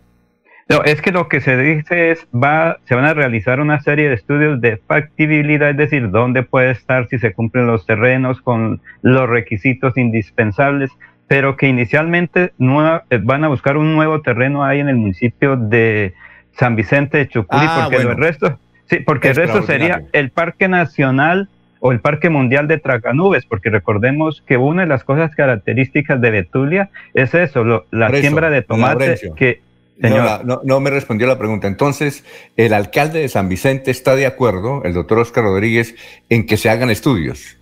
[0.67, 4.09] No, es que lo que se dice es, va, se van a realizar una serie
[4.09, 8.81] de estudios de factibilidad, es decir, dónde puede estar, si se cumplen los terrenos con
[9.01, 10.91] los requisitos indispensables,
[11.27, 16.13] pero que inicialmente eh, van a buscar un nuevo terreno ahí en el municipio de
[16.57, 18.59] San Vicente de Chucurí, ah, porque el resto,
[18.89, 21.47] sí, porque el resto sería el Parque Nacional
[21.79, 26.31] o el Parque Mundial de Tracanubes, porque recordemos que una de las cosas características de
[26.31, 29.61] Betulia es eso, la siembra de tomate que...
[29.97, 31.67] No, me respondió la pregunta.
[31.67, 32.25] Entonces,
[32.57, 35.95] el alcalde de San Vicente está de acuerdo, el doctor Oscar Rodríguez,
[36.29, 37.57] en que se hagan estudios.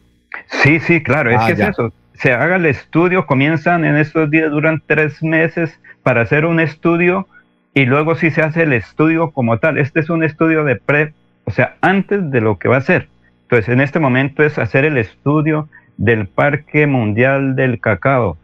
[0.47, 1.93] Sí, sí, claro, es ah, que es eso.
[2.15, 7.27] Se haga el estudio, comienzan en estos días, duran tres meses para hacer un estudio
[7.73, 9.77] y luego sí se hace el estudio como tal.
[9.77, 11.13] Este es un estudio de pre,
[11.45, 13.09] o sea, antes de lo que va a ser.
[13.53, 18.39] Entonces, en este momento es hacer el estudio del Parque Mundial del Cacao,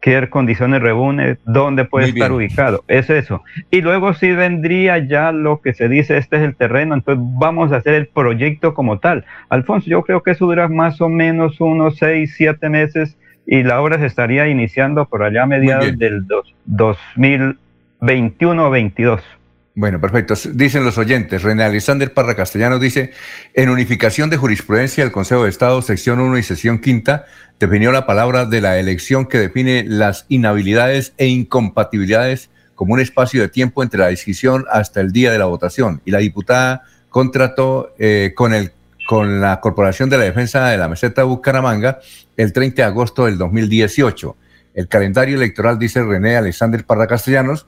[0.00, 3.42] qué condiciones reúne, dónde puede estar ubicado, es eso.
[3.72, 7.72] Y luego sí vendría ya lo que se dice, este es el terreno, entonces vamos
[7.72, 9.24] a hacer el proyecto como tal.
[9.48, 13.82] Alfonso, yo creo que eso dura más o menos unos seis, siete meses y la
[13.82, 19.24] obra se estaría iniciando por allá a mediados del dos, 2021 o 22.
[19.74, 20.34] Bueno, perfecto.
[20.52, 21.42] Dicen los oyentes.
[21.42, 23.12] René Alexander Parra Castellanos dice,
[23.54, 27.24] en unificación de jurisprudencia, el Consejo de Estado, sección 1 y sección quinta,
[27.58, 33.40] definió la palabra de la elección que define las inhabilidades e incompatibilidades como un espacio
[33.40, 36.02] de tiempo entre la decisión hasta el día de la votación.
[36.04, 38.72] Y la diputada contrató eh, con, el,
[39.08, 41.98] con la Corporación de la Defensa de la Meseta de Bucaramanga
[42.36, 44.36] el 30 de agosto del 2018.
[44.74, 47.66] El calendario electoral, dice René Alexander Parra Castellanos,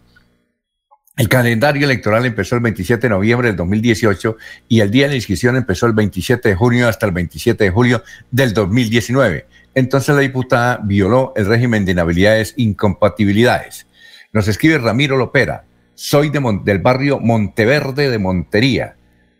[1.17, 4.37] el calendario electoral empezó el 27 de noviembre del 2018
[4.69, 7.71] y el día de la inscripción empezó el 27 de junio hasta el 27 de
[7.71, 9.47] julio del 2019.
[9.77, 13.87] Entonces la diputada violó el régimen de inhabilidades e incompatibilidades.
[14.33, 15.65] Nos escribe Ramiro Lopera,
[15.95, 18.97] soy del barrio Monteverde de Montería.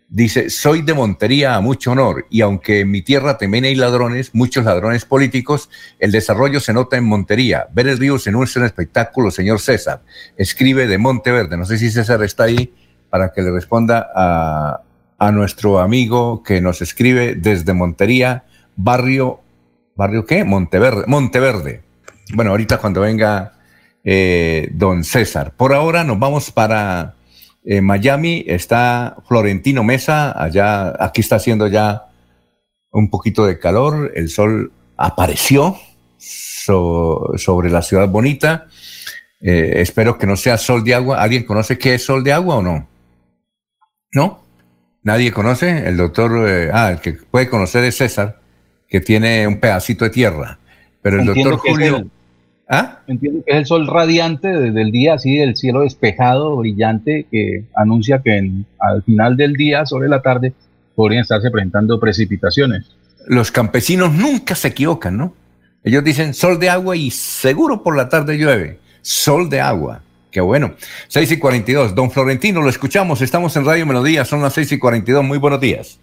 [0.07, 4.29] Dice, soy de Montería a mucho honor y aunque en mi tierra también hay ladrones,
[4.33, 5.69] muchos ladrones políticos,
[5.99, 7.67] el desarrollo se nota en Montería.
[7.73, 10.03] Ver el río se es un espectáculo, señor César.
[10.37, 11.57] Escribe de Monteverde.
[11.57, 12.73] No sé si César está ahí
[13.09, 14.81] para que le responda a,
[15.17, 18.43] a nuestro amigo que nos escribe desde Montería,
[18.75, 19.41] barrio,
[19.95, 20.43] ¿barrio qué?
[20.43, 21.05] Monteverde.
[21.07, 21.81] Monteverde.
[22.33, 23.53] Bueno, ahorita cuando venga
[24.03, 25.53] eh, don César.
[25.55, 27.14] Por ahora nos vamos para
[27.65, 32.05] en Miami está Florentino Mesa, allá, aquí está haciendo ya
[32.91, 35.77] un poquito de calor, el sol apareció
[36.17, 38.67] sobre la ciudad bonita.
[39.41, 41.21] Eh, espero que no sea sol de agua.
[41.21, 42.87] ¿Alguien conoce qué es sol de agua o no?
[44.13, 44.43] ¿No?
[45.03, 45.87] ¿Nadie conoce?
[45.87, 48.39] El doctor, eh, ah, el que puede conocer es César,
[48.87, 50.59] que tiene un pedacito de tierra.
[51.01, 52.07] Pero el doctor Julio...
[52.67, 52.99] ¿Ah?
[53.07, 57.65] Entiendo que es el sol radiante desde el día, así del cielo despejado, brillante, que
[57.75, 60.53] anuncia que al final del día, sobre la tarde,
[60.95, 62.87] podrían estarse presentando precipitaciones.
[63.27, 65.33] Los campesinos nunca se equivocan, ¿no?
[65.83, 68.79] Ellos dicen sol de agua y seguro por la tarde llueve.
[69.01, 70.01] Sol de agua.
[70.35, 70.73] Qué bueno.
[71.07, 71.95] 6 y 42.
[71.95, 73.21] Don Florentino, lo escuchamos.
[73.21, 74.25] Estamos en Radio Melodía.
[74.25, 75.23] Son las 6 y 42.
[75.23, 75.97] Muy buenos días.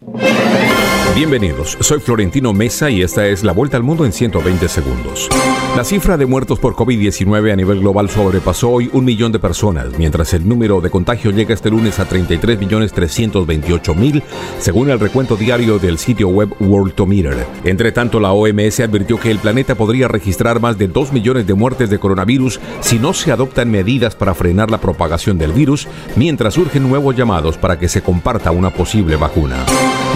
[1.14, 5.28] Bienvenidos, soy Florentino Mesa y esta es la vuelta al mundo en 120 segundos.
[5.76, 9.88] La cifra de muertos por COVID-19 a nivel global sobrepasó hoy un millón de personas,
[9.98, 14.22] mientras el número de contagios llega este lunes a 33.328.000,
[14.58, 17.46] según el recuento diario del sitio web Worldometer.
[17.64, 21.52] Entre tanto, la OMS advirtió que el planeta podría registrar más de 2 millones de
[21.52, 26.54] muertes de coronavirus si no se adoptan medidas para frenar la propagación del virus, mientras
[26.54, 29.56] surgen nuevos llamados para que se comparta una posible vacuna.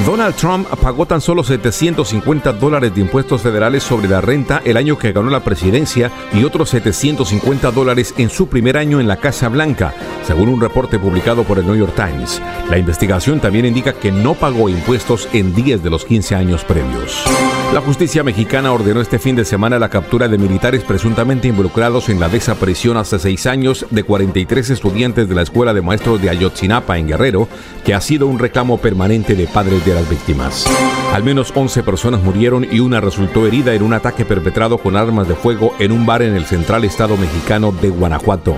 [0.07, 4.97] Donald Trump pagó tan solo 750 dólares de impuestos federales sobre la renta el año
[4.97, 9.49] que ganó la presidencia y otros 750 dólares en su primer año en la Casa
[9.49, 9.93] Blanca,
[10.25, 12.41] según un reporte publicado por el New York Times.
[12.71, 17.25] La investigación también indica que no pagó impuestos en 10 de los 15 años previos.
[17.73, 22.19] La justicia mexicana ordenó este fin de semana la captura de militares presuntamente involucrados en
[22.19, 26.97] la desaparición hace seis años de 43 estudiantes de la Escuela de Maestros de Ayotzinapa
[26.97, 27.49] en Guerrero,
[27.85, 30.67] que ha sido un reclamo permanente de padres de las víctimas.
[31.13, 35.29] Al menos 11 personas murieron y una resultó herida en un ataque perpetrado con armas
[35.29, 38.57] de fuego en un bar en el central estado mexicano de Guanajuato.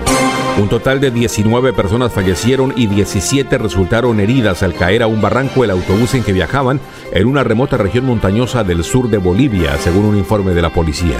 [0.57, 5.63] Un total de 19 personas fallecieron y 17 resultaron heridas al caer a un barranco
[5.63, 6.81] el autobús en que viajaban
[7.11, 11.17] en una remota región montañosa del sur de Bolivia, según un informe de la policía.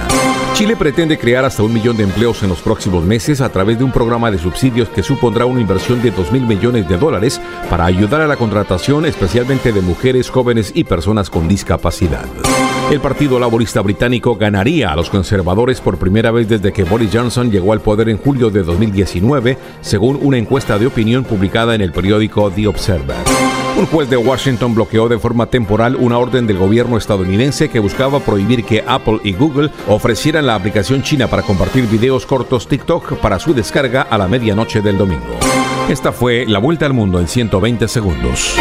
[0.54, 3.84] Chile pretende crear hasta un millón de empleos en los próximos meses a través de
[3.84, 7.40] un programa de subsidios que supondrá una inversión de 2 mil millones de dólares
[7.70, 12.26] para ayudar a la contratación especialmente de mujeres, jóvenes y personas con discapacidad.
[12.90, 17.48] El Partido Laborista Británico ganaría a los conservadores por primera vez desde que Boris Johnson
[17.48, 19.29] llegó al poder en julio de 2019,
[19.80, 23.16] según una encuesta de opinión publicada en el periódico The Observer.
[23.78, 28.20] Un juez de Washington bloqueó de forma temporal una orden del gobierno estadounidense que buscaba
[28.20, 33.38] prohibir que Apple y Google ofrecieran la aplicación china para compartir videos cortos TikTok para
[33.38, 35.38] su descarga a la medianoche del domingo.
[35.88, 38.56] Esta fue la vuelta al mundo en 120 segundos.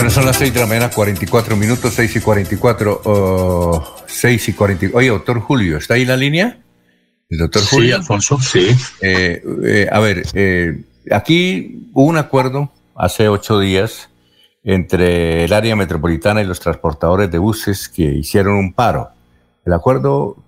[0.00, 4.86] Bueno, son las 6 de la mañana, 44 minutos, 6 y 44, 6 y 40.
[4.94, 6.58] Oye, doctor Julio, ¿está ahí la línea?
[7.28, 7.96] El doctor Julio.
[7.96, 8.68] Sí, Alfonso, sí.
[9.02, 14.08] Eh, eh, a ver, eh, aquí hubo un acuerdo hace ocho días
[14.64, 19.10] entre el área metropolitana y los transportadores de buses que hicieron un paro.
[19.66, 20.42] El acuerdo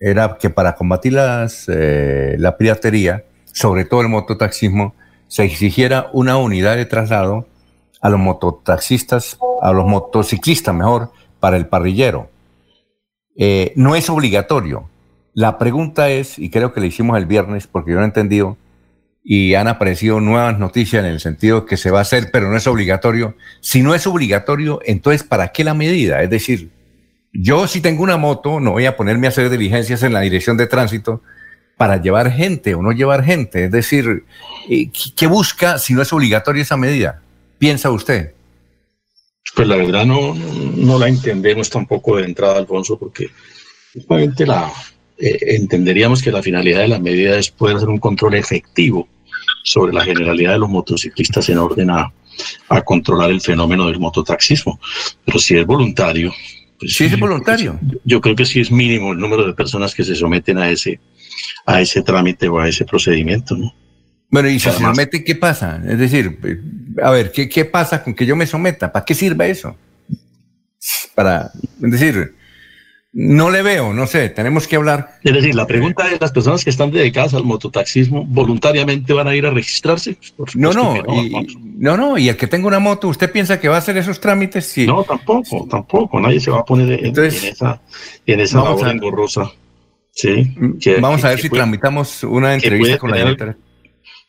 [0.00, 3.24] era que para combatir las, la piratería,
[3.54, 4.94] sobre todo el mototaxismo,
[5.28, 7.46] se exigiera una unidad de traslado
[8.02, 11.10] a los mototaxistas, a los motociclistas mejor,
[11.40, 12.28] para el parrillero.
[13.76, 14.90] no es obligatorio,
[15.34, 18.58] la pregunta es, y creo que le hicimos el viernes porque yo no he entendido,
[19.24, 22.56] y han aparecido nuevas noticias en el sentido que se va a hacer, pero no
[22.56, 23.36] es obligatorio.
[23.60, 26.22] Si no es obligatorio, entonces ¿para qué la medida?
[26.22, 26.70] Es decir,
[27.32, 30.56] yo si tengo una moto, no voy a ponerme a hacer diligencias en la dirección
[30.56, 31.22] de tránsito
[31.76, 33.64] para llevar gente o no llevar gente.
[33.64, 34.24] Es decir,
[34.68, 37.22] eh, ¿qué busca si no es obligatoria esa medida?
[37.62, 38.32] ¿Piensa usted?
[39.54, 43.30] Pues la verdad no, no la entendemos tampoco de entrada, Alfonso, porque
[43.94, 44.68] justamente la,
[45.16, 49.06] eh, entenderíamos que la finalidad de la medida es poder hacer un control efectivo
[49.62, 52.12] sobre la generalidad de los motociclistas en orden a,
[52.84, 54.80] controlar el fenómeno del mototaxismo.
[55.24, 56.32] Pero si es voluntario.
[56.80, 57.78] Pues sí, es voluntario.
[58.04, 60.98] Yo, creo que sí es mínimo el número de personas que se someten a ese,
[61.64, 63.56] a ese trámite o a ese procedimiento.
[63.56, 63.72] ¿no?
[64.32, 65.82] Bueno, y si se somete, ¿qué pasa?
[65.86, 66.38] Es decir,
[67.02, 68.90] a ver, ¿qué, ¿qué pasa con que yo me someta?
[68.90, 69.76] ¿Para qué sirve eso?
[71.14, 71.52] Para,
[71.82, 72.34] es decir,
[73.12, 75.18] no le veo, no sé, tenemos que hablar.
[75.22, 79.36] Es decir, la pregunta es, ¿las personas que están dedicadas al mototaxismo voluntariamente van a
[79.36, 80.16] ir a registrarse?
[80.54, 83.74] No, no, y, no, no, y el que tenga una moto, ¿usted piensa que va
[83.74, 84.64] a hacer esos trámites?
[84.64, 84.86] Sí.
[84.86, 87.82] No, tampoco, tampoco, nadie se va a poner en, esa,
[88.24, 89.52] en esa labor engorrosa.
[90.10, 93.56] Sí, mm, vamos a ver si tramitamos una entrevista con la directora.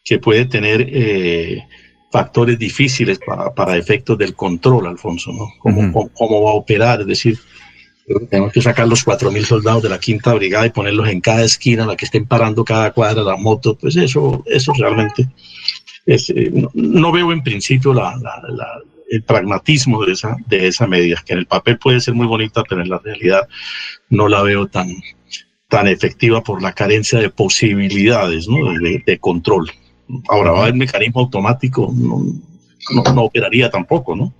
[0.03, 1.65] Que puede tener eh,
[2.11, 5.47] factores difíciles para, para, efectos del control, Alfonso, ¿no?
[5.59, 7.01] ¿Cómo, cómo va a operar?
[7.01, 7.39] Es decir,
[8.29, 11.83] tenemos que sacar los 4.000 soldados de la quinta brigada y ponerlos en cada esquina,
[11.83, 13.77] en la que estén parando cada cuadra la moto.
[13.77, 15.29] Pues eso, eso realmente
[16.05, 18.13] eh, no, veo en principio la,
[19.09, 22.63] el pragmatismo de esa, de esa medida, que en el papel puede ser muy bonita,
[22.67, 23.47] pero en la realidad
[24.09, 24.89] no la veo tan,
[25.69, 28.47] tan efectiva por la carencia de posibilidades
[29.05, 29.71] de, control.
[30.27, 32.23] Ahora va a haber mecanismo automático, no,
[33.13, 34.33] no, operaría tampoco, ¿no?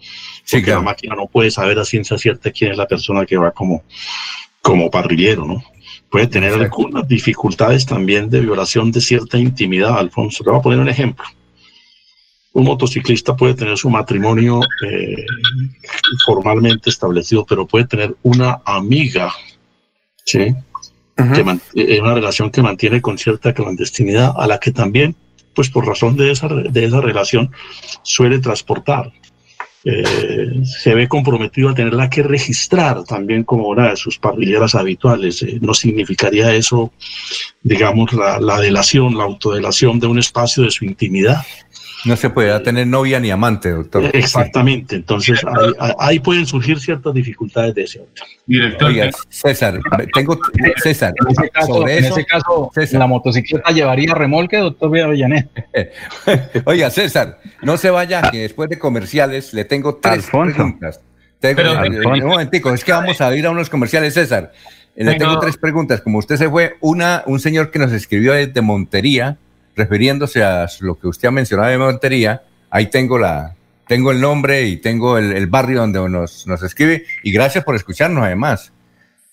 [0.49, 3.52] Porque la máquina no puede saber a ciencia cierta quién es la persona que va
[3.52, 3.84] como,
[4.61, 5.64] como parrillero, ¿no?
[6.10, 10.44] Puede tener algunas dificultades también de violación de cierta intimidad, Alfonso.
[10.44, 11.26] Te voy a poner un ejemplo.
[12.53, 15.26] un motociclista puede tener su matrimonio eh,
[16.23, 19.34] formalmente establecido, pero puede tener una amiga,
[20.23, 20.53] ¿sí?
[21.76, 25.15] Eh, una relación que mantiene con cierta clandestinidad, a la que también,
[25.53, 27.51] pues por razón de esa, de esa relación,
[28.01, 29.11] suele transportar.
[29.85, 35.45] Eh, se ve comprometido a tenerla que registrar también como una de sus parrilleras habituales.
[35.59, 36.93] no significaría eso,
[37.61, 41.41] digamos, la, delación, la autodelación de un espacio de su intimidad.
[42.05, 44.09] No se puede tener novia ni amante, doctor.
[44.13, 45.41] Exactamente, entonces
[45.99, 48.13] ahí, pueden surgir ciertas dificultades de ese orden.
[48.45, 48.89] Director.
[48.89, 49.80] Oiga, César,
[50.13, 50.38] tengo,
[50.84, 55.49] César, en ese caso, en ese caso la motocicleta llevaría remolque, doctor Villanet.
[56.65, 60.99] Oiga, César, no se vaya, que después de comerciales le tengo tres preguntas.
[61.39, 64.51] Pero, un momentico, es que vamos a ir a unos comerciales, César.
[64.95, 66.01] Le tengo tres preguntas.
[66.01, 69.38] Como usted se fue, una, un señor que nos escribió desde Montería,
[69.75, 73.55] refiriéndose a lo que usted ha mencionado de Montería, ahí tengo la
[73.87, 78.23] tengo el nombre y tengo el, barrio donde nos, nos, escribe y gracias por escucharnos
[78.23, 78.71] además.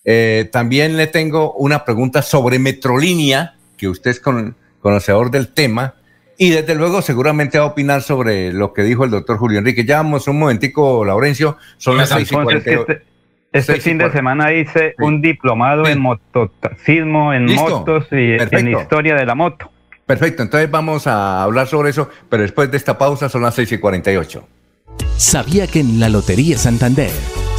[0.04, 4.20] Eh, también le tengo una pregunta sobre Metrolínea, que usted es
[4.80, 5.94] conocedor del tema,
[6.36, 9.84] y desde luego seguramente va a opinar sobre lo que dijo el doctor Julio Enrique.
[9.84, 13.02] Ya vamos un momentico, Laurencio, son las seis y Este,
[13.52, 19.26] este fin de semana hice un diplomado en mototaxismo, en motos y en historia de
[19.26, 19.70] la moto.
[20.10, 23.70] Perfecto, entonces vamos a hablar sobre eso, pero después de esta pausa son las 6
[23.70, 24.44] y 48.
[25.16, 27.12] ¿Sabía que en la Lotería Santander,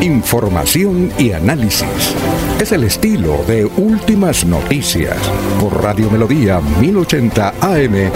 [0.00, 2.14] Información y análisis.
[2.60, 5.16] Es el estilo de Últimas Noticias
[5.58, 8.10] por Radio Melodía 1080 AM.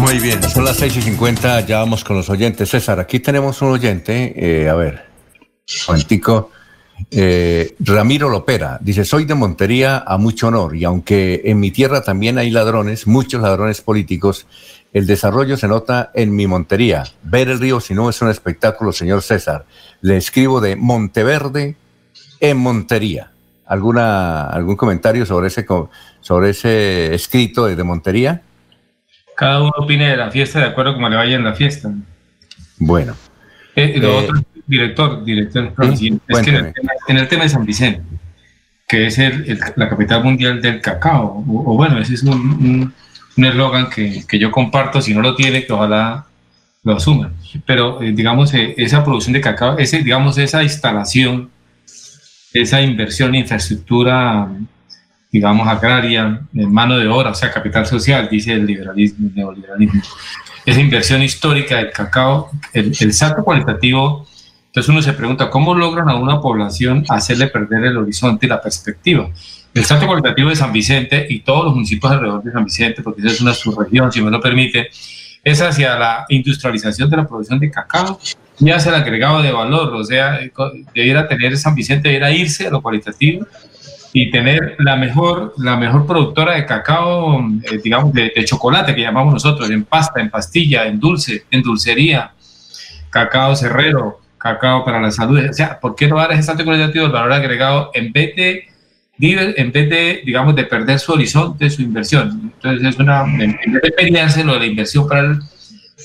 [0.00, 2.70] Muy bien, son las 6 y 50, ya vamos con los oyentes.
[2.70, 5.06] César, aquí tenemos un oyente, eh, a ver,
[5.86, 6.50] cuantico.
[7.10, 12.02] Eh, Ramiro Lopera dice, soy de Montería a mucho honor y aunque en mi tierra
[12.02, 14.46] también hay ladrones, muchos ladrones políticos,
[14.92, 17.04] el desarrollo se nota en mi Montería.
[17.22, 19.66] Ver el río si no es un espectáculo, señor César.
[20.00, 21.76] Le escribo de Monteverde
[22.40, 23.30] en Montería.
[23.66, 25.66] ¿Alguna, ¿Algún comentario sobre ese,
[26.20, 28.42] sobre ese escrito de Montería?
[29.36, 31.92] Cada uno opine de la fiesta de acuerdo como le vaya en la fiesta.
[32.78, 33.14] Bueno.
[33.74, 34.34] Eh, lo otro
[34.66, 36.00] director, director, es
[36.40, 38.02] que en el, tema, de San Vicente,
[38.88, 39.18] que es
[39.76, 42.92] la capital mundial del cacao, o, bueno, ese es un
[43.36, 46.26] eslogan que, que, yo comparto, si no lo tiene, que ojalá
[46.86, 47.32] lo asuman.
[47.66, 51.50] Pero, eh, digamos, eh, esa producción de cacao, ese, digamos, esa instalación,
[52.52, 54.48] esa inversión en infraestructura,
[55.32, 60.00] digamos, agraria, en mano de obra, o sea, capital social, dice el liberalismo, el neoliberalismo,
[60.64, 64.28] esa inversión histórica del cacao, el, el salto cualitativo
[64.76, 68.60] entonces uno se pregunta, ¿cómo logran a una población hacerle perder el horizonte y la
[68.60, 69.30] perspectiva?
[69.72, 73.22] El salto cualitativo de San Vicente y todos los municipios alrededor de San Vicente, porque
[73.22, 74.90] esa es una subregión, si me lo permite,
[75.42, 78.20] es hacia la industrialización de la producción de cacao
[78.60, 80.40] y hacia el agregado de valor, o sea,
[80.94, 83.46] debiera tener San Vicente, debiera irse a lo cualitativo
[84.12, 89.00] y tener la mejor, la mejor productora de cacao, eh, digamos, de, de, chocolate que
[89.00, 92.32] llamamos nosotros, en pasta, en pastilla, en dulce, en dulcería,
[93.08, 94.20] cacao cerrero,
[94.54, 95.40] cacao para la salud.
[95.48, 98.68] O sea, ¿por qué no dar ese salto cualitativo, el valor agregado, en vez de,
[99.18, 102.52] en vez digamos, de perder su horizonte, su inversión?
[102.54, 105.40] Entonces, es una, en vez de lo de la inversión para el,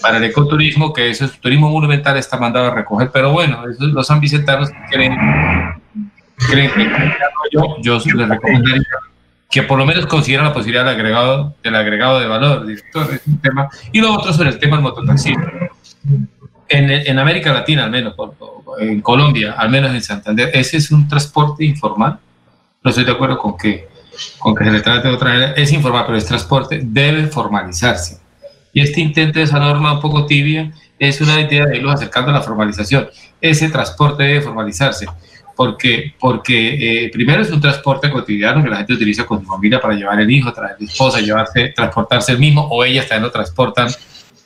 [0.01, 3.11] para el ecoturismo, que eso es turismo monumental, está mandado a recoger.
[3.11, 5.15] Pero bueno, eso, los ambicentanos creen,
[6.37, 6.89] creen que
[7.51, 8.83] yo, yo les recomendaría
[9.49, 13.27] que por lo menos consideren la posibilidad del agregado, del agregado de valor, director, es
[13.27, 13.67] un tema.
[13.91, 15.43] Y lo otro sobre el tema del mototaxismo
[16.71, 18.15] en, América Latina, al menos,
[18.79, 22.19] en Colombia, al menos en Santander, ese es un transporte informal.
[22.83, 23.87] no estoy de acuerdo con que,
[24.39, 28.19] con que se le trate de otra manera, es informar, pero el transporte debe formalizarse.
[28.73, 32.31] Y este intento de esa norma un poco tibia es una idea de irlos acercando
[32.31, 33.09] a la formalización.
[33.41, 35.07] Ese transporte debe formalizarse,
[35.55, 39.81] porque, porque eh, primero es un transporte cotidiano que la gente utiliza con su familia
[39.81, 43.31] para llevar el hijo, traer la esposa, llevarse, transportarse el mismo, o ellas también lo
[43.31, 43.89] transportan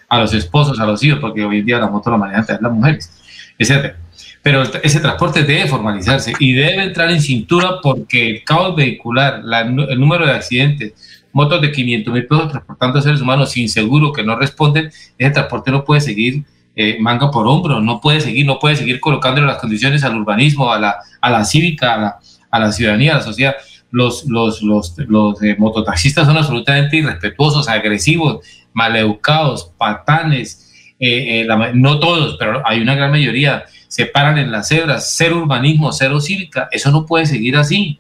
[0.08, 2.72] a los esposos, a los hijos, porque hoy en día la moto la manejan las
[2.72, 3.12] mujeres,
[3.58, 3.96] etc.
[4.42, 10.00] Pero ese transporte debe formalizarse y debe entrar en cintura porque el caos vehicular, el
[10.00, 10.94] número de accidentes,
[11.34, 15.72] motos de 500 mil pesos transportando seres humanos sin seguro que no responden, ese transporte
[15.72, 16.46] no puede seguir
[16.78, 20.72] eh, manga por hombro, no puede seguir, no puede seguir colocándole las condiciones al urbanismo,
[20.72, 22.20] a la, a la cívica, a la,
[22.52, 23.56] a la ciudadanía, a la sociedad.
[23.92, 28.46] Los, los, los, los eh, mototaxistas son absolutamente irrespetuosos, agresivos,
[28.76, 35.14] maleducados, patanes, eh, no todos, pero hay una gran mayoría, se paran en las cebras,
[35.18, 38.00] cero urbanismo, cero cívica, eso no puede seguir así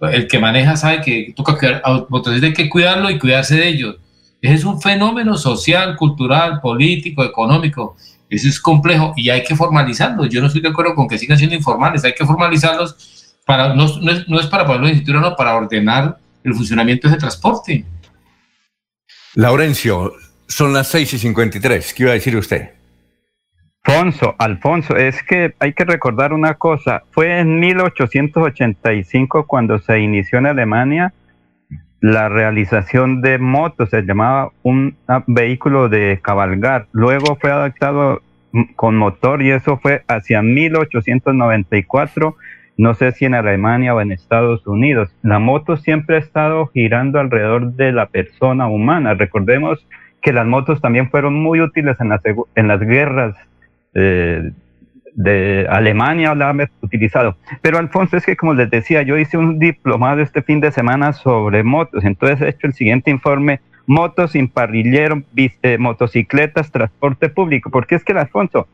[0.00, 1.82] el que maneja sabe que toca cuidar
[2.42, 3.96] hay que cuidarlo y cuidarse de ellos.
[4.40, 7.96] Es un fenómeno social, cultural, político, económico.
[8.28, 10.26] Eso es complejo y hay que formalizarlo.
[10.26, 13.84] Yo no estoy de acuerdo con que sigan siendo informales, hay que formalizarlos para, no,
[13.84, 17.84] es, para ponerlo en cintura, no, para ordenar el funcionamiento de ese transporte.
[19.34, 20.12] Laurencio,
[20.46, 21.94] son las 6 y 53.
[21.94, 22.70] ¿Qué iba a decir usted?
[23.82, 27.02] Alfonso, Alfonso, es que hay que recordar una cosa.
[27.10, 31.12] Fue en 1885 cuando se inició en Alemania
[32.00, 34.96] la realización de motos, se llamaba un
[35.26, 36.86] vehículo de cabalgar.
[36.92, 38.20] Luego fue adaptado
[38.76, 42.36] con motor y eso fue hacia 1894,
[42.76, 45.14] no sé si en Alemania o en Estados Unidos.
[45.22, 49.14] La moto siempre ha estado girando alrededor de la persona humana.
[49.14, 49.86] Recordemos
[50.20, 52.08] que las motos también fueron muy útiles en
[52.68, 53.36] las, guerras
[53.94, 54.50] eh,
[55.14, 57.36] de Alemania la han utilizado.
[57.62, 61.12] Pero Alfonso, es que como les decía, yo hice un diplomado este fin de semana
[61.12, 67.70] sobre motos, entonces he hecho el siguiente informe, motos sin parrillero, eh, motocicletas, transporte público,
[67.70, 68.66] porque es que Alfonso,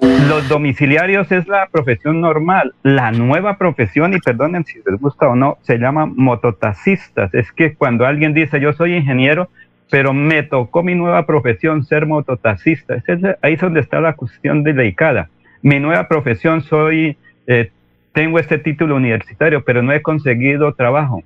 [0.00, 5.36] los domiciliarios es la profesión normal, la nueva profesión, y perdonen si les gusta o
[5.36, 9.48] no, se llama mototaxistas, es que cuando alguien dice yo soy ingeniero,
[9.90, 13.02] pero me tocó mi nueva profesión ser mototaxista.
[13.42, 15.28] ahí es donde está la cuestión delicada.
[15.62, 17.16] Mi nueva profesión soy,
[17.46, 17.70] eh,
[18.12, 21.22] tengo este título universitario, pero no he conseguido trabajo.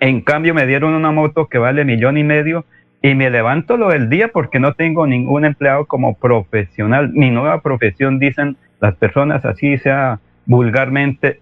[0.00, 2.64] En cambio, me dieron una moto que vale millón y medio
[3.02, 7.10] y me levanto lo del día porque no tengo ningún empleado como profesional.
[7.12, 11.40] Mi nueva profesión, dicen las personas así sea vulgarmente,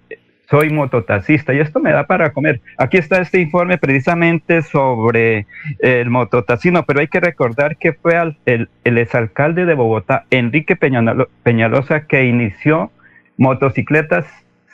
[0.48, 2.60] soy mototaxista y esto me da para comer.
[2.78, 5.46] Aquí está este informe precisamente sobre
[5.80, 8.14] el mototaxismo, pero hay que recordar que fue
[8.44, 12.90] el, el exalcalde de Bogotá, Enrique Peñalosa, que inició
[13.38, 14.26] motocicletas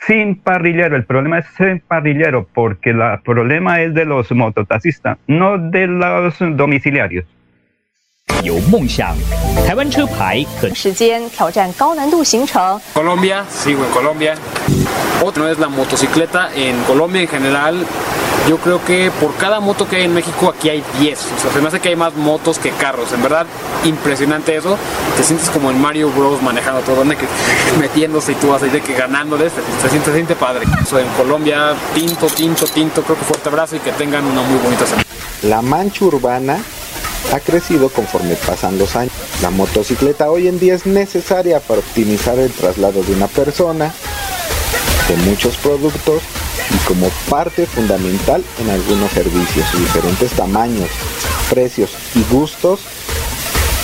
[0.07, 0.95] sin parrillero.
[0.95, 6.37] El problema es sin parrillero porque el problema es de los mototaxistas, no de los
[6.39, 7.25] domiciliarios.
[8.44, 9.16] 有梦想，
[9.66, 12.80] 台湾车牌可时间挑战高难度行程。
[12.94, 14.36] Colombia, sigo en Colombia.
[15.22, 17.84] Otra no es la motocicleta en Colombia en general.
[18.48, 21.18] Yo creo que por cada moto que hay en México aquí hay 10.
[21.18, 23.12] O sea, se me hace que hay más motos que carros.
[23.12, 23.44] En verdad,
[23.84, 24.78] impresionante eso.
[25.16, 27.26] Te sientes como en Mario Bros manejando todo, donde que
[27.78, 29.50] metiéndose y tú vas ahí de que ganándole.
[29.50, 30.64] Se, se, siente, se siente padre.
[30.88, 33.02] So, en Colombia, tinto, tinto, tinto.
[33.02, 35.04] Creo que fuerte abrazo y que tengan una muy bonita semana.
[35.42, 36.58] La mancha urbana
[37.31, 39.13] ha crecido conforme pasan los años.
[39.41, 43.93] La motocicleta hoy en día es necesaria para optimizar el traslado de una persona,
[45.07, 46.21] de muchos productos
[46.73, 49.65] y como parte fundamental en algunos servicios.
[49.77, 50.89] Diferentes tamaños,
[51.49, 52.81] precios y gustos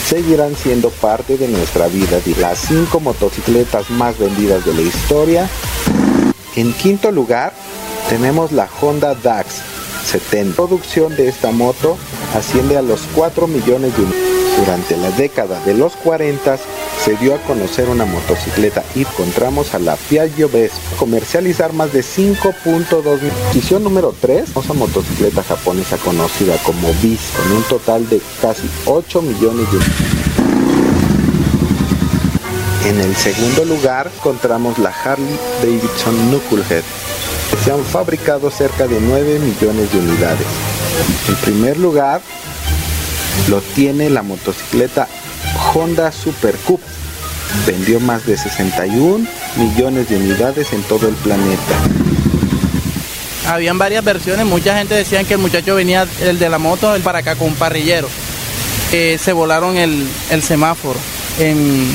[0.07, 2.19] seguirán siendo parte de nuestra vida.
[2.39, 5.49] Las 5 motocicletas más vendidas de la historia.
[6.55, 7.53] En quinto lugar
[8.09, 9.61] tenemos la Honda Dax
[10.05, 10.49] 70.
[10.49, 11.97] La producción de esta moto
[12.35, 14.29] asciende a los 4 millones de unidades.
[14.59, 16.57] Durante la década de los 40
[17.03, 22.01] se dio a conocer una motocicleta y encontramos a la Piaggio Vespa comercializar más de
[22.01, 23.19] 5.2
[23.53, 29.21] Edición número 3, famosa motocicleta japonesa conocida como BIS con un total de casi 8
[29.21, 30.29] millones de unidades.
[32.85, 36.83] En el segundo lugar encontramos la Harley Davidson Knucklehead
[37.63, 40.47] se han fabricado cerca de 9 millones de unidades.
[41.27, 42.21] En primer lugar,
[43.47, 45.07] lo tiene la motocicleta
[45.73, 46.81] Honda Super Cup.
[47.65, 49.27] Vendió más de 61
[49.57, 51.75] millones de unidades en todo el planeta.
[53.47, 57.01] Habían varias versiones, mucha gente decía que el muchacho venía, el de la moto, el
[57.01, 58.07] para acá con un parrillero.
[58.91, 60.07] se volaron el,
[60.43, 60.99] semáforo.
[61.39, 61.87] En,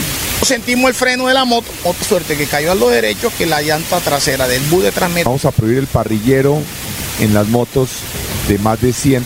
[0.42, 3.62] Sentimos el freno de la moto, otra suerte que cayó a lo derecho que la
[3.62, 5.26] llanta trasera del bus de transmisión.
[5.26, 6.60] Vamos a prohibir el parrillero
[7.20, 7.90] en las motos
[8.48, 9.24] de más de 100.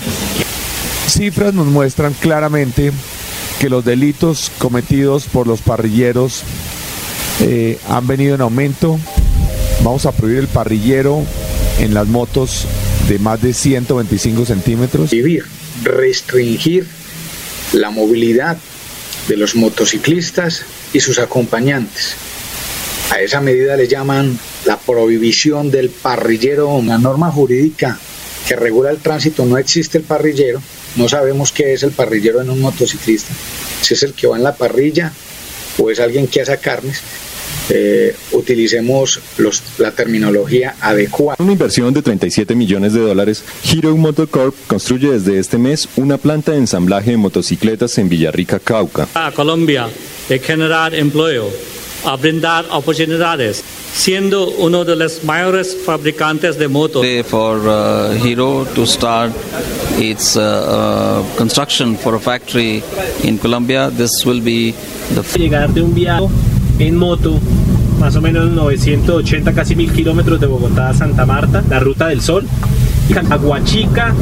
[1.08, 2.92] Cifras nos muestran claramente
[3.58, 6.42] que los delitos cometidos por los parrilleros
[7.40, 8.98] eh, han venido en aumento.
[9.82, 11.24] Vamos a prohibir el parrillero
[11.78, 12.66] en las motos
[13.08, 15.10] de más de 125 centímetros.
[15.10, 15.44] Vivir,
[15.82, 16.86] restringir
[17.72, 18.56] la movilidad
[19.28, 22.14] de los motociclistas y sus acompañantes.
[23.10, 26.80] A esa medida le llaman la prohibición del parrillero.
[26.84, 27.98] La norma jurídica
[28.46, 30.60] que regula el tránsito no existe el parrillero.
[30.96, 33.32] No sabemos qué es el parrillero en un motociclista.
[33.82, 35.12] Si es el que va en la parrilla
[35.78, 37.00] o es alguien que hace carnes.
[37.70, 41.36] Eh, utilicemos los, la terminología adecuada.
[41.38, 46.52] Una inversión de 37 millones de dólares, Hero Motocorp construye desde este mes una planta
[46.52, 49.08] de ensamblaje de motocicletas en Villarrica, Cauca.
[49.14, 49.88] A Colombia
[50.28, 51.50] de generar empleo,
[52.04, 53.62] a brindar oportunidades,
[53.94, 57.04] siendo uno de los mayores fabricantes de motos.
[57.26, 59.32] For uh, Hero to start
[59.98, 62.82] its uh, uh, construction for a factory
[63.24, 64.74] in Colombia, this will be
[65.14, 66.28] the llegar de un viaje
[66.78, 67.38] en moto
[67.98, 72.20] más o menos 980, casi mil kilómetros de Bogotá a Santa Marta, la ruta del
[72.20, 72.46] sol.
[73.30, 74.14] Aguachica,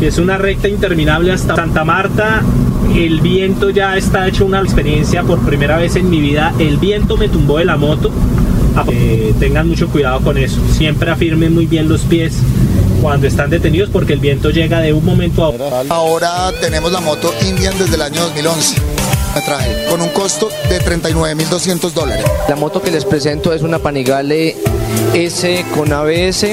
[0.00, 2.42] que es una recta interminable hasta Santa Marta.
[2.94, 6.52] El viento ya está hecho una experiencia por primera vez en mi vida.
[6.58, 8.10] El viento me tumbó de la moto.
[8.90, 10.60] Eh, tengan mucho cuidado con eso.
[10.72, 12.34] Siempre afirmen muy bien los pies
[13.00, 15.70] cuando están detenidos porque el viento llega de un momento a otro.
[15.88, 18.91] Ahora tenemos la moto Indian desde el año 2011
[19.40, 22.24] traje con un costo de 39.200 dólares.
[22.48, 24.56] La moto que les presento es una Panigale
[25.14, 26.46] S con ABS,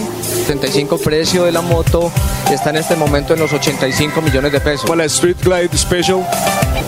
[0.47, 2.11] 35 precio de la moto,
[2.51, 4.95] está en este momento en los 85 millones de pesos.
[4.95, 6.25] La Street Glide Special,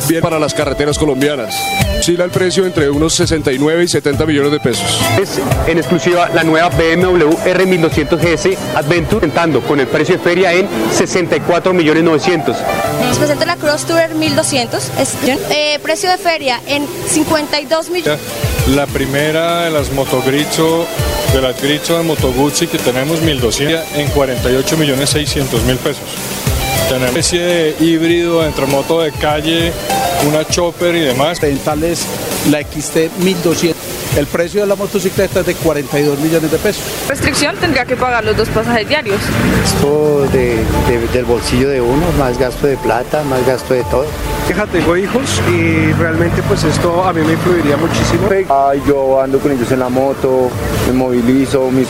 [0.08, 1.56] bien para las carreteras colombianas.
[2.02, 5.00] Oscila el precio entre unos 69 y 70 millones de pesos.
[5.22, 10.52] Es en exclusiva la nueva BMW R1200 GS Adventure, tentando con el precio de feria
[10.52, 12.58] en 64 millones 900.
[13.08, 15.16] Les presento la Cross Tourer 1200, es,
[15.52, 18.20] eh, precio de feria en 52 millones.
[18.76, 20.86] La primera de las motogricho,
[21.34, 26.04] de las gricho de Moto Guzzi que tenemos 1200 en 48 millones 600 mil pesos.
[26.88, 29.72] Tenemos una especie de híbrido entre moto de calle,
[30.28, 31.40] una chopper y demás.
[31.40, 32.06] Rentarles
[32.50, 33.81] la XT 1200.
[34.18, 36.84] El precio de la motocicleta es de 42 millones de pesos.
[37.08, 39.20] Restricción tendría que pagar los dos pasajes diarios.
[39.64, 40.58] Esto de,
[40.90, 44.06] de, del bolsillo de uno, más gasto de plata, más gasto de todo.
[44.48, 48.28] Fíjate, tengo hijos y realmente pues esto a mí me influiría muchísimo.
[48.50, 50.50] Ay, yo ando con ellos en la moto,
[50.88, 51.88] me movilizo, mis...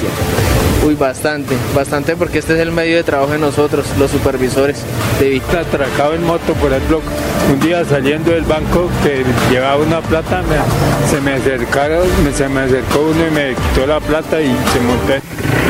[0.86, 4.78] Uy, bastante, bastante porque este es el medio de trabajo de nosotros, los supervisores
[5.20, 5.60] de Vista.
[5.62, 7.06] Atracado en moto por el bloque.
[7.54, 12.62] Un día saliendo del banco que llevaba una plata, me, se me acercaron, se me
[12.62, 15.61] acercó uno y me quitó la plata y se monté.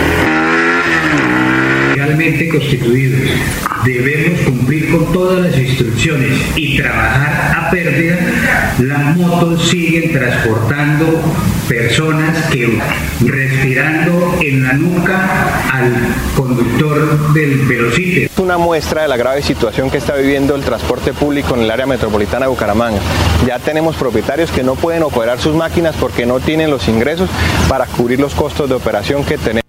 [2.12, 3.22] Constituidos.
[3.86, 8.18] Debemos cumplir con todas las instrucciones y trabajar a pérdida.
[8.80, 11.22] Las motos siguen transportando
[11.70, 12.80] personas que
[13.22, 15.94] respirando en la nuca al
[16.36, 18.26] conductor del velocípede.
[18.26, 21.72] Es una muestra de la grave situación que está viviendo el transporte público en el
[21.72, 23.00] área metropolitana de Bucaramanga.
[23.48, 27.30] Ya tenemos propietarios que no pueden operar sus máquinas porque no tienen los ingresos
[27.70, 29.61] para cubrir los costos de operación que tenemos.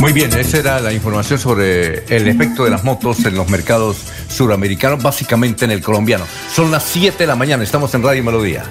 [0.00, 3.98] Muy bien, esa era la información sobre el efecto de las motos en los mercados
[4.28, 6.24] suramericanos, básicamente en el colombiano.
[6.50, 8.64] Son las 7 de la mañana, estamos en Radio Melodía.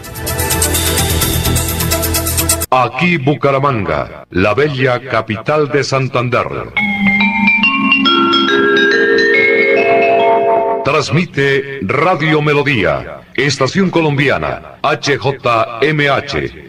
[2.71, 6.47] Aquí Bucaramanga, la bella capital de Santander.
[10.83, 16.68] Transmite Radio Melodía, Estación Colombiana, HJMH,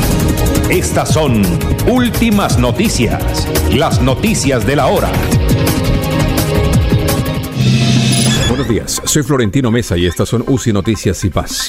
[0.71, 1.43] Estas son
[1.85, 3.45] últimas noticias,
[3.75, 5.11] las noticias de la hora.
[8.47, 11.67] Buenos días, soy Florentino Mesa y estas son UCI Noticias y Paz.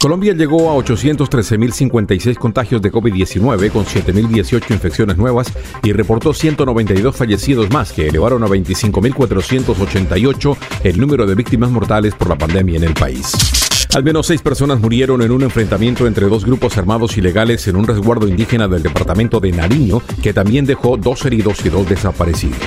[0.00, 5.52] Colombia llegó a 813.056 contagios de COVID-19 con 7.018 infecciones nuevas
[5.82, 12.30] y reportó 192 fallecidos más que elevaron a 25.488 el número de víctimas mortales por
[12.30, 13.67] la pandemia en el país.
[13.94, 17.86] Al menos seis personas murieron en un enfrentamiento entre dos grupos armados ilegales en un
[17.86, 22.58] resguardo indígena del departamento de Nariño, que también dejó dos heridos y dos desaparecidos.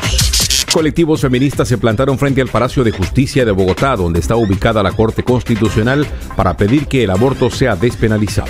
[0.73, 4.93] Colectivos feministas se plantaron frente al Palacio de Justicia de Bogotá, donde está ubicada la
[4.93, 8.49] Corte Constitucional, para pedir que el aborto sea despenalizado.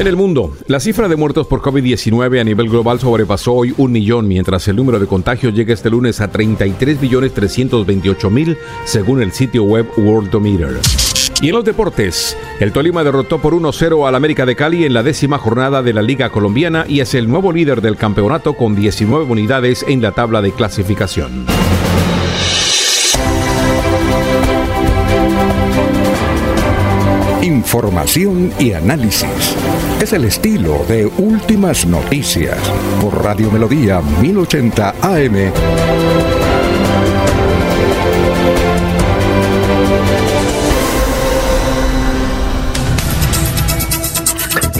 [0.00, 3.92] En el mundo, la cifra de muertos por COVID-19 a nivel global sobrepasó hoy un
[3.92, 8.56] millón, mientras el número de contagios llega este lunes a 33.328.000,
[8.86, 10.80] según el sitio web Worldometer.
[11.42, 15.02] Y en los deportes, el Tolima derrotó por 1-0 al América de Cali en la
[15.02, 19.26] décima jornada de la Liga Colombiana y es el nuevo líder del campeonato con 19
[19.26, 21.44] unidades en la tabla de clasificación.
[27.42, 29.56] Información y análisis.
[30.00, 32.58] Es el estilo de Últimas Noticias
[33.02, 35.52] por Radio Melodía 1080 AM.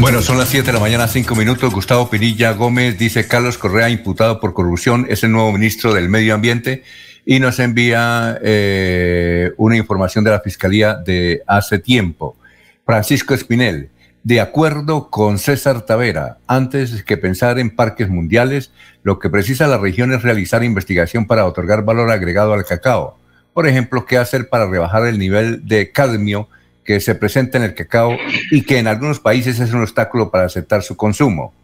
[0.01, 1.75] Bueno, son las 7 de la mañana, 5 minutos.
[1.75, 6.35] Gustavo Pinilla Gómez dice Carlos Correa imputado por corrupción, es el nuevo ministro del Medio
[6.35, 6.83] Ambiente
[7.27, 12.39] y nos envía eh, una información de la Fiscalía de hace tiempo.
[12.87, 13.91] Francisco Espinel,
[14.23, 18.71] de acuerdo con César Tavera, antes que pensar en parques mundiales,
[19.03, 23.17] lo que precisa la región es realizar investigación para otorgar valor agregado al cacao.
[23.55, 26.49] Por ejemplo, qué hacer para rebajar el nivel de cadmio
[26.85, 28.17] que se presenta en el cacao
[28.51, 31.55] y que en algunos países es un obstáculo para aceptar su consumo.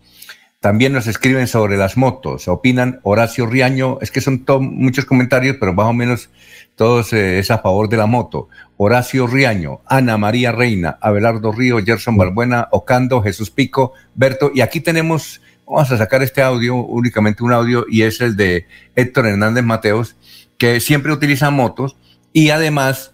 [0.61, 5.75] También nos escriben sobre las motos, opinan Horacio Riaño, es que son muchos comentarios, pero
[5.75, 6.31] más o menos
[6.77, 8.49] todos eh, es a favor de la moto.
[8.77, 14.81] Horacio Riaño, Ana María Reina, Abelardo Río, Gerson Balbuena, Ocando, Jesús Pico, Berto, y aquí
[14.81, 19.65] tenemos, vamos a sacar este audio, únicamente un audio, y es el de Héctor Hernández
[19.65, 20.17] Mateos,
[20.59, 21.97] que siempre utiliza motos
[22.33, 23.13] y además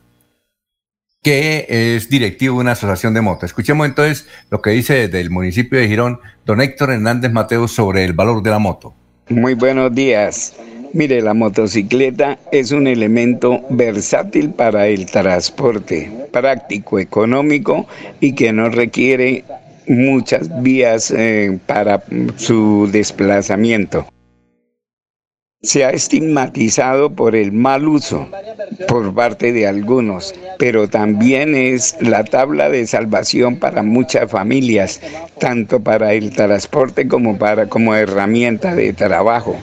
[1.22, 3.44] que es directivo de una asociación de motos.
[3.44, 8.12] Escuchemos entonces lo que dice del municipio de Girón don Héctor Hernández Mateos sobre el
[8.12, 8.93] valor de la moto.
[9.28, 10.52] Muy buenos días.
[10.94, 17.86] Mire, la motocicleta es un elemento versátil para el transporte, práctico, económico
[18.20, 19.43] y que no requiere
[19.86, 22.02] muchas vías eh, para
[22.36, 24.06] su desplazamiento.
[25.62, 28.28] Se ha estigmatizado por el mal uso
[28.89, 35.01] por parte de algunos, pero también es la tabla de salvación para muchas familias,
[35.39, 39.56] tanto para el transporte como para como herramienta de trabajo.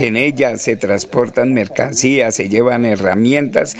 [0.00, 3.76] En ella se transportan mercancías, se llevan herramientas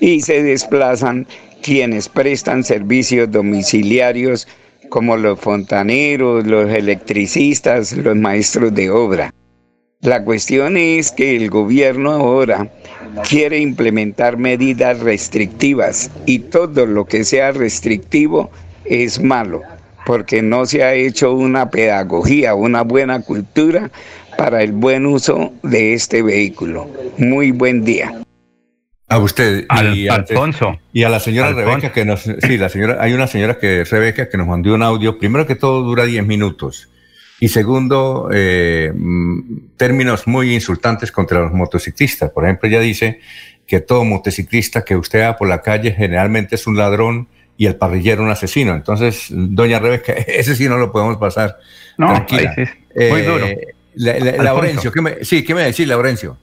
[0.00, 1.28] y se desplazan
[1.62, 4.48] quienes prestan servicios domiciliarios
[4.88, 9.32] como los fontaneros, los electricistas, los maestros de obra.
[10.00, 12.68] La cuestión es que el gobierno ahora
[13.28, 18.50] quiere implementar medidas restrictivas y todo lo que sea restrictivo
[18.86, 19.62] es malo,
[20.04, 23.88] porque no se ha hecho una pedagogía, una buena cultura
[24.40, 26.88] para el buen uso de este vehículo.
[27.18, 28.22] Muy buen día.
[29.06, 30.78] A usted y a, Alfonso.
[30.94, 34.30] y a la señora Rebeca que nos sí la señora hay una señora que Rebeca
[34.30, 35.18] que nos mandó un audio.
[35.18, 36.88] Primero que todo dura 10 minutos.
[37.38, 42.30] Y segundo eh, mm, términos muy insultantes contra los motociclistas.
[42.30, 43.20] Por ejemplo ella dice
[43.66, 47.76] que todo motociclista que usted va por la calle generalmente es un ladrón y el
[47.76, 48.74] parrillero un asesino.
[48.74, 51.58] Entonces doña Rebeca ese sí no lo podemos pasar.
[51.98, 52.54] No tranquila.
[52.54, 53.46] Sí, muy duro
[53.94, 56.36] Laurencio, ¿qué me, sí, ¿qué me decís, Laurencio?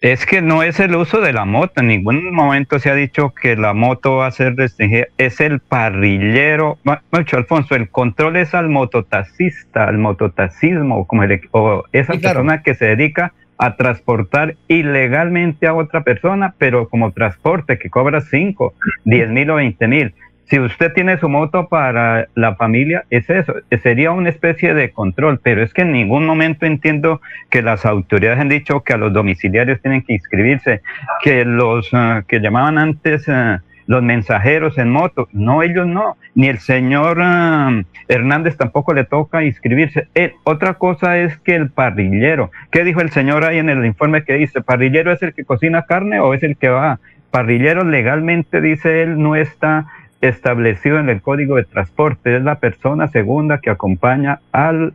[0.00, 1.82] Es que no es el uso de la moto.
[1.82, 5.06] En ningún momento se ha dicho que la moto va a ser restringida.
[5.18, 6.78] Es el parrillero.
[7.10, 12.86] Mucho, Alfonso, el control es al mototaxista, al mototaxismo, como o esa persona que se
[12.86, 18.72] dedica a transportar ilegalmente a otra persona, pero como transporte que cobra 5,
[19.04, 20.14] 10 mil o 20 mil
[20.50, 25.38] si usted tiene su moto para la familia, es eso, sería una especie de control,
[25.40, 27.20] pero es que en ningún momento entiendo
[27.50, 30.82] que las autoridades han dicho que a los domiciliarios tienen que inscribirse,
[31.22, 36.48] que los ah, que llamaban antes ah, los mensajeros en moto, no, ellos no, ni
[36.48, 40.08] el señor ah, Hernández tampoco le toca inscribirse.
[40.16, 44.24] Eh, otra cosa es que el parrillero, ¿qué dijo el señor ahí en el informe
[44.24, 44.62] que dice?
[44.62, 46.98] ¿Parrillero es el que cocina carne o es el que va?
[47.30, 49.86] Parrillero legalmente, dice él, no está
[50.20, 52.36] establecido en el Código de Transporte.
[52.36, 54.92] Es la persona segunda que acompaña al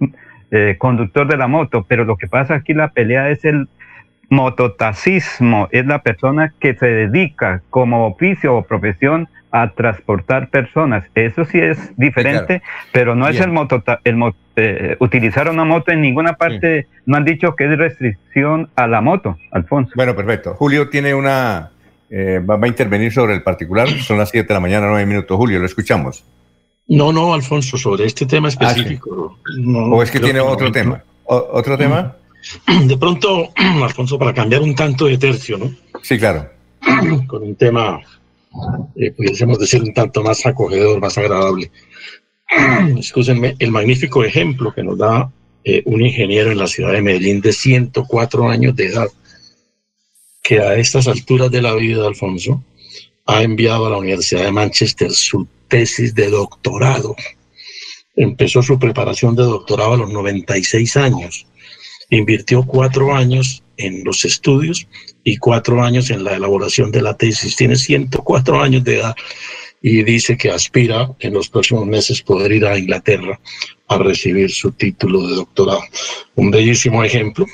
[0.52, 1.86] eh, conductor de la moto.
[1.88, 3.68] Pero lo que pasa aquí, la pelea es el
[4.30, 5.68] mototaxismo.
[5.72, 11.06] Es la persona que se dedica como oficio o profesión a transportar personas.
[11.16, 12.62] Eso sí es diferente,
[12.92, 16.88] pero no es el moto, el eh, utilizar una moto en ninguna parte.
[17.06, 19.94] No han dicho que es restricción a la moto, Alfonso.
[19.96, 20.56] Bueno, perfecto.
[20.56, 21.72] Julio tiene una
[22.10, 23.90] eh, va, a intervenir sobre el particular.
[24.02, 25.38] Son las 7 de la mañana, 9 minutos.
[25.38, 26.23] Julio, lo escuchamos.
[26.88, 29.38] No, no, Alfonso, sobre este tema ah, específico.
[29.91, 31.03] ¿O es que tiene otro tema?
[31.23, 32.15] ¿Otro tema?
[32.86, 35.73] De pronto, Alfonso, para cambiar un tanto de tercio, ¿no?
[36.02, 36.49] Sí, claro.
[37.27, 37.99] Con un tema,
[38.95, 41.72] eh, pudiésemos decir, un tanto más acogedor, más agradable.
[42.98, 45.30] Escúchenme, el magnífico ejemplo que nos da
[45.64, 49.07] eh, un ingeniero en la ciudad de Medellín de 104 años de edad
[50.46, 52.64] que a estas alturas de la vida, Alfonso,
[53.26, 57.16] ha enviado a la Universidad de Manchester su tesis de doctorado.
[58.16, 61.48] Empezó su preparación de doctorado a los 96 años.
[62.12, 64.88] Invirtió cuatro años en los estudios
[65.24, 67.56] y cuatro años en la elaboración de la tesis.
[67.56, 69.16] Tiene 104 años de edad
[69.82, 73.40] y dice que aspira en los próximos meses poder ir a Inglaterra
[73.88, 75.82] a recibir su título de doctorado.
[76.36, 77.48] Un bellísimo ejemplo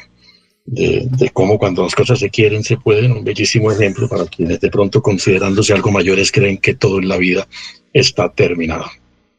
[0.65, 4.69] de, cómo cuando las cosas se quieren se pueden, un bellísimo ejemplo para quienes de
[4.69, 7.47] pronto considerándose algo mayores creen que todo en la vida
[7.93, 8.85] está terminado.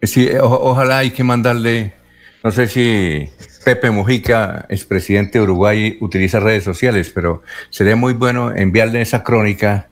[0.03, 1.94] Sí, ojalá hay que mandarle,
[2.43, 3.28] no sé si
[3.65, 9.89] Pepe Mujica, expresidente de Uruguay, utiliza redes sociales, pero sería muy bueno enviarle esa crónica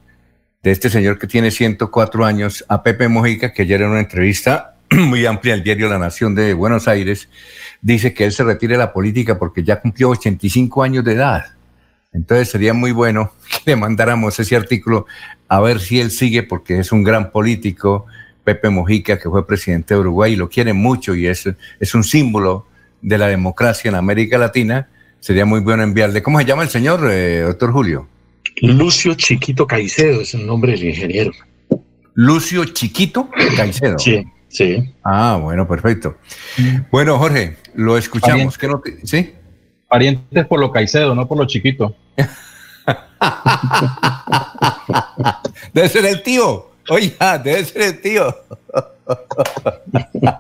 [0.62, 4.74] de este señor que tiene 104 años a Pepe Mujica, que ayer en una entrevista
[5.06, 7.28] muy amplia el diario La Nación de Buenos Aires,
[7.80, 11.44] dice que él se retire de la política porque ya cumplió 85 años de edad.
[12.12, 15.06] Entonces sería muy bueno que le mandáramos ese artículo
[15.48, 18.06] a ver si él sigue porque es un gran político,
[18.42, 21.48] Pepe Mojica, que fue presidente de Uruguay y lo quiere mucho y es,
[21.78, 22.66] es un símbolo
[23.00, 24.88] de la democracia en América Latina.
[25.20, 26.22] Sería muy bueno enviarle.
[26.22, 28.08] ¿Cómo se llama el señor, eh, doctor Julio?
[28.62, 31.30] Lucio Chiquito Caicedo es el nombre del ingeniero.
[32.14, 33.98] Lucio Chiquito Caicedo.
[33.98, 34.24] Sí.
[34.50, 34.94] Sí.
[35.04, 36.18] Ah, bueno, perfecto.
[36.90, 38.58] Bueno, Jorge, lo escuchamos.
[39.04, 39.34] ¿Sí?
[39.88, 41.96] Parientes por lo Caicedo, no por lo chiquito.
[45.72, 46.72] debe ser el tío.
[46.88, 48.36] Oye, debe ser el tío.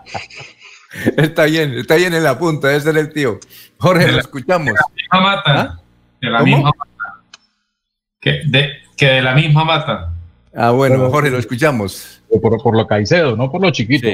[1.16, 3.38] está bien, está bien en la punta, debe ser el tío.
[3.78, 4.66] Jorge, lo escuchamos.
[4.66, 5.60] De la misma mata.
[5.60, 5.78] ¿Ah?
[6.20, 7.20] De la misma mata.
[8.20, 10.09] Que de, que de la misma mata.
[10.54, 12.22] Ah, bueno, Jorge, lo escuchamos.
[12.42, 14.08] Por, por lo Caicedo, no por lo chiquito.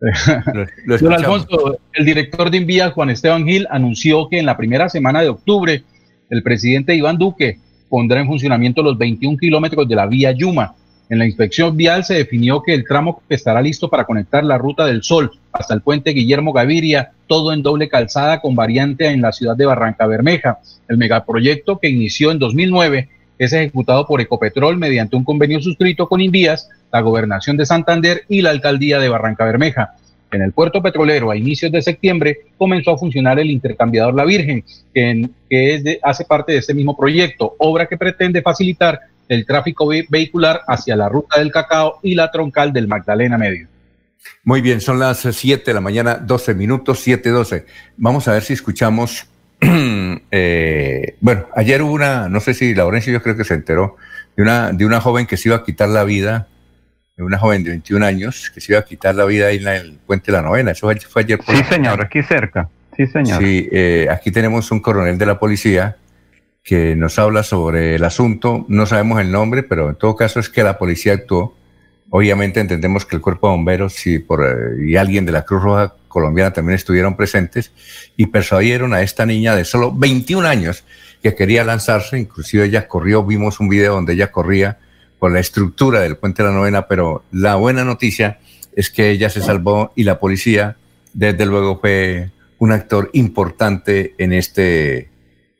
[0.86, 5.22] Don Alfonso, el director de Invía, Juan Esteban Gil, anunció que en la primera semana
[5.22, 5.82] de octubre
[6.30, 7.58] el presidente Iván Duque
[7.88, 10.74] pondrá en funcionamiento los 21 kilómetros de la vía Yuma.
[11.10, 14.84] En la inspección vial se definió que el tramo estará listo para conectar la ruta
[14.84, 19.32] del Sol hasta el puente Guillermo Gaviria, todo en doble calzada con variante en la
[19.32, 20.58] ciudad de Barranca Bermeja.
[20.86, 23.08] El megaproyecto que inició en 2009
[23.38, 28.42] es ejecutado por Ecopetrol mediante un convenio suscrito con Invías, la Gobernación de Santander y
[28.42, 29.94] la Alcaldía de Barranca Bermeja.
[30.30, 34.62] En el puerto petrolero, a inicios de septiembre, comenzó a funcionar el intercambiador La Virgen,
[34.92, 40.96] que, hace parte de este mismo proyecto, obra que pretende facilitar el tráfico vehicular hacia
[40.96, 43.68] la ruta del cacao y la troncal del Magdalena Medio.
[44.44, 47.64] Muy bien, son las 7 de la mañana, 12 minutos, 7.12.
[47.96, 49.27] Vamos a ver si escuchamos.
[50.30, 53.96] Eh, bueno, ayer hubo una, no sé si Laurencio yo creo que se enteró,
[54.36, 56.48] de una, de una joven que se iba a quitar la vida,
[57.16, 59.98] una joven de 21 años que se iba a quitar la vida ahí en, el
[60.06, 60.72] puente de la novena.
[60.72, 62.68] Eso fue ayer por Sí, señor, aquí cerca.
[62.94, 63.42] Sí, señor.
[63.42, 65.96] Sí, eh, aquí tenemos un coronel de la policía
[66.62, 68.66] que nos habla sobre el asunto.
[68.68, 71.56] No sabemos el nombre, pero en todo caso es que la policía actuó
[72.10, 75.62] Obviamente entendemos que el cuerpo de bomberos y, por, eh, y alguien de la Cruz
[75.62, 77.72] Roja colombiana también estuvieron presentes
[78.16, 80.84] y persuadieron a esta niña de solo 21 años
[81.22, 84.78] que quería lanzarse, inclusive ella corrió, vimos un video donde ella corría
[85.18, 88.38] por la estructura del puente de la novena, pero la buena noticia
[88.74, 90.76] es que ella se salvó y la policía,
[91.12, 95.08] desde luego, fue un actor importante en este,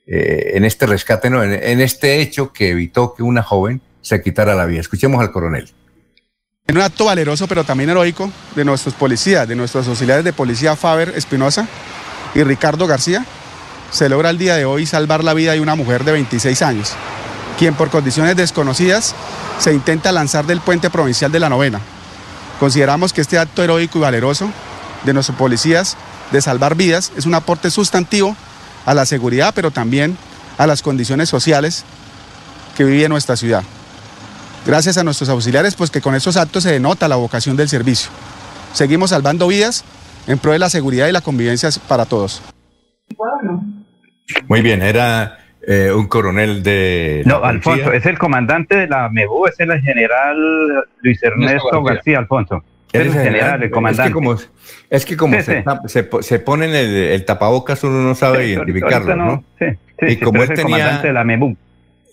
[0.07, 4.55] eh, en este rescate, no, en este hecho que evitó que una joven se quitara
[4.55, 4.81] la vida.
[4.81, 5.69] Escuchemos al coronel.
[6.69, 10.77] En un acto valeroso pero también heroico de nuestros policías, de nuestros auxiliares de policía
[10.77, 11.67] Faber Espinosa
[12.35, 13.25] y Ricardo García,
[13.91, 16.93] se logra el día de hoy salvar la vida de una mujer de 26 años,
[17.59, 19.15] quien por condiciones desconocidas
[19.59, 21.81] se intenta lanzar del puente provincial de la novena.
[22.61, 24.51] Consideramos que este acto heroico y valeroso
[25.05, 25.97] de nuestros policías
[26.33, 28.37] de salvar vidas es un aporte sustantivo
[28.85, 30.19] a la seguridad, pero también
[30.59, 31.85] a las condiciones sociales
[32.77, 33.65] que vive nuestra ciudad
[34.69, 38.11] gracias a nuestros auxiliares, pues que con estos actos se denota la vocación del servicio.
[38.75, 39.83] Seguimos salvando vidas
[40.27, 42.43] en pro de la seguridad y la convivencia para todos.
[44.47, 47.23] Muy bien, era eh, un coronel de...
[47.25, 50.37] No, Alfonso, es el comandante de la MEBU, es el general
[51.01, 52.19] Luis Ernesto García.
[52.19, 52.63] Alfonso.
[52.93, 54.11] Es el general, el comandante.
[54.91, 55.65] Es que como, se,
[56.21, 59.45] Se, ponen el, tapabocas, uno no sabe identificarlo, ¿no?
[59.59, 59.67] Sí,
[59.99, 61.57] sí, y como es el comandante de la MEBU.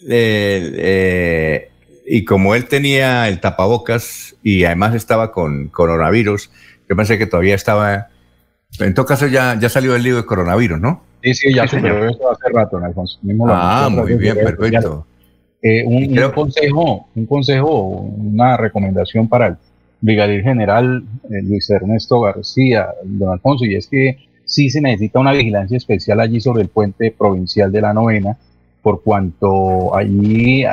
[0.08, 1.72] Eh, eh,
[2.06, 6.52] y como él tenía el tapabocas y además estaba con coronavirus,
[6.88, 8.10] yo pensé que todavía estaba.
[8.80, 11.04] En todo caso, ya, ya salió el lío de coronavirus, ¿no?
[11.24, 13.20] Sí, sí, ya superó eso hace rato, Alfonso.
[13.48, 15.08] ah, muy bien, perfecto.
[15.62, 19.56] Eh, un, consejo, un consejo, una recomendación para el
[20.02, 25.32] brigadier general eh, Luis Ernesto García, don Alfonso, y es que sí se necesita una
[25.32, 28.38] vigilancia especial allí sobre el puente provincial de la novena,
[28.84, 30.64] por cuanto allí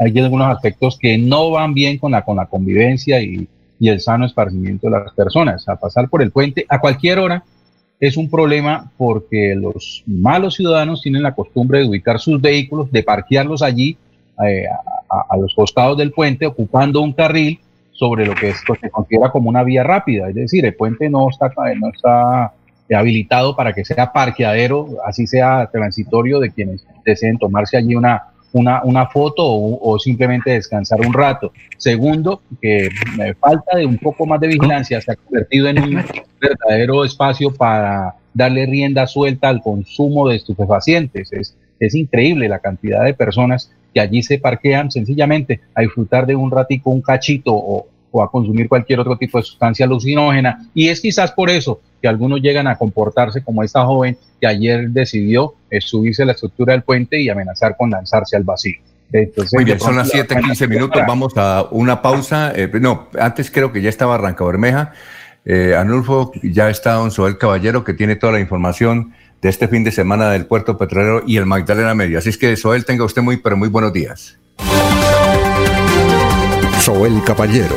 [0.00, 3.48] hay algunos aspectos que no van bien con la, con la convivencia y,
[3.78, 5.68] y el sano esparcimiento de las personas.
[5.68, 7.42] A pasar por el puente a cualquier hora
[7.98, 13.02] es un problema porque los malos ciudadanos tienen la costumbre de ubicar sus vehículos, de
[13.02, 13.96] parquearlos allí
[14.46, 14.64] eh,
[15.10, 17.58] a, los costados del puente, ocupando un carril
[17.92, 20.28] sobre lo que se considera como una vía rápida.
[20.28, 22.52] Es decir, el puente no está, no está
[22.94, 28.82] habilitado para que sea parqueadero, así sea transitorio de quienes deseen tomarse allí una, una,
[28.84, 31.52] una foto o, simplemente descansar un rato.
[31.76, 32.88] Segundo, que
[33.38, 36.04] falta de un poco más de vigilancia se ha convertido en un
[36.40, 41.32] verdadero espacio para darle rienda suelta al consumo de estupefacientes.
[41.32, 46.36] Es, es increíble la cantidad de personas que allí se parquean sencillamente a disfrutar de
[46.36, 50.66] un ratico, un cachito o, o a consumir cualquier otro tipo de sustancia alucinógena.
[50.74, 54.88] Y es quizás por eso que algunos llegan a comportarse como esta joven que ayer
[54.90, 58.78] decidió eh, subirse a la estructura del puente y amenazar con lanzarse al vacío.
[59.12, 62.52] Entonces, Muy bien, son las 7, 15 minutos, vamos a una pausa.
[62.54, 64.92] Eh, no, antes creo que ya estaba Arranca Bermeja.
[65.44, 69.84] Eh, Anulfo, ya está Don Soel Caballero, que tiene toda la información de este fin
[69.84, 72.18] de semana del puerto petrolero y el Magdalena Medio.
[72.18, 74.38] Así es que, Soel, tenga usted muy, pero muy buenos días.
[76.80, 77.76] Soel Caballero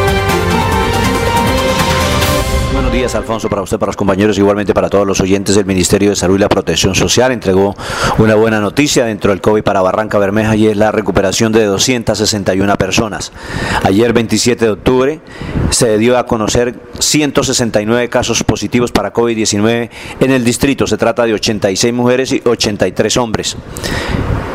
[2.91, 6.15] días, Alfonso, para usted, para los compañeros, igualmente para todos los oyentes del Ministerio de
[6.15, 7.31] Salud y la Protección Social.
[7.31, 7.73] Entregó
[8.17, 12.77] una buena noticia dentro del COVID para Barranca Bermeja y es la recuperación de 261
[12.77, 13.31] personas.
[13.83, 15.21] Ayer, 27 de octubre,
[15.69, 19.89] se dio a conocer 169 casos positivos para COVID-19
[20.19, 20.85] en el distrito.
[20.85, 23.55] Se trata de 86 mujeres y 83 hombres.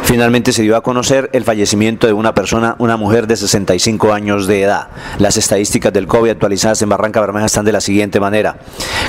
[0.06, 4.46] Finalmente se dio a conocer el fallecimiento de una persona, una mujer de 65 años
[4.46, 4.86] de edad.
[5.18, 8.25] Las estadísticas del COVID actualizadas en Barranca Bermeja están de la siguiente manera.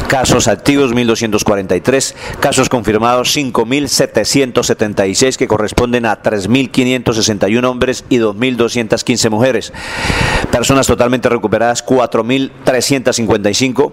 [0.08, 9.74] Casos activos 1243, casos confirmados 5776 que corresponden a 3561 hombres y 2215 mujeres.
[10.52, 13.92] Personas totalmente recuperadas 4355,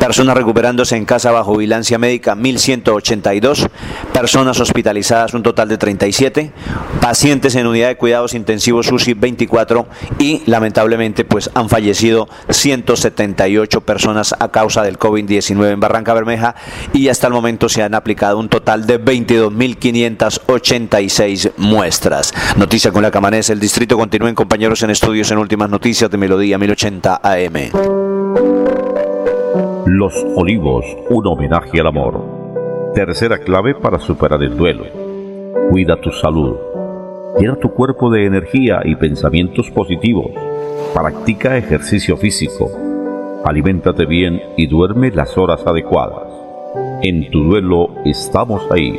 [0.00, 3.68] personas recuperándose en casa bajo vigilancia médica 1182,
[4.12, 6.52] personas hospitalizadas un total de 37 7,
[7.00, 9.86] pacientes en unidad de cuidados intensivos UCI 24
[10.18, 16.54] y lamentablemente pues han fallecido 178 personas a causa del COVID-19 en Barranca Bermeja
[16.92, 22.32] y hasta el momento se han aplicado un total de 22.586 muestras.
[22.56, 23.98] Noticia con la que el distrito.
[23.98, 27.72] Continúen compañeros en estudios en últimas noticias de Melodía 1080 AM.
[29.86, 32.92] Los Olivos, un homenaje al amor.
[32.94, 34.84] Tercera clave para superar el duelo.
[35.70, 36.54] Cuida tu salud.
[37.40, 40.30] Llena tu cuerpo de energía y pensamientos positivos.
[40.94, 42.83] Practica ejercicio físico.
[43.44, 46.28] Aliméntate bien y duerme las horas adecuadas.
[47.02, 48.98] En tu duelo estamos ahí.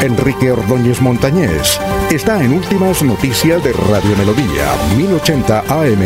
[0.00, 1.80] Enrique Ordóñez Montañés
[2.12, 5.98] está en Últimas Noticias de Radio Melodía, 1080 AM.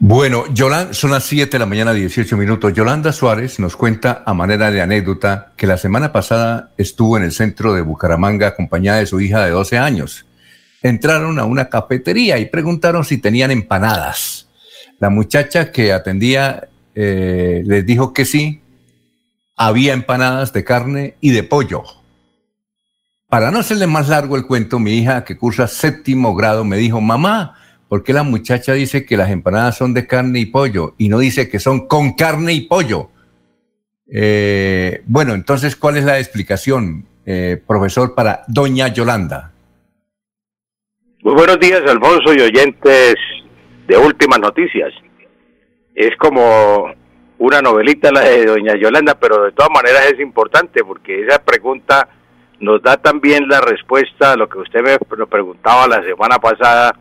[0.00, 2.72] Bueno, Yolanda, son las 7 de la mañana, 18 minutos.
[2.72, 7.30] Yolanda Suárez nos cuenta a manera de anécdota que la semana pasada estuvo en el
[7.30, 10.26] centro de Bucaramanga acompañada de su hija de 12 años.
[10.82, 14.48] Entraron a una cafetería y preguntaron si tenían empanadas.
[14.98, 18.62] La muchacha que atendía eh, les dijo que sí,
[19.58, 21.82] había empanadas de carne y de pollo.
[23.28, 27.00] Para no hacerle más largo el cuento, mi hija que cursa séptimo grado me dijo,
[27.00, 27.56] mamá,
[27.88, 31.18] ¿por qué la muchacha dice que las empanadas son de carne y pollo y no
[31.18, 33.10] dice que son con carne y pollo?
[34.10, 39.52] Eh, bueno, entonces, ¿cuál es la explicación, eh, profesor, para doña Yolanda?
[41.22, 43.16] Muy buenos días, Alfonso y oyentes
[43.86, 44.94] de Últimas Noticias.
[45.94, 46.94] Es como
[47.38, 52.08] una novelita la de doña Yolanda, pero de todas maneras es importante porque esa pregunta
[52.60, 56.96] nos da también la respuesta a lo que usted me preguntaba la semana pasada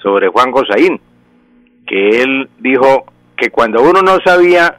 [0.00, 1.00] sobre Juan Gosaín,
[1.86, 3.04] que él dijo
[3.36, 4.78] que cuando uno no sabía,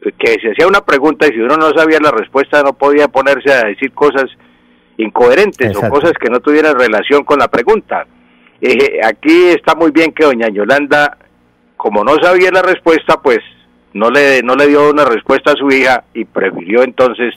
[0.00, 3.52] que se hacía una pregunta y si uno no sabía la respuesta no podía ponerse
[3.52, 4.24] a decir cosas
[4.96, 8.06] incoherentes o cosas que no tuvieran relación con la pregunta.
[8.62, 11.18] Eh, aquí está muy bien que doña Yolanda,
[11.76, 13.38] como no sabía la respuesta, pues
[13.92, 17.34] no le, no le dio una respuesta a su hija y prefirió entonces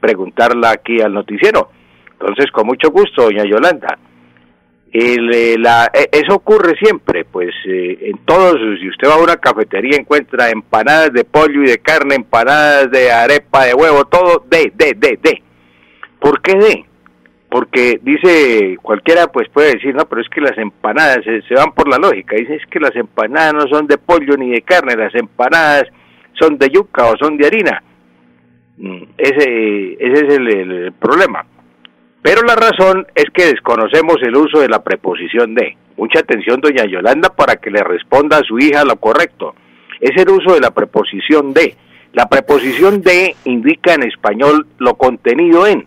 [0.00, 1.70] preguntarla aquí al noticiero.
[2.12, 3.98] Entonces, con mucho gusto, doña Yolanda.
[4.92, 9.36] Eh, la, e, eso ocurre siempre, pues eh, en todos, si usted va a una
[9.36, 14.72] cafetería encuentra empanadas de pollo y de carne, empanadas de arepa, de huevo, todo de,
[14.74, 15.42] de, de, de.
[16.18, 16.84] ¿Por qué de?
[17.56, 21.88] Porque dice cualquiera, pues puede decir, no, pero es que las empanadas se, van por
[21.88, 22.36] la lógica.
[22.36, 25.84] Dice, es que las empanadas no son de pollo ni de carne, las empanadas
[26.34, 27.82] son de yuca o son de harina.
[28.76, 31.46] Mm, ese, ese es el, problema.
[32.20, 35.78] Pero la razón es que desconocemos el uso de la preposición de.
[35.96, 39.54] Mucha atención, doña Yolanda, para que le responda a su hija lo correcto.
[39.98, 41.74] Es el uso de la preposición de.
[42.12, 45.86] La preposición de indica en español lo contenido en,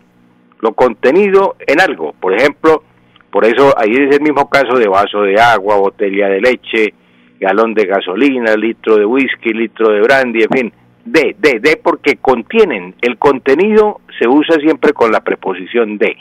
[0.60, 2.14] lo contenido en algo.
[2.14, 2.84] Por ejemplo,
[3.32, 6.94] por eso ahí es el mismo caso de vaso de agua, botella de leche,
[7.40, 10.74] galón de gasolina, litro de whisky, litro de brandy, en fin,
[11.06, 16.18] de, de, de, porque contienen, el contenido se usa siempre con la preposición de.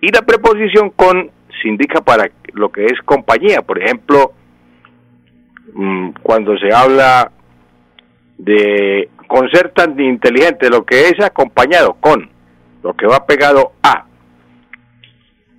[0.00, 4.32] Y la preposición con se indica para lo que es compañía, por ejemplo,
[5.74, 7.30] mm, cuando se habla
[8.38, 12.30] de con ser tan inteligente, lo que es acompañado con,
[12.82, 14.06] lo que va pegado a.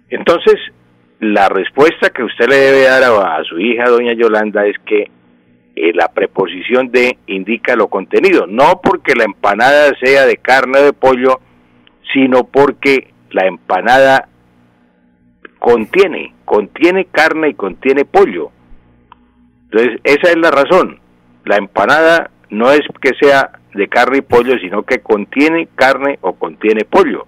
[0.10, 0.56] Entonces,
[1.20, 5.12] la respuesta que usted le debe dar a, su hija, doña Yolanda, es que
[5.76, 10.84] eh, la preposición de indica lo contenido, no porque la empanada sea de carne o
[10.84, 11.40] de pollo,
[12.14, 14.30] sino porque la empanada
[15.60, 18.52] contiene, contiene carne y contiene pollo.
[19.72, 21.00] Entonces, esa es la razón.
[21.46, 26.34] La empanada no es que sea de carne y pollo, sino que contiene carne o
[26.34, 27.26] contiene pollo.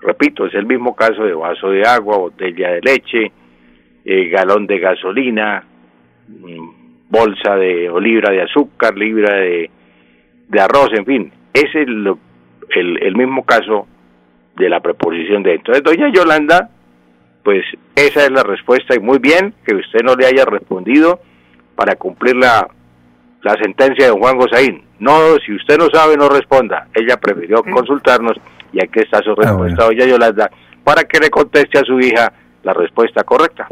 [0.00, 3.32] Repito, es el mismo caso de vaso de agua, botella de leche,
[4.04, 5.64] eh, galón de gasolina,
[6.28, 6.68] mm,
[7.08, 9.70] bolsa de o libra de azúcar, libra de,
[10.48, 11.32] de arroz, en fin.
[11.52, 12.14] Es el,
[12.70, 13.86] el, el mismo caso
[14.56, 15.54] de la preposición de.
[15.54, 16.70] Entonces, doña Yolanda,
[17.42, 17.64] pues
[17.94, 21.20] esa es la respuesta y muy bien que usted no le haya respondido
[21.74, 22.68] para cumplir la,
[23.46, 24.82] la sentencia de don Juan Gosaín.
[24.98, 26.88] No, si usted no sabe, no responda.
[26.92, 28.36] Ella prefirió consultarnos
[28.72, 30.50] y aquí está su respuesta, doña Yolanda,
[30.82, 32.32] para que le conteste a su hija
[32.64, 33.68] la respuesta correcta.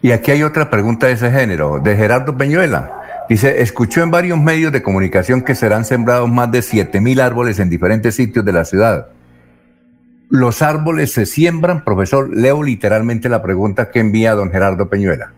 [0.00, 3.26] Y aquí hay otra pregunta de ese género, de Gerardo Peñuela.
[3.28, 7.68] Dice, escuchó en varios medios de comunicación que serán sembrados más de 7.000 árboles en
[7.68, 9.08] diferentes sitios de la ciudad.
[10.30, 12.34] ¿Los árboles se siembran, profesor?
[12.34, 15.34] Leo literalmente la pregunta que envía don Gerardo Peñuela.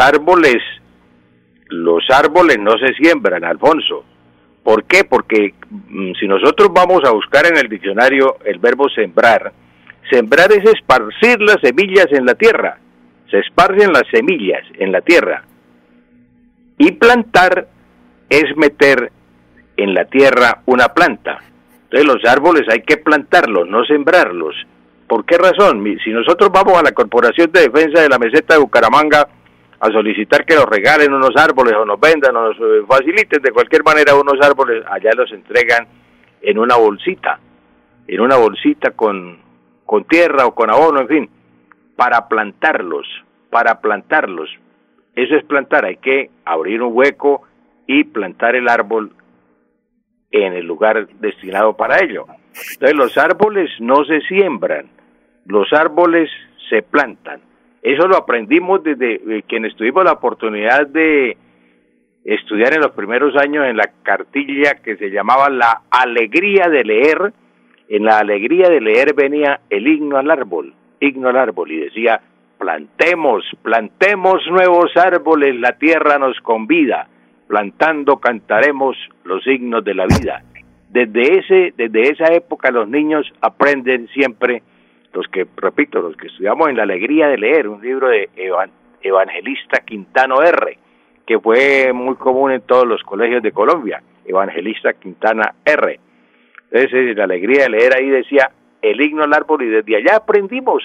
[0.00, 0.62] Árboles,
[1.68, 4.04] los árboles no se siembran, Alfonso.
[4.62, 5.04] ¿Por qué?
[5.04, 9.52] Porque mm, si nosotros vamos a buscar en el diccionario el verbo sembrar,
[10.10, 12.78] sembrar es esparcir las semillas en la tierra.
[13.30, 15.44] Se esparcen las semillas en la tierra.
[16.78, 17.68] Y plantar
[18.28, 19.12] es meter
[19.76, 21.38] en la tierra una planta.
[21.84, 24.54] Entonces los árboles hay que plantarlos, no sembrarlos.
[25.08, 25.84] ¿Por qué razón?
[26.04, 29.26] Si nosotros vamos a la Corporación de Defensa de la Meseta de Bucaramanga
[29.80, 33.50] a solicitar que nos regalen unos árboles o nos vendan o nos eh, faciliten de
[33.50, 35.88] cualquier manera unos árboles, allá los entregan
[36.42, 37.40] en una bolsita,
[38.06, 39.38] en una bolsita con,
[39.86, 41.30] con tierra o con abono, en fin,
[41.96, 43.06] para plantarlos,
[43.48, 44.50] para plantarlos.
[45.14, 47.42] Eso es plantar, hay que abrir un hueco
[47.86, 49.12] y plantar el árbol
[50.30, 52.26] en el lugar destinado para ello.
[52.72, 54.90] Entonces los árboles no se siembran,
[55.46, 56.30] los árboles
[56.68, 57.40] se plantan.
[57.82, 61.36] Eso lo aprendimos desde eh, quienes tuvimos la oportunidad de
[62.24, 67.32] estudiar en los primeros años en la cartilla que se llamaba La Alegría de Leer.
[67.88, 72.20] En la Alegría de Leer venía el himno al árbol, himno al árbol, y decía,
[72.58, 77.08] plantemos, plantemos nuevos árboles, la tierra nos convida
[77.50, 80.44] plantando cantaremos los signos de la vida.
[80.88, 84.62] Desde ese, desde esa época los niños aprenden siempre,
[85.12, 88.30] los que, repito, los que estudiamos en la alegría de leer, un libro de
[89.02, 90.78] Evangelista Quintano R,
[91.26, 96.00] que fue muy común en todos los colegios de Colombia, Evangelista Quintana R.
[96.70, 98.50] Entonces, la alegría de leer ahí decía
[98.82, 100.82] el himno al árbol y desde allá aprendimos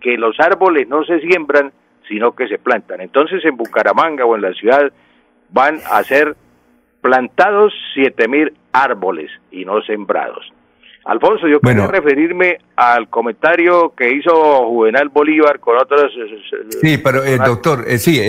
[0.00, 1.72] que los árboles no se siembran,
[2.08, 3.00] sino que se plantan.
[3.00, 4.92] Entonces, en Bucaramanga o en la ciudad
[5.50, 6.36] van a ser
[7.00, 10.52] plantados siete mil árboles y no sembrados.
[11.04, 14.32] Alfonso, yo quería referirme al comentario que hizo
[14.68, 16.10] Juvenal Bolívar con otros...
[16.16, 18.20] Eh, eh, sí, pero eh, doctor, sí,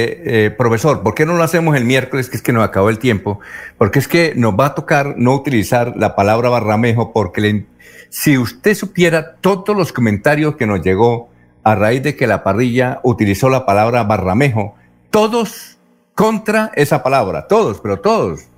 [0.57, 3.39] profesor, ¿por qué no lo hacemos el miércoles, que es que nos acabó el tiempo?
[3.77, 7.65] Porque es que nos va a tocar no utilizar la palabra barramejo, porque
[8.09, 11.29] si usted supiera todos los comentarios que nos llegó
[11.63, 14.75] a raíz de que la parrilla utilizó la palabra barramejo,
[15.11, 15.77] todos
[16.13, 18.49] contra esa palabra, todos, pero todos.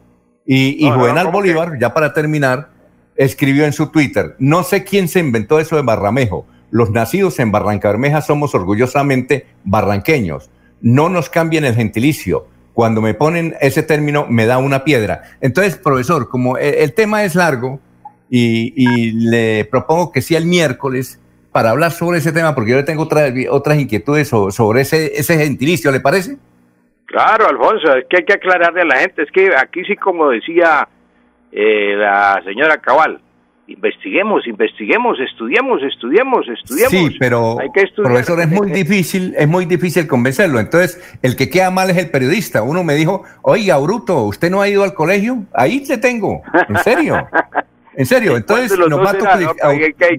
[0.43, 2.76] Y, y Juvenal Bolívar, ya para terminar,
[3.17, 7.51] escribió en su Twitter, no sé quién se inventó eso de Barramejo, los nacidos en
[7.51, 10.49] Barranca Bermeja somos orgullosamente barranqueños,
[10.81, 15.23] no nos cambien el gentilicio, cuando me ponen ese término me da una piedra.
[15.41, 17.79] Entonces, profesor, como el, tema es largo
[18.29, 21.19] y, le propongo que sea el miércoles
[21.51, 25.37] para hablar sobre ese tema, porque yo tengo otra, otras inquietudes sobre, sobre ese, ese
[25.37, 26.37] gentilicio, ¿le parece?
[27.05, 30.29] Claro, Alfonso, es que hay que aclararle a la gente, es que aquí sí, como
[30.29, 30.87] decía
[31.51, 33.19] eh, la señora Cabal,
[33.67, 36.91] investiguemos, investiguemos, estudiemos, estudiemos, estudiemos.
[36.91, 40.59] Sí, pero hay que profesor, es muy difícil, es muy difícil convencerlo.
[40.59, 42.63] Entonces, el que queda mal es el periodista.
[42.63, 45.45] Uno me dijo, oiga, Bruto, ¿usted no ha ido al colegio?
[45.53, 47.27] Ahí te tengo, en serio.
[47.95, 49.17] En serio, entonces nos va a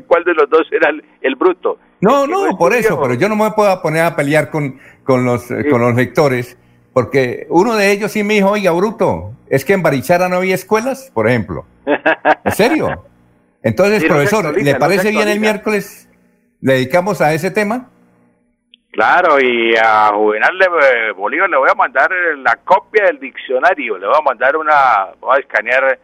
[0.07, 0.91] ¿Cuál de los dos era
[1.21, 1.79] el, bruto?
[2.01, 5.47] No, no, por eso, pero yo no me puedo poner a pelear con, con los,
[5.71, 6.57] con los lectores
[6.99, 10.55] porque uno de ellos sí me dijo, oiga, Bruto, es que en Barichara no había
[10.55, 11.67] escuelas, por ejemplo.
[12.45, 13.05] ¿En serio?
[13.63, 16.09] Entonces, profesor, ¿le parece bien el miércoles?
[16.61, 17.89] ¿Le dedicamos a ese tema?
[18.91, 23.99] Claro, y a Juvenal de eh, Bolívar le voy a mandar la copia del diccionario,
[23.99, 25.99] le voy a mandar una, voy a escanear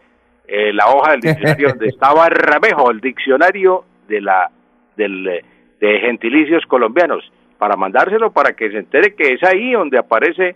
[0.47, 4.49] eh, la hoja del diccionario donde estaba Ramejo, el diccionario de la
[4.95, 5.43] del,
[5.79, 10.55] de gentilicios colombianos, para mandárselo para que se entere que es ahí donde aparece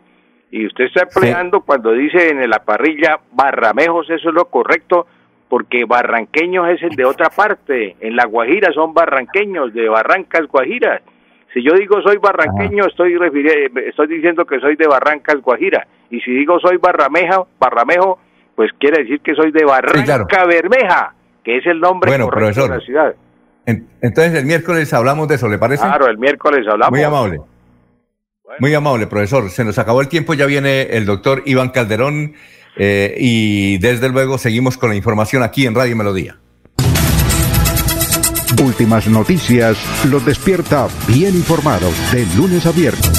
[0.51, 5.05] y usted está empleando cuando dice en la parrilla barramejos, eso es lo correcto,
[5.47, 11.01] porque barranqueños es el de otra parte, en la Guajira son barranqueños, de Barrancas Guajiras.
[11.53, 13.17] Si yo digo soy barranqueño, estoy
[13.87, 18.19] estoy diciendo que soy de Barrancas Guajira, y si digo soy barrameja, barramejo,
[18.55, 21.13] pues quiere decir que soy de Barranca Bermeja,
[21.43, 23.15] que es el nombre correcto de la ciudad.
[23.65, 25.83] Entonces el miércoles hablamos de eso, ¿le parece?
[25.83, 26.91] Claro, el miércoles hablamos.
[26.91, 27.39] Muy amable.
[28.59, 29.49] Muy amable, profesor.
[29.51, 32.33] Se nos acabó el tiempo, ya viene el doctor Iván Calderón
[32.75, 36.39] eh, y desde luego seguimos con la información aquí en Radio Melodía.
[38.61, 43.18] Últimas noticias los despierta bien informados de lunes a viernes.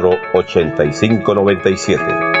[0.09, 2.40] 8597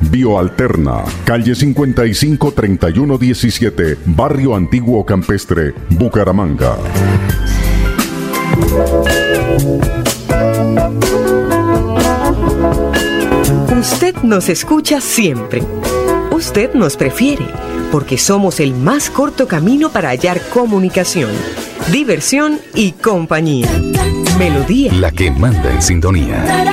[0.00, 6.76] Bioalterna, calle 55 31 17, Barrio Antiguo Campestre, Bucaramanga.
[13.78, 15.62] Usted nos escucha siempre.
[16.30, 17.46] Usted nos prefiere
[17.90, 21.30] porque somos el más corto camino para hallar comunicación,
[21.90, 23.68] diversión y compañía.
[24.38, 24.92] Melodía.
[24.94, 26.72] La que manda en sintonía.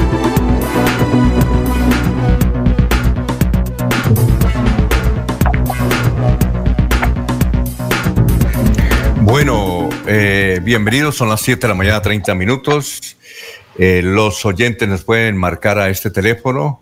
[10.71, 13.17] Bienvenidos, son las 7 de la mañana, 30 minutos.
[13.77, 16.81] Eh, los oyentes nos pueden marcar a este teléfono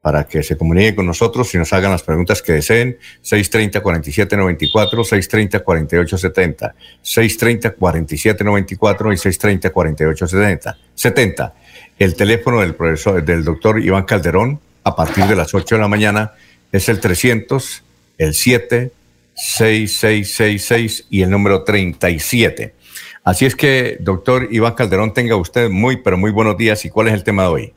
[0.00, 2.96] para que se comuniquen con nosotros y nos hagan las preguntas que deseen.
[3.24, 10.76] 630-4794, 630-4870, 630-4794 y 630-4870.
[10.94, 11.54] 70.
[11.98, 15.88] El teléfono del profesor, del doctor Iván Calderón, a partir de las 8 de la
[15.88, 16.34] mañana,
[16.70, 17.82] es el 300,
[18.18, 18.92] el 7,
[19.34, 22.83] 6666 y el número 37.
[23.24, 26.84] Así es que, doctor Iván Calderón, tenga usted muy, pero muy buenos días.
[26.84, 27.72] ¿Y cuál es el tema de hoy?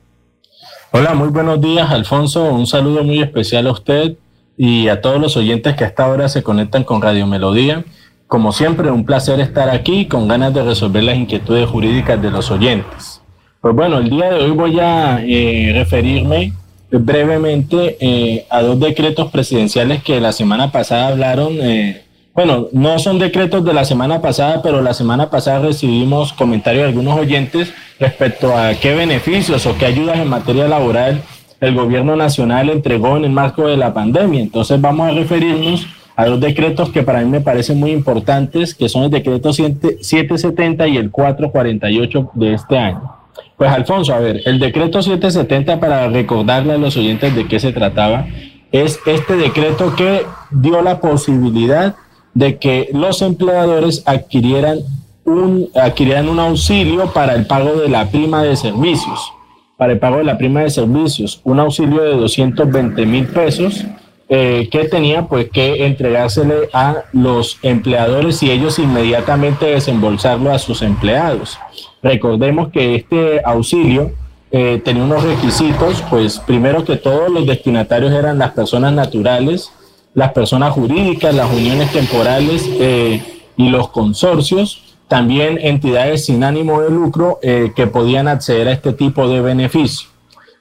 [0.91, 2.43] Hola, muy buenos días, Alfonso.
[2.43, 4.17] Un saludo muy especial a usted
[4.57, 7.85] y a todos los oyentes que hasta ahora se conectan con Radio Melodía.
[8.27, 12.51] Como siempre, un placer estar aquí con ganas de resolver las inquietudes jurídicas de los
[12.51, 13.21] oyentes.
[13.61, 16.51] Pues bueno, el día de hoy voy a eh, referirme
[16.91, 21.53] brevemente eh, a dos decretos presidenciales que la semana pasada hablaron.
[21.61, 22.03] Eh,
[22.37, 26.89] bueno, no son decretos de la semana pasada, pero la semana pasada recibimos comentarios de
[26.89, 31.19] algunos oyentes respecto a qué beneficios o qué ayudas en materia laboral
[31.61, 34.39] el gobierno nacional entregó en el marco de la pandemia.
[34.39, 38.87] Entonces vamos a referirnos a dos decretos que para mí me parecen muy importantes, que
[38.87, 43.15] son el decreto 770 y el 448 de este año.
[43.57, 47.73] Pues Alfonso, a ver, el decreto 770, para recordarle a los oyentes de qué se
[47.73, 48.27] trataba,
[48.71, 51.95] es este decreto que dio la posibilidad
[52.37, 54.81] de que los empleadores adquirieran
[55.25, 59.33] un, adquirieran un auxilio para el pago de la prima de servicios,
[59.75, 63.83] para el pago de la prima de servicios, un auxilio de 220 mil pesos
[64.29, 70.83] eh, que tenía pues que entregársele a los empleadores y ellos inmediatamente desembolsarlo a sus
[70.83, 71.57] empleados.
[72.03, 74.11] Recordemos que este auxilio
[74.51, 79.71] eh, tenía unos requisitos, pues primero que todos los destinatarios eran las personas naturales,
[80.17, 83.21] las personas jurídicas, las uniones temporales eh,
[83.55, 89.29] y los consorcios, también entidades sin ánimo de lucro que podían acceder a este tipo
[89.29, 90.09] de beneficio.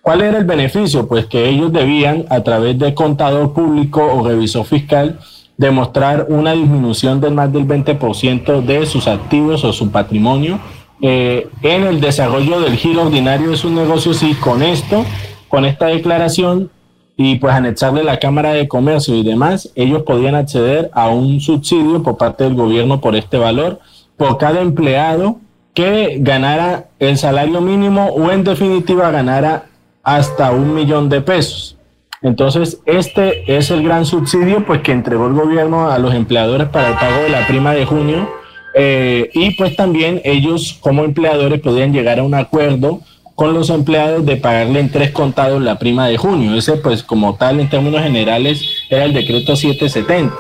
[0.03, 1.09] ¿Cuál era el beneficio?
[1.09, 5.19] Pues que ellos debían, a través de contador público o revisor fiscal,
[5.57, 10.61] demostrar una disminución del más del 20% de sus activos o su patrimonio
[11.01, 15.05] eh, en el desarrollo del giro ordinario de sus negocios y con esto,
[15.49, 16.71] con esta declaración
[17.17, 22.03] y pues anexarle la Cámara de Comercio y demás, ellos podían acceder a un subsidio
[22.03, 23.81] por parte del gobierno por este valor,
[24.17, 25.39] por cada empleado
[25.73, 29.67] que ganara el salario mínimo o en definitiva ganara
[30.03, 31.77] hasta un millón de pesos.
[32.23, 36.89] Entonces, este es el gran subsidio pues, que entregó el gobierno a los empleadores para
[36.89, 38.29] el pago de la prima de junio.
[38.75, 43.01] Eh, y pues también ellos como empleadores podían llegar a un acuerdo
[43.37, 46.57] con los empleados de pagarle en tres contados la prima de junio.
[46.57, 50.35] Ese pues como tal en términos generales era el decreto 770.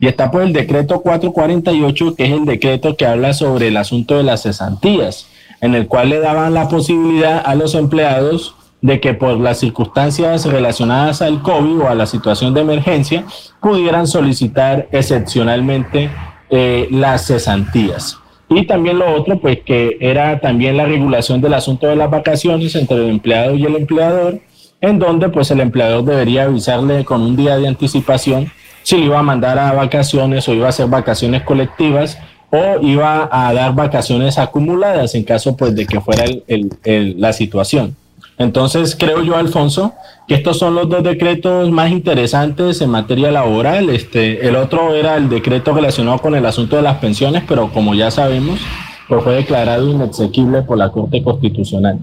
[0.00, 4.16] Y está pues el decreto 448, que es el decreto que habla sobre el asunto
[4.16, 5.28] de las cesantías,
[5.60, 10.44] en el cual le daban la posibilidad a los empleados de que por las circunstancias
[10.44, 13.24] relacionadas al COVID o a la situación de emergencia
[13.60, 16.10] pudieran solicitar excepcionalmente
[16.50, 18.18] eh, las cesantías.
[18.54, 22.74] Y también lo otro, pues que era también la regulación del asunto de las vacaciones
[22.74, 24.40] entre el empleado y el empleador,
[24.80, 28.50] en donde pues el empleador debería avisarle con un día de anticipación
[28.82, 32.18] si le iba a mandar a vacaciones o iba a hacer vacaciones colectivas
[32.50, 36.24] o iba a dar vacaciones acumuladas en caso pues de que fuera
[36.84, 37.96] la situación.
[38.42, 39.94] Entonces, creo yo, Alfonso,
[40.26, 43.88] que estos son los dos decretos más interesantes en materia laboral.
[43.90, 47.94] Este, el otro era el decreto relacionado con el asunto de las pensiones, pero como
[47.94, 48.58] ya sabemos,
[49.08, 52.00] pues fue declarado inexequible por la Corte Constitucional.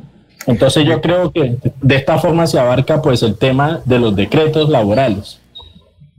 [0.47, 4.69] Entonces, yo creo que de esta forma se abarca pues el tema de los decretos
[4.69, 5.39] laborales.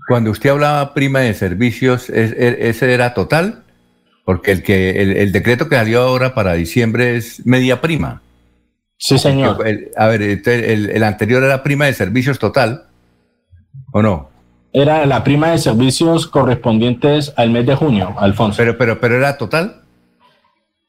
[0.07, 3.63] Cuando usted hablaba prima de servicios, ¿ese era total?
[4.27, 8.21] Porque el, que, el decreto que salió ahora para diciembre es media prima.
[9.01, 9.57] Sí, señor.
[9.97, 12.85] a ver, el, anterior era prima de servicios total,
[13.93, 14.29] ¿o no?
[14.75, 18.59] Era la prima de servicios correspondientes al mes de junio, Alfonso.
[18.59, 19.81] Pero, pero, pero era total.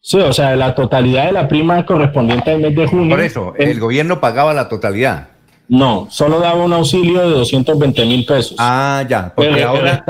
[0.01, 3.15] Sí, o sea, la totalidad de la prima correspondiente al mes de junio.
[3.15, 5.29] Por eso, el, gobierno pagaba la totalidad.
[5.69, 8.55] No, solo daba un auxilio de 220 mil pesos.
[8.59, 10.03] Ah, ya, porque ahora.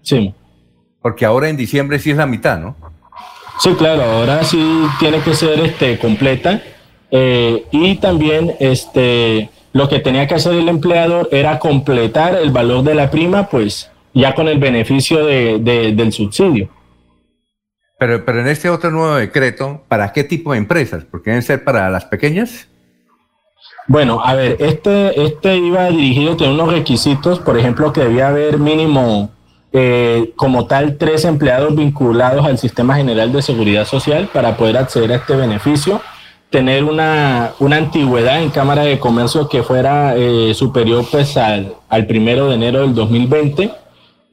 [0.00, 0.32] sí.
[1.02, 2.74] Porque ahora en diciembre sí es la mitad, ¿no?
[3.58, 6.62] Sí, claro, ahora sí tiene que ser este, completa
[7.10, 12.82] eh, y también este, lo que tenía que hacer el empleador era completar el valor
[12.82, 16.68] de la prima, pues ya con el beneficio de, del subsidio.
[17.98, 21.04] Pero, pero en este otro nuevo decreto, ¿para qué tipo de empresas?
[21.04, 22.68] ¿Porque deben ser para las pequeñas?
[23.86, 28.28] Bueno, a ver, este, este iba dirigido a tener unos requisitos, por ejemplo, que debía
[28.28, 29.30] haber mínimo
[29.72, 35.12] eh, como tal tres empleados vinculados al Sistema General de Seguridad Social para poder acceder
[35.12, 36.00] a este beneficio
[36.54, 42.06] tener una, una, antigüedad en Cámara de Comercio que fuera eh, superior pues al, al,
[42.06, 43.72] primero de enero del 2020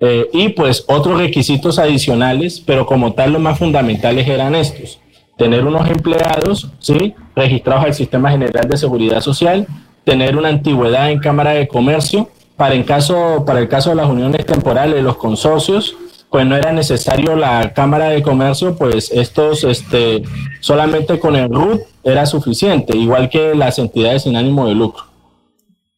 [0.01, 4.99] eh, y pues otros requisitos adicionales, pero como tal los más fundamentales eran estos.
[5.35, 7.15] Tener unos empleados, ¿sí?
[7.35, 9.65] Registrados al Sistema General de Seguridad Social,
[10.03, 14.07] tener una antigüedad en Cámara de Comercio, para, en caso, para el caso de las
[14.07, 15.95] uniones temporales, los consorcios,
[16.31, 20.23] pues no era necesario la Cámara de Comercio, pues estos, este,
[20.61, 25.03] solamente con el RUT era suficiente, igual que las entidades sin ánimo de lucro.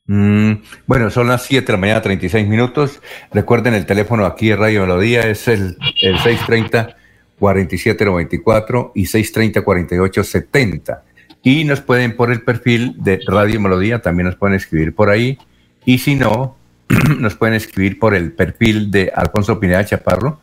[0.08, 0.54] Mm,
[0.88, 3.00] bueno, son las 7 de la mañana, 36 minutos.
[3.32, 11.02] Recuerden, el teléfono aquí de Radio Melodía es el, el 630-4794 y 630-4870.
[11.44, 15.38] Y nos pueden por el perfil de Radio Melodía, también nos pueden escribir por ahí.
[15.86, 16.56] Y si no,
[17.20, 20.40] nos pueden escribir por el perfil de Alfonso Pineda Chaparro.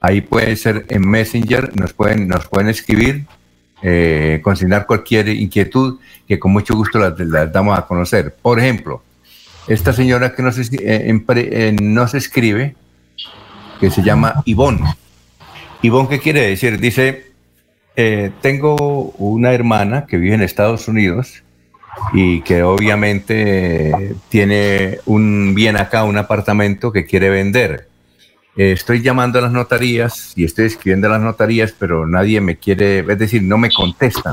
[0.00, 3.26] Ahí puede ser en Messenger, nos pueden, nos pueden escribir,
[3.82, 8.34] eh, consignar cualquier inquietud que con mucho gusto las, damos a conocer.
[8.40, 9.02] Por ejemplo,
[9.66, 12.76] esta señora que nos, eh, eh, nos escribe,
[13.80, 14.94] que se llama Ivonne.
[15.82, 16.78] Ivonne, ¿qué quiere decir?
[16.80, 17.32] Dice,
[18.40, 21.42] tengo una hermana que vive en Estados Unidos
[22.12, 27.88] y que obviamente tiene un bien acá, un apartamento que quiere vender.
[28.56, 33.00] Estoy llamando a las notarías y estoy escribiendo a las notarías, pero nadie me quiere,
[33.00, 34.32] es decir, no me contestan.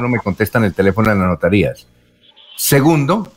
[0.00, 1.86] No me contestan el teléfono de las notarías.
[2.56, 3.30] Segundo,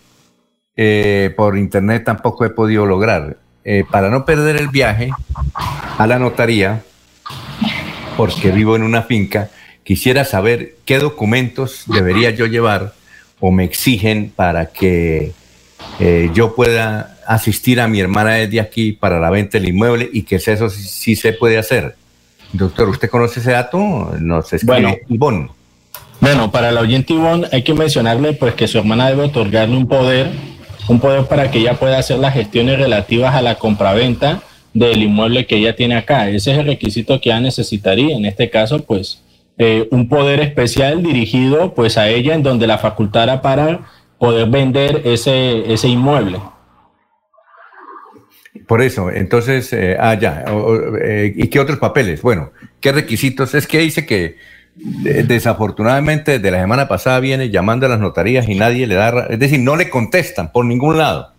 [0.75, 3.37] eh, por internet tampoco he podido lograr.
[3.63, 5.11] Eh, para no perder el viaje
[5.97, 6.81] a la notaría,
[8.17, 9.51] porque vivo en una finca,
[9.83, 12.93] quisiera saber qué documentos debería yo llevar
[13.41, 15.33] o me exigen para que
[15.99, 20.23] eh, yo pueda asistir a mi hermana desde aquí para la venta del inmueble y
[20.23, 21.95] que eso sí, se puede hacer.
[22.53, 23.79] Doctor, ¿usted conoce ese dato?
[24.19, 25.55] Nos escribe bueno,
[26.19, 29.87] Bueno, para la oyente Ivonne hay que mencionarle pues que su hermana debe otorgarle un
[29.87, 30.29] poder,
[30.87, 34.41] un poder para que ella pueda hacer las gestiones relativas a la compraventa
[34.73, 36.29] del inmueble que ella tiene acá.
[36.29, 38.15] Ese es el requisito que ella necesitaría.
[38.15, 39.21] En este caso, pues
[39.63, 43.81] eh, un poder especial dirigido pues a ella en donde la facultara para
[44.17, 46.39] poder vender ese, ese inmueble.
[48.65, 50.45] Por eso, entonces, eh, ah, ya,
[51.03, 52.23] eh, ¿y qué otros papeles?
[52.23, 53.53] Bueno, ¿qué requisitos?
[53.53, 54.37] Es que dice que
[54.73, 59.37] desafortunadamente de la semana pasada viene llamando a las notarías y nadie le da, es
[59.37, 61.35] decir, no le contestan por ningún lado,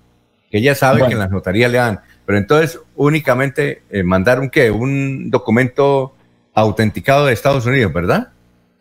[0.49, 4.71] que ella sabe que en las notarías le dan, pero entonces únicamente mandar un qué,
[4.71, 6.15] un documento
[6.55, 8.29] autenticado de Estados Unidos, ¿verdad?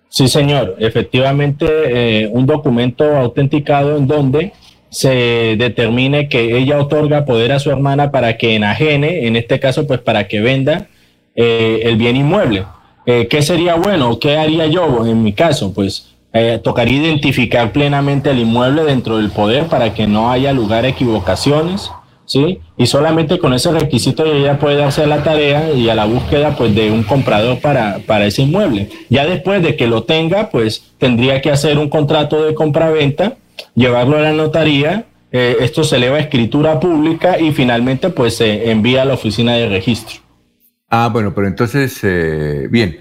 [0.10, 0.76] Sí, señor.
[0.80, 4.54] Efectivamente, eh, un documento autenticado en donde
[4.90, 9.88] se determine que ella otorga poder a su hermana para que enajene, en este caso,
[9.88, 10.88] pues para que venda
[11.34, 12.66] eh, el bien inmueble.
[13.06, 14.20] Eh, ¿Qué sería bueno?
[14.20, 15.74] ¿Qué haría yo en mi caso?
[15.74, 16.08] Pues
[16.64, 21.92] tocaría identificar plenamente el inmueble dentro del poder para que no haya lugar a equivocaciones
[22.32, 22.62] ¿sí?
[22.78, 26.56] Y solamente con ese requisito ella puede darse a la tarea y a la búsqueda
[26.56, 28.90] pues de un comprador para, para ese inmueble.
[29.10, 33.36] Ya después de que lo tenga, pues tendría que hacer un contrato de compraventa,
[33.76, 38.72] llevarlo a la notaría, eh, esto se eleva a escritura pública y finalmente pues se
[38.72, 40.22] envía a la oficina de registro.
[40.90, 42.98] Ah, bueno, pero entonces, eh, bien,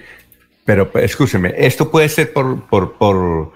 [0.64, 3.52] pero escúcheme, ¿esto puede ser por, por, por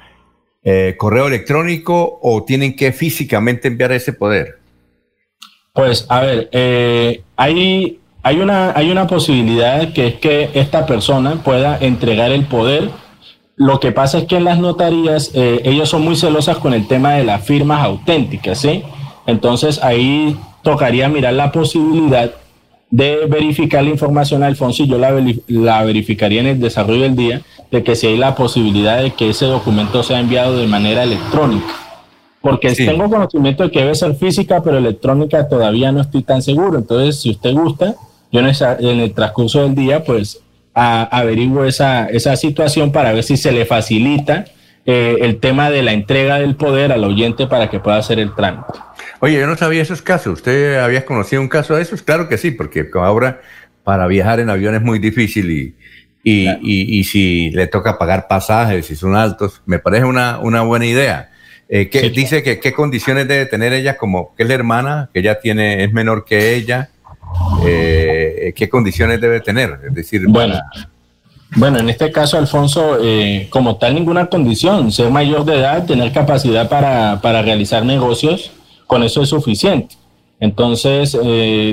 [0.63, 4.64] eh, correo electrónico o tienen que físicamente enviar ese poder?
[5.75, 11.43] Pues a ver, eh, hay, hay, una, hay una posibilidad que es que esta persona
[11.43, 12.91] pueda entregar el poder.
[13.57, 16.87] Lo que pasa es que en las notarías eh, ellos son muy celosas con el
[16.87, 18.85] tema de las firmas auténticas, ¿sí?
[19.27, 22.31] Entonces ahí tocaría mirar la posibilidad
[22.91, 25.13] de verificar la información, Alfonso, y yo la,
[25.49, 29.31] la verificaría en el desarrollo del día, de que si hay la posibilidad de que
[29.31, 31.84] ese documento sea enviado de manera electrónica
[32.45, 36.77] porque tengo conocimiento de que debe ser física, pero electrónica todavía no estoy tan seguro.
[36.77, 37.95] Entonces, si usted gusta,
[38.31, 40.43] yo en, el transcurso del día, pues
[40.75, 44.45] averiguo esa, esa situación para ver si se le facilita
[44.85, 48.35] eh, el tema de la entrega del poder al oyente para que pueda hacer el
[48.35, 48.79] trámite.
[49.21, 50.35] Oye, yo no sabía esos casos.
[50.35, 52.03] ¿Usted había conocido un caso de esos?
[52.03, 53.41] Claro que sí, porque ahora
[53.85, 55.75] para viajar en avión es muy difícil y,
[56.23, 60.85] y, y, si le toca pagar pasajes, si son altos, me parece una, una buena
[60.85, 61.31] idea.
[61.69, 65.41] Eh, dice que qué condiciones debe tener ella como que es la hermana, que ella
[65.41, 66.91] tiene, es menor que ella,
[67.65, 70.61] eh, qué condiciones debe tener, es decir, bueno.
[71.57, 74.91] Bueno, en este caso, Alfonso, eh, como tal, ninguna condición.
[74.91, 78.51] Ser mayor de edad, tener capacidad para, para realizar negocios,
[78.89, 79.95] con eso es suficiente.
[80.41, 81.17] Entonces,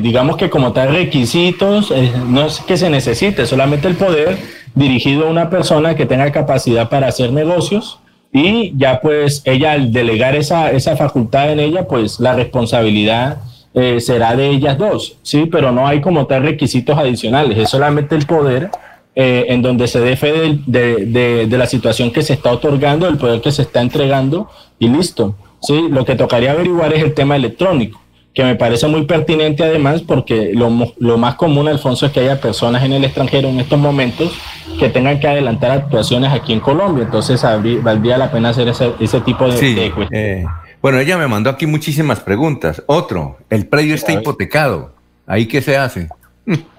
[0.03, 1.91] digamos que como tal requisitos,
[2.27, 4.37] no es que se necesite, solamente el poder
[4.75, 7.99] dirigido a una persona que tenga capacidad para hacer negocios,
[8.33, 13.39] y ya pues ella al delegar esa, esa facultad en ella, pues la responsabilidad
[13.73, 15.47] eh, será de ellas dos, ¿sí?
[15.51, 18.69] Pero no hay como tal requisitos adicionales, es solamente el poder
[19.15, 23.17] eh, en donde se dé fe de, de, la situación que se está otorgando, el
[23.17, 25.87] poder que se está entregando y listo, ¿sí?
[25.89, 28.00] Lo que tocaría averiguar es el tema electrónico
[28.33, 32.39] que me parece muy pertinente además porque lo, lo, más común, Alfonso, es que haya
[32.39, 34.31] personas en el extranjero en estos momentos
[34.79, 37.03] que tengan que adelantar actuaciones aquí en Colombia.
[37.03, 40.09] Entonces, valdría la pena hacer ese, ese tipo de, cuestiones.
[40.11, 40.45] Eh,
[40.81, 42.81] bueno, ella me mandó aquí muchísimas preguntas.
[42.87, 44.93] Otro, el predio está hipotecado.
[45.27, 46.07] ¿Ahí qué se hace?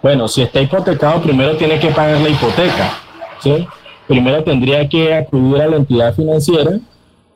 [0.02, 2.94] Bueno, si está hipotecado, primero tiene que pagar la hipoteca.
[3.40, 3.68] ¿sí?
[4.08, 6.80] Primero tendría que acudir a la entidad financiera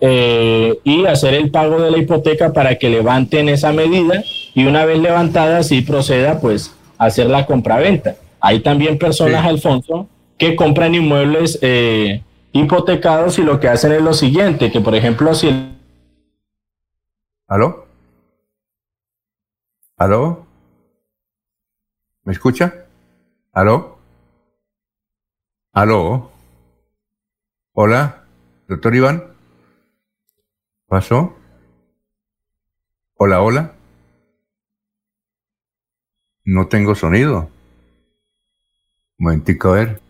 [0.00, 4.23] eh, y hacer el pago de la hipoteca para que levanten esa medida
[4.55, 8.16] y una vez levantada sí proceda pues a hacer la compraventa.
[8.41, 10.08] Hay también personas, Alfonso,
[10.39, 15.34] que compran inmuebles eh, hipotecados y lo que hacen es lo siguiente, que por ejemplo
[15.34, 15.73] si...
[17.49, 17.86] ¿Aló?
[19.97, 20.47] ¿Aló?
[22.25, 22.86] ¿Me escucha?
[23.52, 23.99] ¿Aló?
[25.73, 26.31] ¿Aló?
[27.73, 28.25] ¿Hola?
[28.68, 29.35] ¿Doctor Iván?
[30.89, 31.34] ¿Pasó?
[33.16, 33.74] Hola, hola.
[36.44, 37.50] No tengo sonido.
[39.18, 40.00] Momentico, a ver.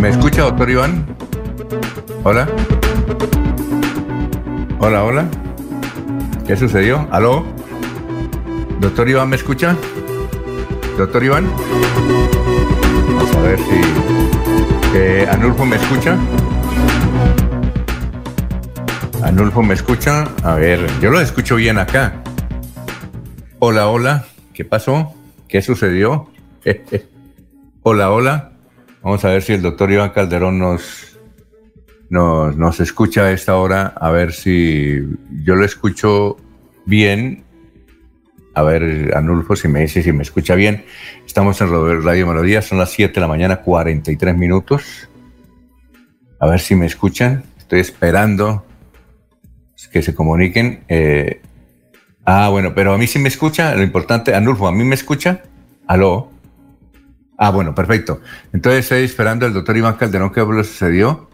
[0.00, 1.31] ¿Me escucha, doctor Iván?
[2.24, 2.48] Hola.
[4.78, 5.28] Hola, hola.
[6.46, 7.08] ¿Qué sucedió?
[7.10, 7.44] ¿Aló?
[8.78, 9.76] ¿Doctor Iván me escucha?
[10.96, 11.50] ¿Doctor Iván?
[13.08, 13.80] Vamos a ver si...
[14.94, 16.16] Eh, ¿Anulfo me escucha?
[19.24, 20.28] ¿Anulfo me escucha?
[20.44, 22.22] A ver, yo lo escucho bien acá.
[23.58, 24.26] Hola, hola.
[24.54, 25.12] ¿Qué pasó?
[25.48, 26.30] ¿Qué sucedió?
[27.82, 28.52] hola, hola.
[29.02, 31.11] Vamos a ver si el doctor Iván Calderón nos,
[32.12, 35.00] nos, nos escucha a esta hora, a ver si
[35.44, 36.36] yo lo escucho
[36.84, 37.42] bien.
[38.54, 40.84] A ver, Anulfo, si me dice si me escucha bien.
[41.26, 45.08] Estamos en Radio Melodía, son las 7 de la mañana, 43 minutos.
[46.38, 47.44] A ver si me escuchan.
[47.56, 48.66] Estoy esperando
[49.90, 50.84] que se comuniquen.
[50.88, 51.40] Eh,
[52.26, 53.74] ah, bueno, pero a mí sí me escucha.
[53.74, 55.44] Lo importante, Anulfo, ¿a mí me escucha?
[55.86, 56.30] ¿Aló?
[57.38, 58.20] Ah, bueno, perfecto.
[58.52, 61.31] Entonces estoy esperando al doctor Iván Calderón que lo sucedió.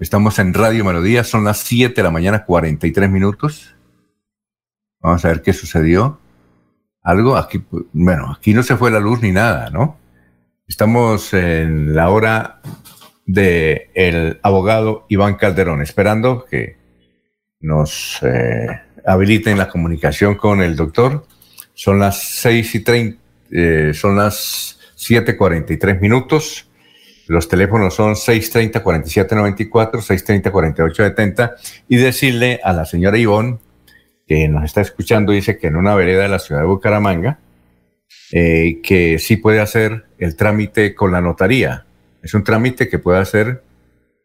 [0.00, 3.76] Estamos en Radio Melodía, son las 7 de la mañana, 43 minutos.
[4.98, 6.18] Vamos a ver qué sucedió.
[7.00, 9.96] Algo aquí, bueno, aquí no se fue la luz ni nada, ¿no?
[10.66, 12.60] Estamos en la hora
[13.24, 16.76] del el abogado Iván Calderón, esperando que
[17.60, 18.66] nos eh,
[19.06, 21.24] habiliten la comunicación con el doctor.
[21.72, 26.68] Son las 6 y 30, eh, son las 7.43 minutos.
[27.26, 31.54] Los teléfonos son 630-4794, 630-4870
[31.88, 33.58] y decirle a la señora Ivonne,
[34.26, 37.38] que nos está escuchando, dice que en una vereda de la ciudad de Bucaramanga,
[38.32, 41.86] eh, que sí puede hacer el trámite con la notaría.
[42.22, 43.62] Es un trámite que puede hacer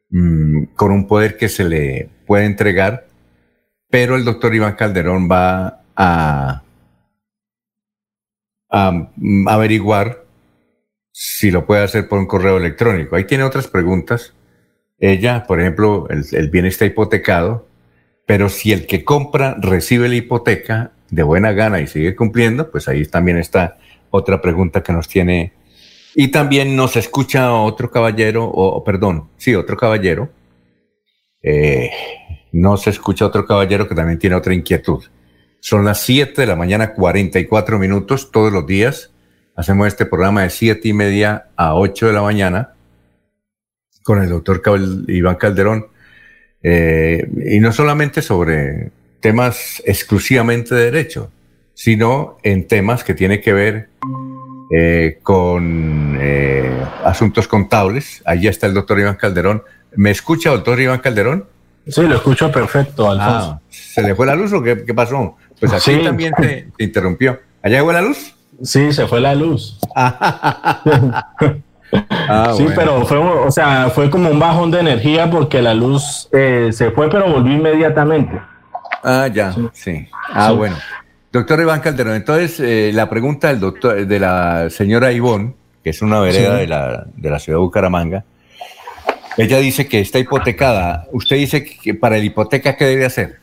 [0.09, 3.07] mm, con un poder que se le puede entregar,
[3.89, 6.63] pero el doctor Iván Calderón va a,
[9.17, 10.25] mm, averiguar
[11.22, 13.17] si lo puede hacer por un correo electrónico.
[13.17, 14.33] Ahí tiene otras preguntas.
[14.99, 17.67] Ella, por ejemplo, el, bien está hipotecado,
[18.25, 22.88] pero si el que compra recibe la hipoteca de buena gana y sigue cumpliendo, pues
[22.88, 23.77] ahí también está
[24.11, 25.51] otra pregunta que nos tiene.
[26.15, 30.30] Y también nos escucha otro caballero, o perdón, sí, otro caballero.
[31.43, 31.91] Eh,
[32.53, 35.03] nos escucha otro caballero que también tiene otra inquietud.
[35.59, 39.11] Son las 7 de la mañana, 44 minutos todos los días
[39.59, 42.75] Hacemos este programa de siete y media a 8 de la mañana
[44.03, 44.61] con el doctor
[45.09, 45.88] Iván Calderón.
[46.63, 51.29] Eh, y no solamente sobre temas exclusivamente de derecho,
[51.73, 53.89] sino en temas que tienen que ver
[54.73, 58.23] eh, con eh, asuntos contables.
[58.23, 59.63] Allí está el doctor Iván Calderón.
[59.93, 61.49] ¿Me escucha, doctor Iván Calderón?
[61.85, 63.59] Sí, lo escucho perfecto, Alfonso.
[63.59, 65.35] Ah, ¿Se le fue la luz o qué, pasó?
[65.59, 67.41] Pues aquí también se, se interrumpió.
[67.61, 68.39] ¿Allá fue la luz?
[68.63, 69.79] Sí, se fue la luz.
[71.91, 76.29] Ah, sí, pero fue, o sea, fue como un bajón de energía porque la luz
[76.31, 78.39] eh, se fue, pero volvió inmediatamente.
[79.03, 80.07] Ah, ya, sí.
[80.31, 80.77] Ah, bueno.
[81.31, 86.03] Doctor Iván Calderón, entonces eh, la pregunta del doctor, de la señora Ivonne, que es
[86.03, 88.23] una vereda de, la, de la ciudad de Bucaramanga,
[89.38, 91.07] ella dice que está hipotecada.
[91.11, 93.39] ¿Usted dice que para la hipoteca qué debe hacer?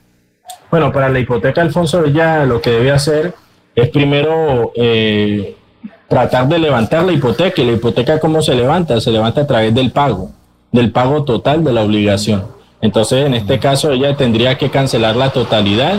[0.71, 3.35] Bueno, para la hipoteca, Alfonso, ella lo que debe hacer
[3.77, 5.55] es primero eh,
[6.09, 7.61] tratar de levantar la hipoteca.
[7.63, 9.01] ¿Y la hipoteca cómo se levanta?
[9.01, 10.31] Se levanta a través del pago,
[10.73, 12.45] del pago total de la obligación.
[12.81, 15.97] Entonces, en este caso, ella tendría que cancelar la totalidad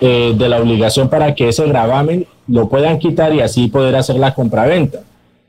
[0.00, 4.16] eh, de la obligación para que ese gravamen lo puedan quitar y así poder hacer
[4.16, 5.00] la compraventa.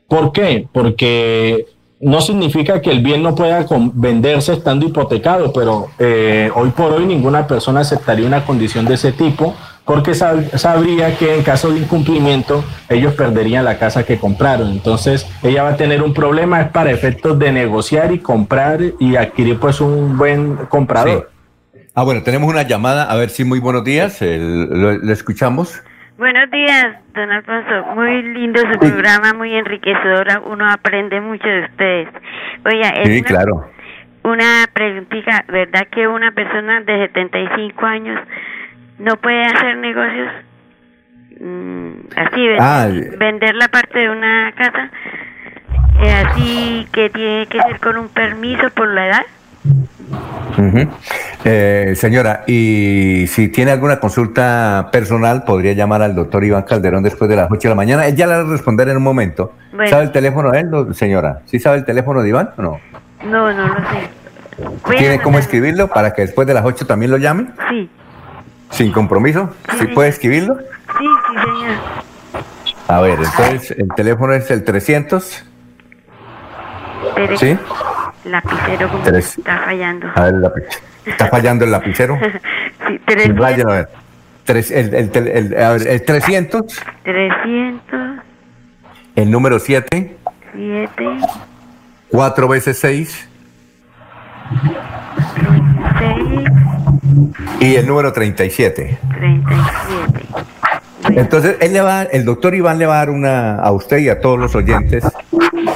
[0.08, 0.68] ¿Por qué?
[0.72, 1.66] Porque
[1.98, 7.06] no significa que el bien no pueda venderse estando hipotecado, pero eh, hoy por hoy
[7.06, 9.54] ninguna persona aceptaría una condición de ese tipo
[9.86, 14.68] porque sabría que en caso de incumplimiento ellos perderían la casa que compraron.
[14.72, 19.14] Entonces ella va a tener un problema es para efectos de negociar y comprar y
[19.14, 21.30] adquirir pues un buen comprador.
[21.94, 25.82] Ah, bueno, tenemos una llamada, a ver si muy buenos días, le escuchamos.
[26.18, 27.94] Buenos días, don Alfonso.
[27.94, 30.26] Muy lindo su programa, muy enriquecedor.
[30.46, 32.08] Uno aprende mucho de ustedes.
[32.64, 33.70] Oiga, es sí, claro.
[34.24, 38.20] Una preguntita, ¿verdad que una persona de 75 años
[38.98, 40.28] no puede hacer negocios
[41.40, 44.90] mm, así, ah, vender la parte de una casa,
[46.02, 49.26] eh, así que tiene que ser con un permiso por la edad.
[51.44, 57.28] Eh, señora, y si tiene alguna consulta personal, podría llamar al doctor Iván Calderón después
[57.28, 58.06] de las 8 de la mañana.
[58.06, 59.52] Él ya le va a responder en un momento.
[59.72, 59.90] Bueno.
[59.90, 61.40] ¿Sabe el teléfono de él, señora?
[61.44, 62.80] ¿Sí sabe el teléfono de Iván o no?
[63.24, 64.08] No, no lo sé.
[64.86, 67.48] Voy ¿Tiene cómo escribirlo para que después de las 8 también lo llame?
[67.68, 67.90] Sí,
[68.70, 69.54] ¿Sin compromiso?
[69.78, 70.56] ¿Sí puede escribirlo?
[70.58, 70.64] sí,
[70.98, 71.76] sí, señor.
[72.88, 75.44] A ver, entonces el teléfono es el 300.
[77.08, 77.58] Espere, ¿Sí?
[78.24, 79.38] Lapicero como Tres.
[79.38, 80.06] está fallando.
[80.14, 80.62] A ver, el lápiz.
[81.04, 82.18] ¿Está fallando el lapicero?
[82.88, 83.88] sí, 300, Vayan a ver.
[84.44, 86.62] Tres- el, el el- a ver, el 300,
[87.02, 88.00] 300,
[89.16, 90.16] el número 7,
[90.54, 91.16] 7,
[92.10, 93.28] 4 veces 6
[95.34, 95.46] 6,
[97.60, 98.98] y el número 37.
[99.18, 100.26] 37.
[101.10, 104.08] Entonces, él le va, el doctor Iván le va a dar una, a usted y
[104.08, 105.04] a todos los oyentes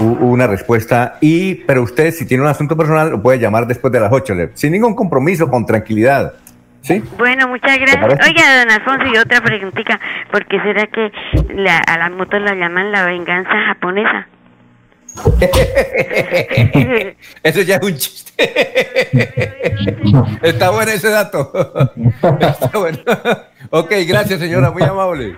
[0.01, 1.19] una respuesta.
[1.21, 4.35] Y, pero usted, si tiene un asunto personal, lo puede llamar después de las 8,
[4.35, 6.35] le- sin ningún compromiso, con tranquilidad.
[6.83, 7.03] ¿Sí?
[7.19, 8.27] Bueno, muchas gracias.
[8.27, 10.01] Oiga, don Alfonso, y otra preguntita.
[10.33, 11.13] ¿Por qué será que
[11.55, 14.27] la, a las motos la llaman la venganza japonesa?
[17.43, 18.31] Eso ya es un chiste.
[20.43, 21.53] Está bueno ese dato.
[22.41, 22.99] Está bueno.
[23.71, 25.37] Ok, gracias, señora, muy amable.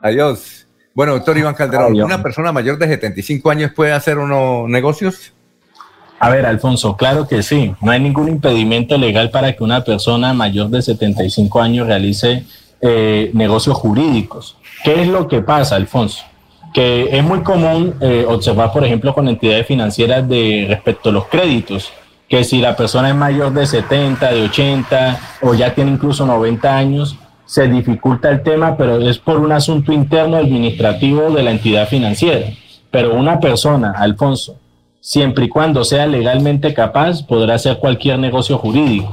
[0.00, 0.66] Adiós.
[0.94, 5.32] Bueno, doctor Iván Calderón, ¿una persona mayor de 75 años puede hacer unos negocios?
[6.18, 7.74] A ver, Alfonso, claro que sí.
[7.80, 12.44] No hay ningún impedimento legal para que una persona mayor de 75 años realice
[12.80, 14.56] eh, negocios jurídicos.
[14.84, 16.24] ¿Qué es lo que pasa, Alfonso?
[16.72, 21.26] Que es muy común eh, observar, por ejemplo, con entidades financieras de respecto a los
[21.26, 21.92] créditos,
[22.28, 26.76] que si la persona es mayor de 70, de 80 o ya tiene incluso 90
[26.76, 31.86] años, se dificulta el tema, pero es por un asunto interno administrativo de la entidad
[31.86, 32.46] financiera.
[32.90, 34.56] Pero una persona, Alfonso,
[35.00, 39.10] siempre y cuando sea legalmente capaz, podrá hacer cualquier negocio jurídico.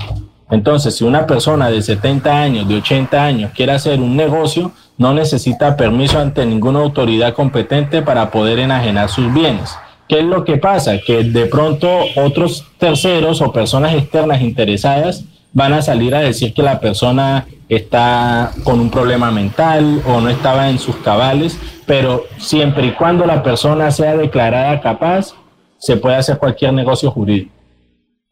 [0.49, 5.13] Entonces, si una persona de 70 años, de 80 años quiere hacer un negocio, no
[5.13, 9.75] necesita permiso ante ninguna autoridad competente para poder enajenar sus bienes.
[10.07, 10.99] ¿Qué es lo que pasa?
[10.99, 16.61] Que de pronto otros terceros o personas externas interesadas van a salir a decir que
[16.61, 22.87] la persona está con un problema mental o no estaba en sus cabales, pero siempre
[22.87, 25.33] y cuando la persona sea declarada capaz,
[25.77, 27.51] se puede hacer cualquier negocio jurídico.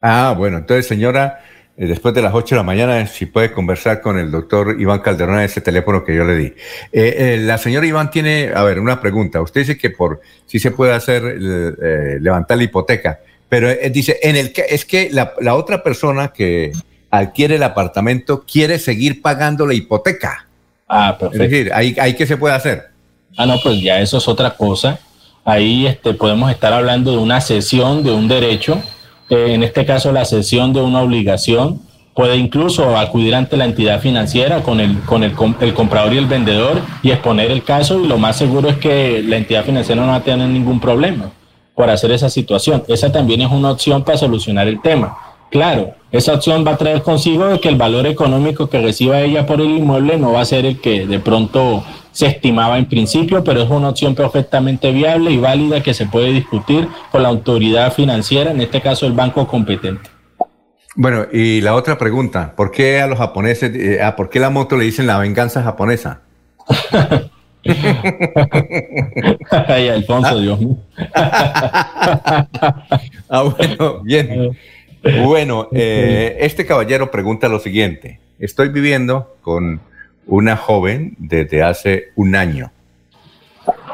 [0.02, 1.40] Ah, bueno, entonces, señora,
[1.86, 5.36] después de las 8 de la mañana, si puede conversar con el doctor Iván Calderón
[5.36, 6.46] a ese teléfono que yo le di.
[6.46, 6.56] Eh,
[6.92, 9.42] eh, la señora Iván tiene, a ver, una pregunta.
[9.42, 13.90] Usted dice que por sí se puede hacer, eh, eh, levantar la hipoteca, pero eh,
[13.92, 16.72] dice, en el que, es que la, la otra persona que
[17.12, 20.48] adquiere el apartamento quiere seguir pagando la hipoteca.
[20.88, 21.44] Ah, Es perfecto.
[21.44, 22.88] decir, ahí, ahí qué se puede hacer.
[23.38, 25.00] Ah, no, pues ya eso es otra cosa.
[25.46, 28.82] Ahí este, podemos estar hablando de una cesión de un derecho,
[29.30, 31.82] eh, en este caso la cesión de una obligación.
[32.14, 36.26] Puede incluso acudir ante la entidad financiera con el, con el, el comprador y el
[36.26, 40.08] vendedor y exponer el caso y lo más seguro es que la entidad financiera no
[40.08, 41.30] va a tener ningún problema
[41.76, 42.84] por hacer esa situación.
[42.88, 45.16] Esa también es una opción para solucionar el tema.
[45.52, 49.46] Claro, esa opción va a traer consigo de que el valor económico que reciba ella
[49.46, 51.84] por el inmueble no va a ser el que de pronto
[52.18, 56.34] se estimaba en principio, pero es una opción perfectamente viable y válida que se puede
[56.34, 60.10] discutir con la autoridad financiera, en este caso el banco competente.
[60.96, 64.50] Bueno, y la otra pregunta, ¿por qué a los japoneses, eh, ah, por qué la
[64.50, 66.22] moto le dicen la venganza japonesa?
[69.68, 70.78] Ay, Alfonso, Dios mío.
[73.30, 74.58] Ah, bueno, bien.
[75.24, 78.20] Bueno, eh, este caballero pregunta lo siguiente.
[78.40, 79.82] Estoy viviendo con
[80.28, 82.72] una joven desde hace un año,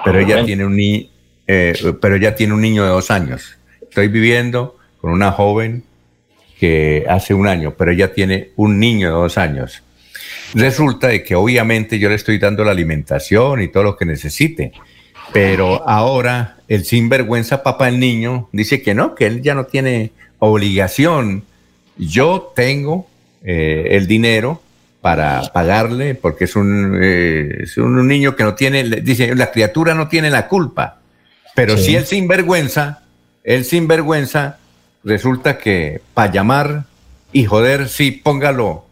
[0.04, 1.10] pero ella tiene un, ni-
[1.48, 3.58] eh, pero ella tiene un niño de dos años.
[3.82, 5.84] Estoy viviendo con una joven
[6.60, 9.84] que hace un año, pero ella tiene un niño de dos años.
[10.56, 14.72] Resulta de que obviamente yo le estoy dando la alimentación y todo lo que necesite,
[15.32, 20.12] pero ahora el sinvergüenza papá del niño dice que no, que él ya no tiene
[20.40, 21.44] obligación.
[21.98, 23.08] Yo tengo
[23.44, 24.62] eh, el dinero
[25.04, 29.94] para pagarle porque es un, eh, es un niño que no tiene, dice, la criatura
[29.94, 31.02] no tiene la culpa,
[31.56, 31.84] pero Sí.
[31.88, 33.02] si el sinvergüenza,
[33.44, 34.60] el sinvergüenza,
[35.04, 36.86] resulta que para llamar
[37.34, 38.86] y joder, sí, póngalo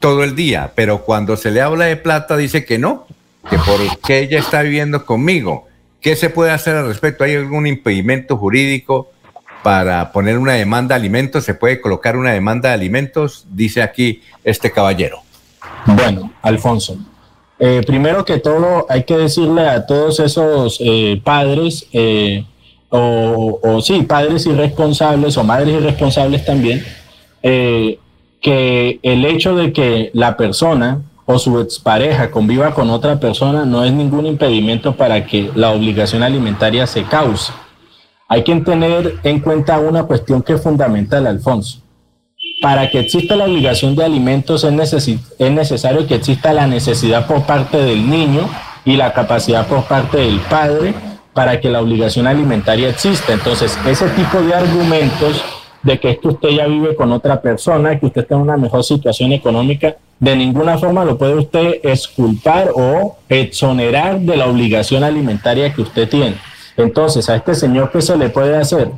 [0.00, 3.06] todo el día, pero cuando se le habla de plata dice que no,
[3.48, 5.68] que porque ella está viviendo conmigo.
[6.00, 7.22] ¿Qué se puede hacer al respecto?
[7.22, 9.12] ¿Hay algún impedimento jurídico
[9.62, 11.44] para poner una demanda de alimentos?
[11.44, 13.46] ¿Se puede colocar una demanda de alimentos?
[13.52, 15.22] Dice aquí este caballero.
[15.94, 16.98] Bueno, Alfonso,
[17.58, 22.44] eh, primero que todo hay que decirle a todos esos eh, padres eh,
[22.90, 26.84] o, o sí, padres irresponsables o madres irresponsables también,
[27.42, 27.98] eh,
[28.42, 33.82] que el hecho de que la persona o su expareja conviva con otra persona no
[33.82, 37.50] es ningún impedimento para que la obligación alimentaria se cause.
[38.28, 41.80] Hay que tener en cuenta una cuestión que es fundamental, Alfonso.
[42.60, 47.44] Para que exista la obligación de alimentos es, es necesario que exista la necesidad por
[47.44, 48.48] parte del niño
[48.84, 50.92] y la capacidad por parte del padre
[51.32, 53.32] para que la obligación alimentaria exista.
[53.32, 55.44] Entonces, ese tipo de argumentos
[55.84, 58.82] de que que usted ya vive con otra persona, que usted está en una mejor
[58.82, 65.72] situación económica, de ninguna forma lo puede usted exculpar o exonerar de la obligación alimentaria
[65.72, 66.34] que usted tiene.
[66.76, 68.90] Entonces, a este señor, ¿qué se le puede hacer?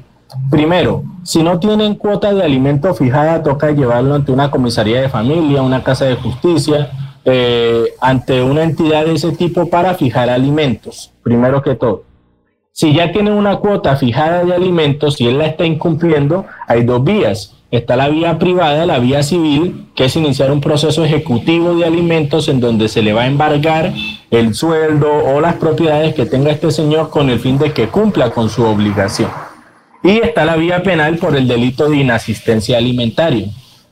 [0.51, 5.63] Primero, si no tienen cuota de alimento fijada, toca llevarlo ante una comisaría de familia,
[5.63, 6.91] una casa de justicia,
[7.25, 12.05] eh, ante una entidad de ese tipo para fijar alimentos, primero que todo.
[12.73, 17.05] Si ya tiene una cuota fijada de alimentos y él la está incumpliendo, hay dos
[17.05, 17.57] vías.
[17.71, 22.49] Está la vía privada, la vía civil, que es iniciar un proceso ejecutivo de alimentos
[22.49, 23.93] en donde se le va a embargar
[24.31, 28.31] el sueldo o las propiedades que tenga este señor con el fin de que cumpla
[28.31, 29.31] con su obligación.
[30.03, 33.49] Y está la vía penal por el delito de inasistencia alimentaria,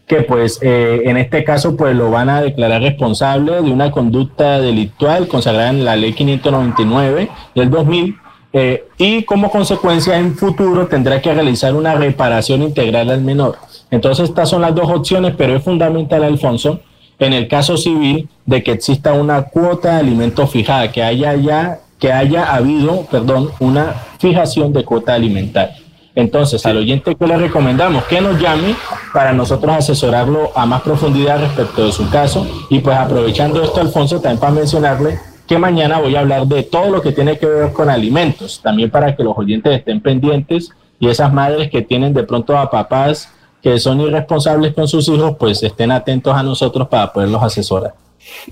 [0.06, 4.58] que pues eh, en este caso pues lo van a declarar responsable de una conducta
[4.60, 8.16] delictual consagrada en la ley 599 del 2000
[8.54, 13.58] eh, y como consecuencia en futuro tendrá que realizar una reparación integral al menor.
[13.90, 16.80] Entonces estas son las dos opciones, pero es fundamental, Alfonso,
[17.18, 21.80] en el caso civil, de que exista una cuota de alimentos fijada, que haya ya,
[21.98, 25.76] que haya habido, perdón, una fijación de cuota alimentaria.
[26.14, 28.74] Entonces, al oyente que le recomendamos que nos llame
[29.12, 32.46] para nosotros asesorarlo a más profundidad respecto de su caso.
[32.70, 36.90] Y pues aprovechando esto, Alfonso, también para mencionarle que mañana voy a hablar de todo
[36.90, 40.70] lo que tiene que ver con alimentos, también para que los oyentes estén pendientes
[41.00, 45.36] y esas madres que tienen de pronto a papás que son irresponsables con sus hijos,
[45.38, 47.94] pues estén atentos a nosotros para poderlos asesorar.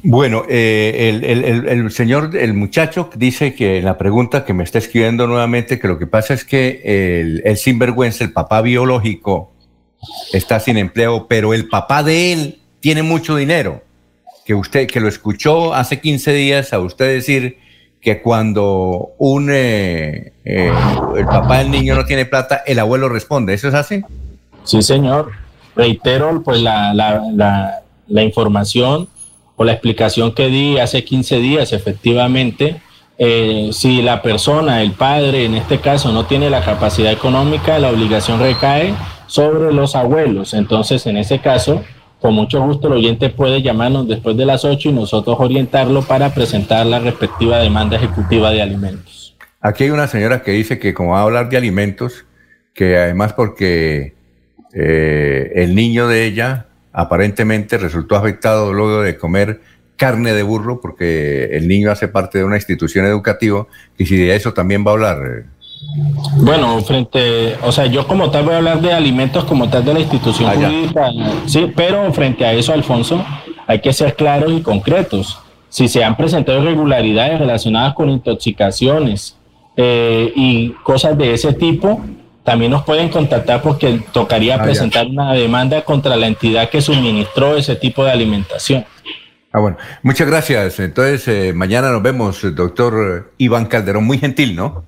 [0.02, 5.78] Bueno, eh, el, señor, el muchacho dice que la pregunta que me está escribiendo nuevamente,
[5.78, 9.52] que lo que pasa es que el, el sinvergüenza, el papá biológico,
[10.32, 13.82] está sin empleo, pero el papá de él tiene mucho dinero
[14.44, 17.58] que usted, que lo escuchó hace 15 días a usted decir
[18.00, 20.72] que cuando un, eh, eh,
[21.16, 23.52] el papá del niño no tiene plata, el abuelo responde.
[23.52, 24.05] ¿Eso es así?
[24.62, 25.32] Sí, señor.
[25.74, 29.08] Reitero pues la, la, la, información
[29.57, 32.81] o la explicación que di hace 15 días, efectivamente.
[33.18, 37.91] Eh, si la persona, el padre en este caso, no tiene la capacidad económica, la
[37.91, 38.94] obligación recae
[39.26, 40.52] sobre los abuelos.
[40.52, 41.83] Entonces, en ese caso,
[42.20, 46.35] con mucho gusto el oyente puede llamarnos después de las 8 y nosotros orientarlo para
[46.35, 49.36] presentar la respectiva demanda ejecutiva de alimentos.
[49.60, 52.25] Aquí hay una señora que dice que como va a hablar de alimentos,
[52.75, 54.15] que además porque
[54.75, 56.66] eh, el niño de ella
[56.97, 59.60] aparentemente resultó afectado luego de comer
[59.97, 63.66] carne de burro, porque el niño hace parte de una institución educativa,
[63.99, 65.18] y si de eso también va a hablar.
[65.26, 65.44] Eh,
[66.39, 69.92] bueno, frente, o sea, yo como tal voy a hablar de alimentos como tal de
[69.92, 71.10] la institución ah, jurídica,
[71.44, 73.23] sí, pero frente a eso, Alfonso,
[73.66, 75.39] hay que ser claros y concretos.
[75.68, 79.36] Si se han presentado irregularidades relacionadas con intoxicaciones
[79.76, 82.00] eh, y cosas de ese tipo,
[82.47, 87.57] también nos pueden contactar porque tocaría ah, presentar una demanda contra la entidad que suministró
[87.57, 88.86] ese tipo de alimentación.
[89.52, 90.78] Ah, bueno, muchas gracias.
[90.78, 94.84] Entonces, eh, mañana nos vemos, doctor Iván Calderón, muy gentil, ¿no?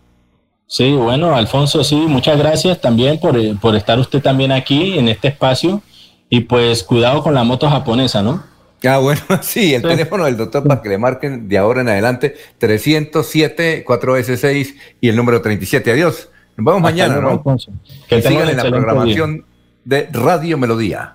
[0.68, 5.08] Sí, bueno, Alfonso, sí, muchas gracias también por, eh, por estar usted también aquí en
[5.08, 5.82] este espacio
[6.30, 8.44] y pues cuidado con la moto japonesa, ¿no?
[8.84, 12.36] Ah, bueno, sí, el teléfono del doctor para que le marquen de ahora en adelante
[12.58, 15.90] 307 4S6 y el número 37.
[15.90, 16.28] Adiós.
[16.58, 17.40] Nos vemos mañana, ¿no?
[18.08, 19.44] Que, sigan en la programación
[19.84, 21.14] de Radio Melodía.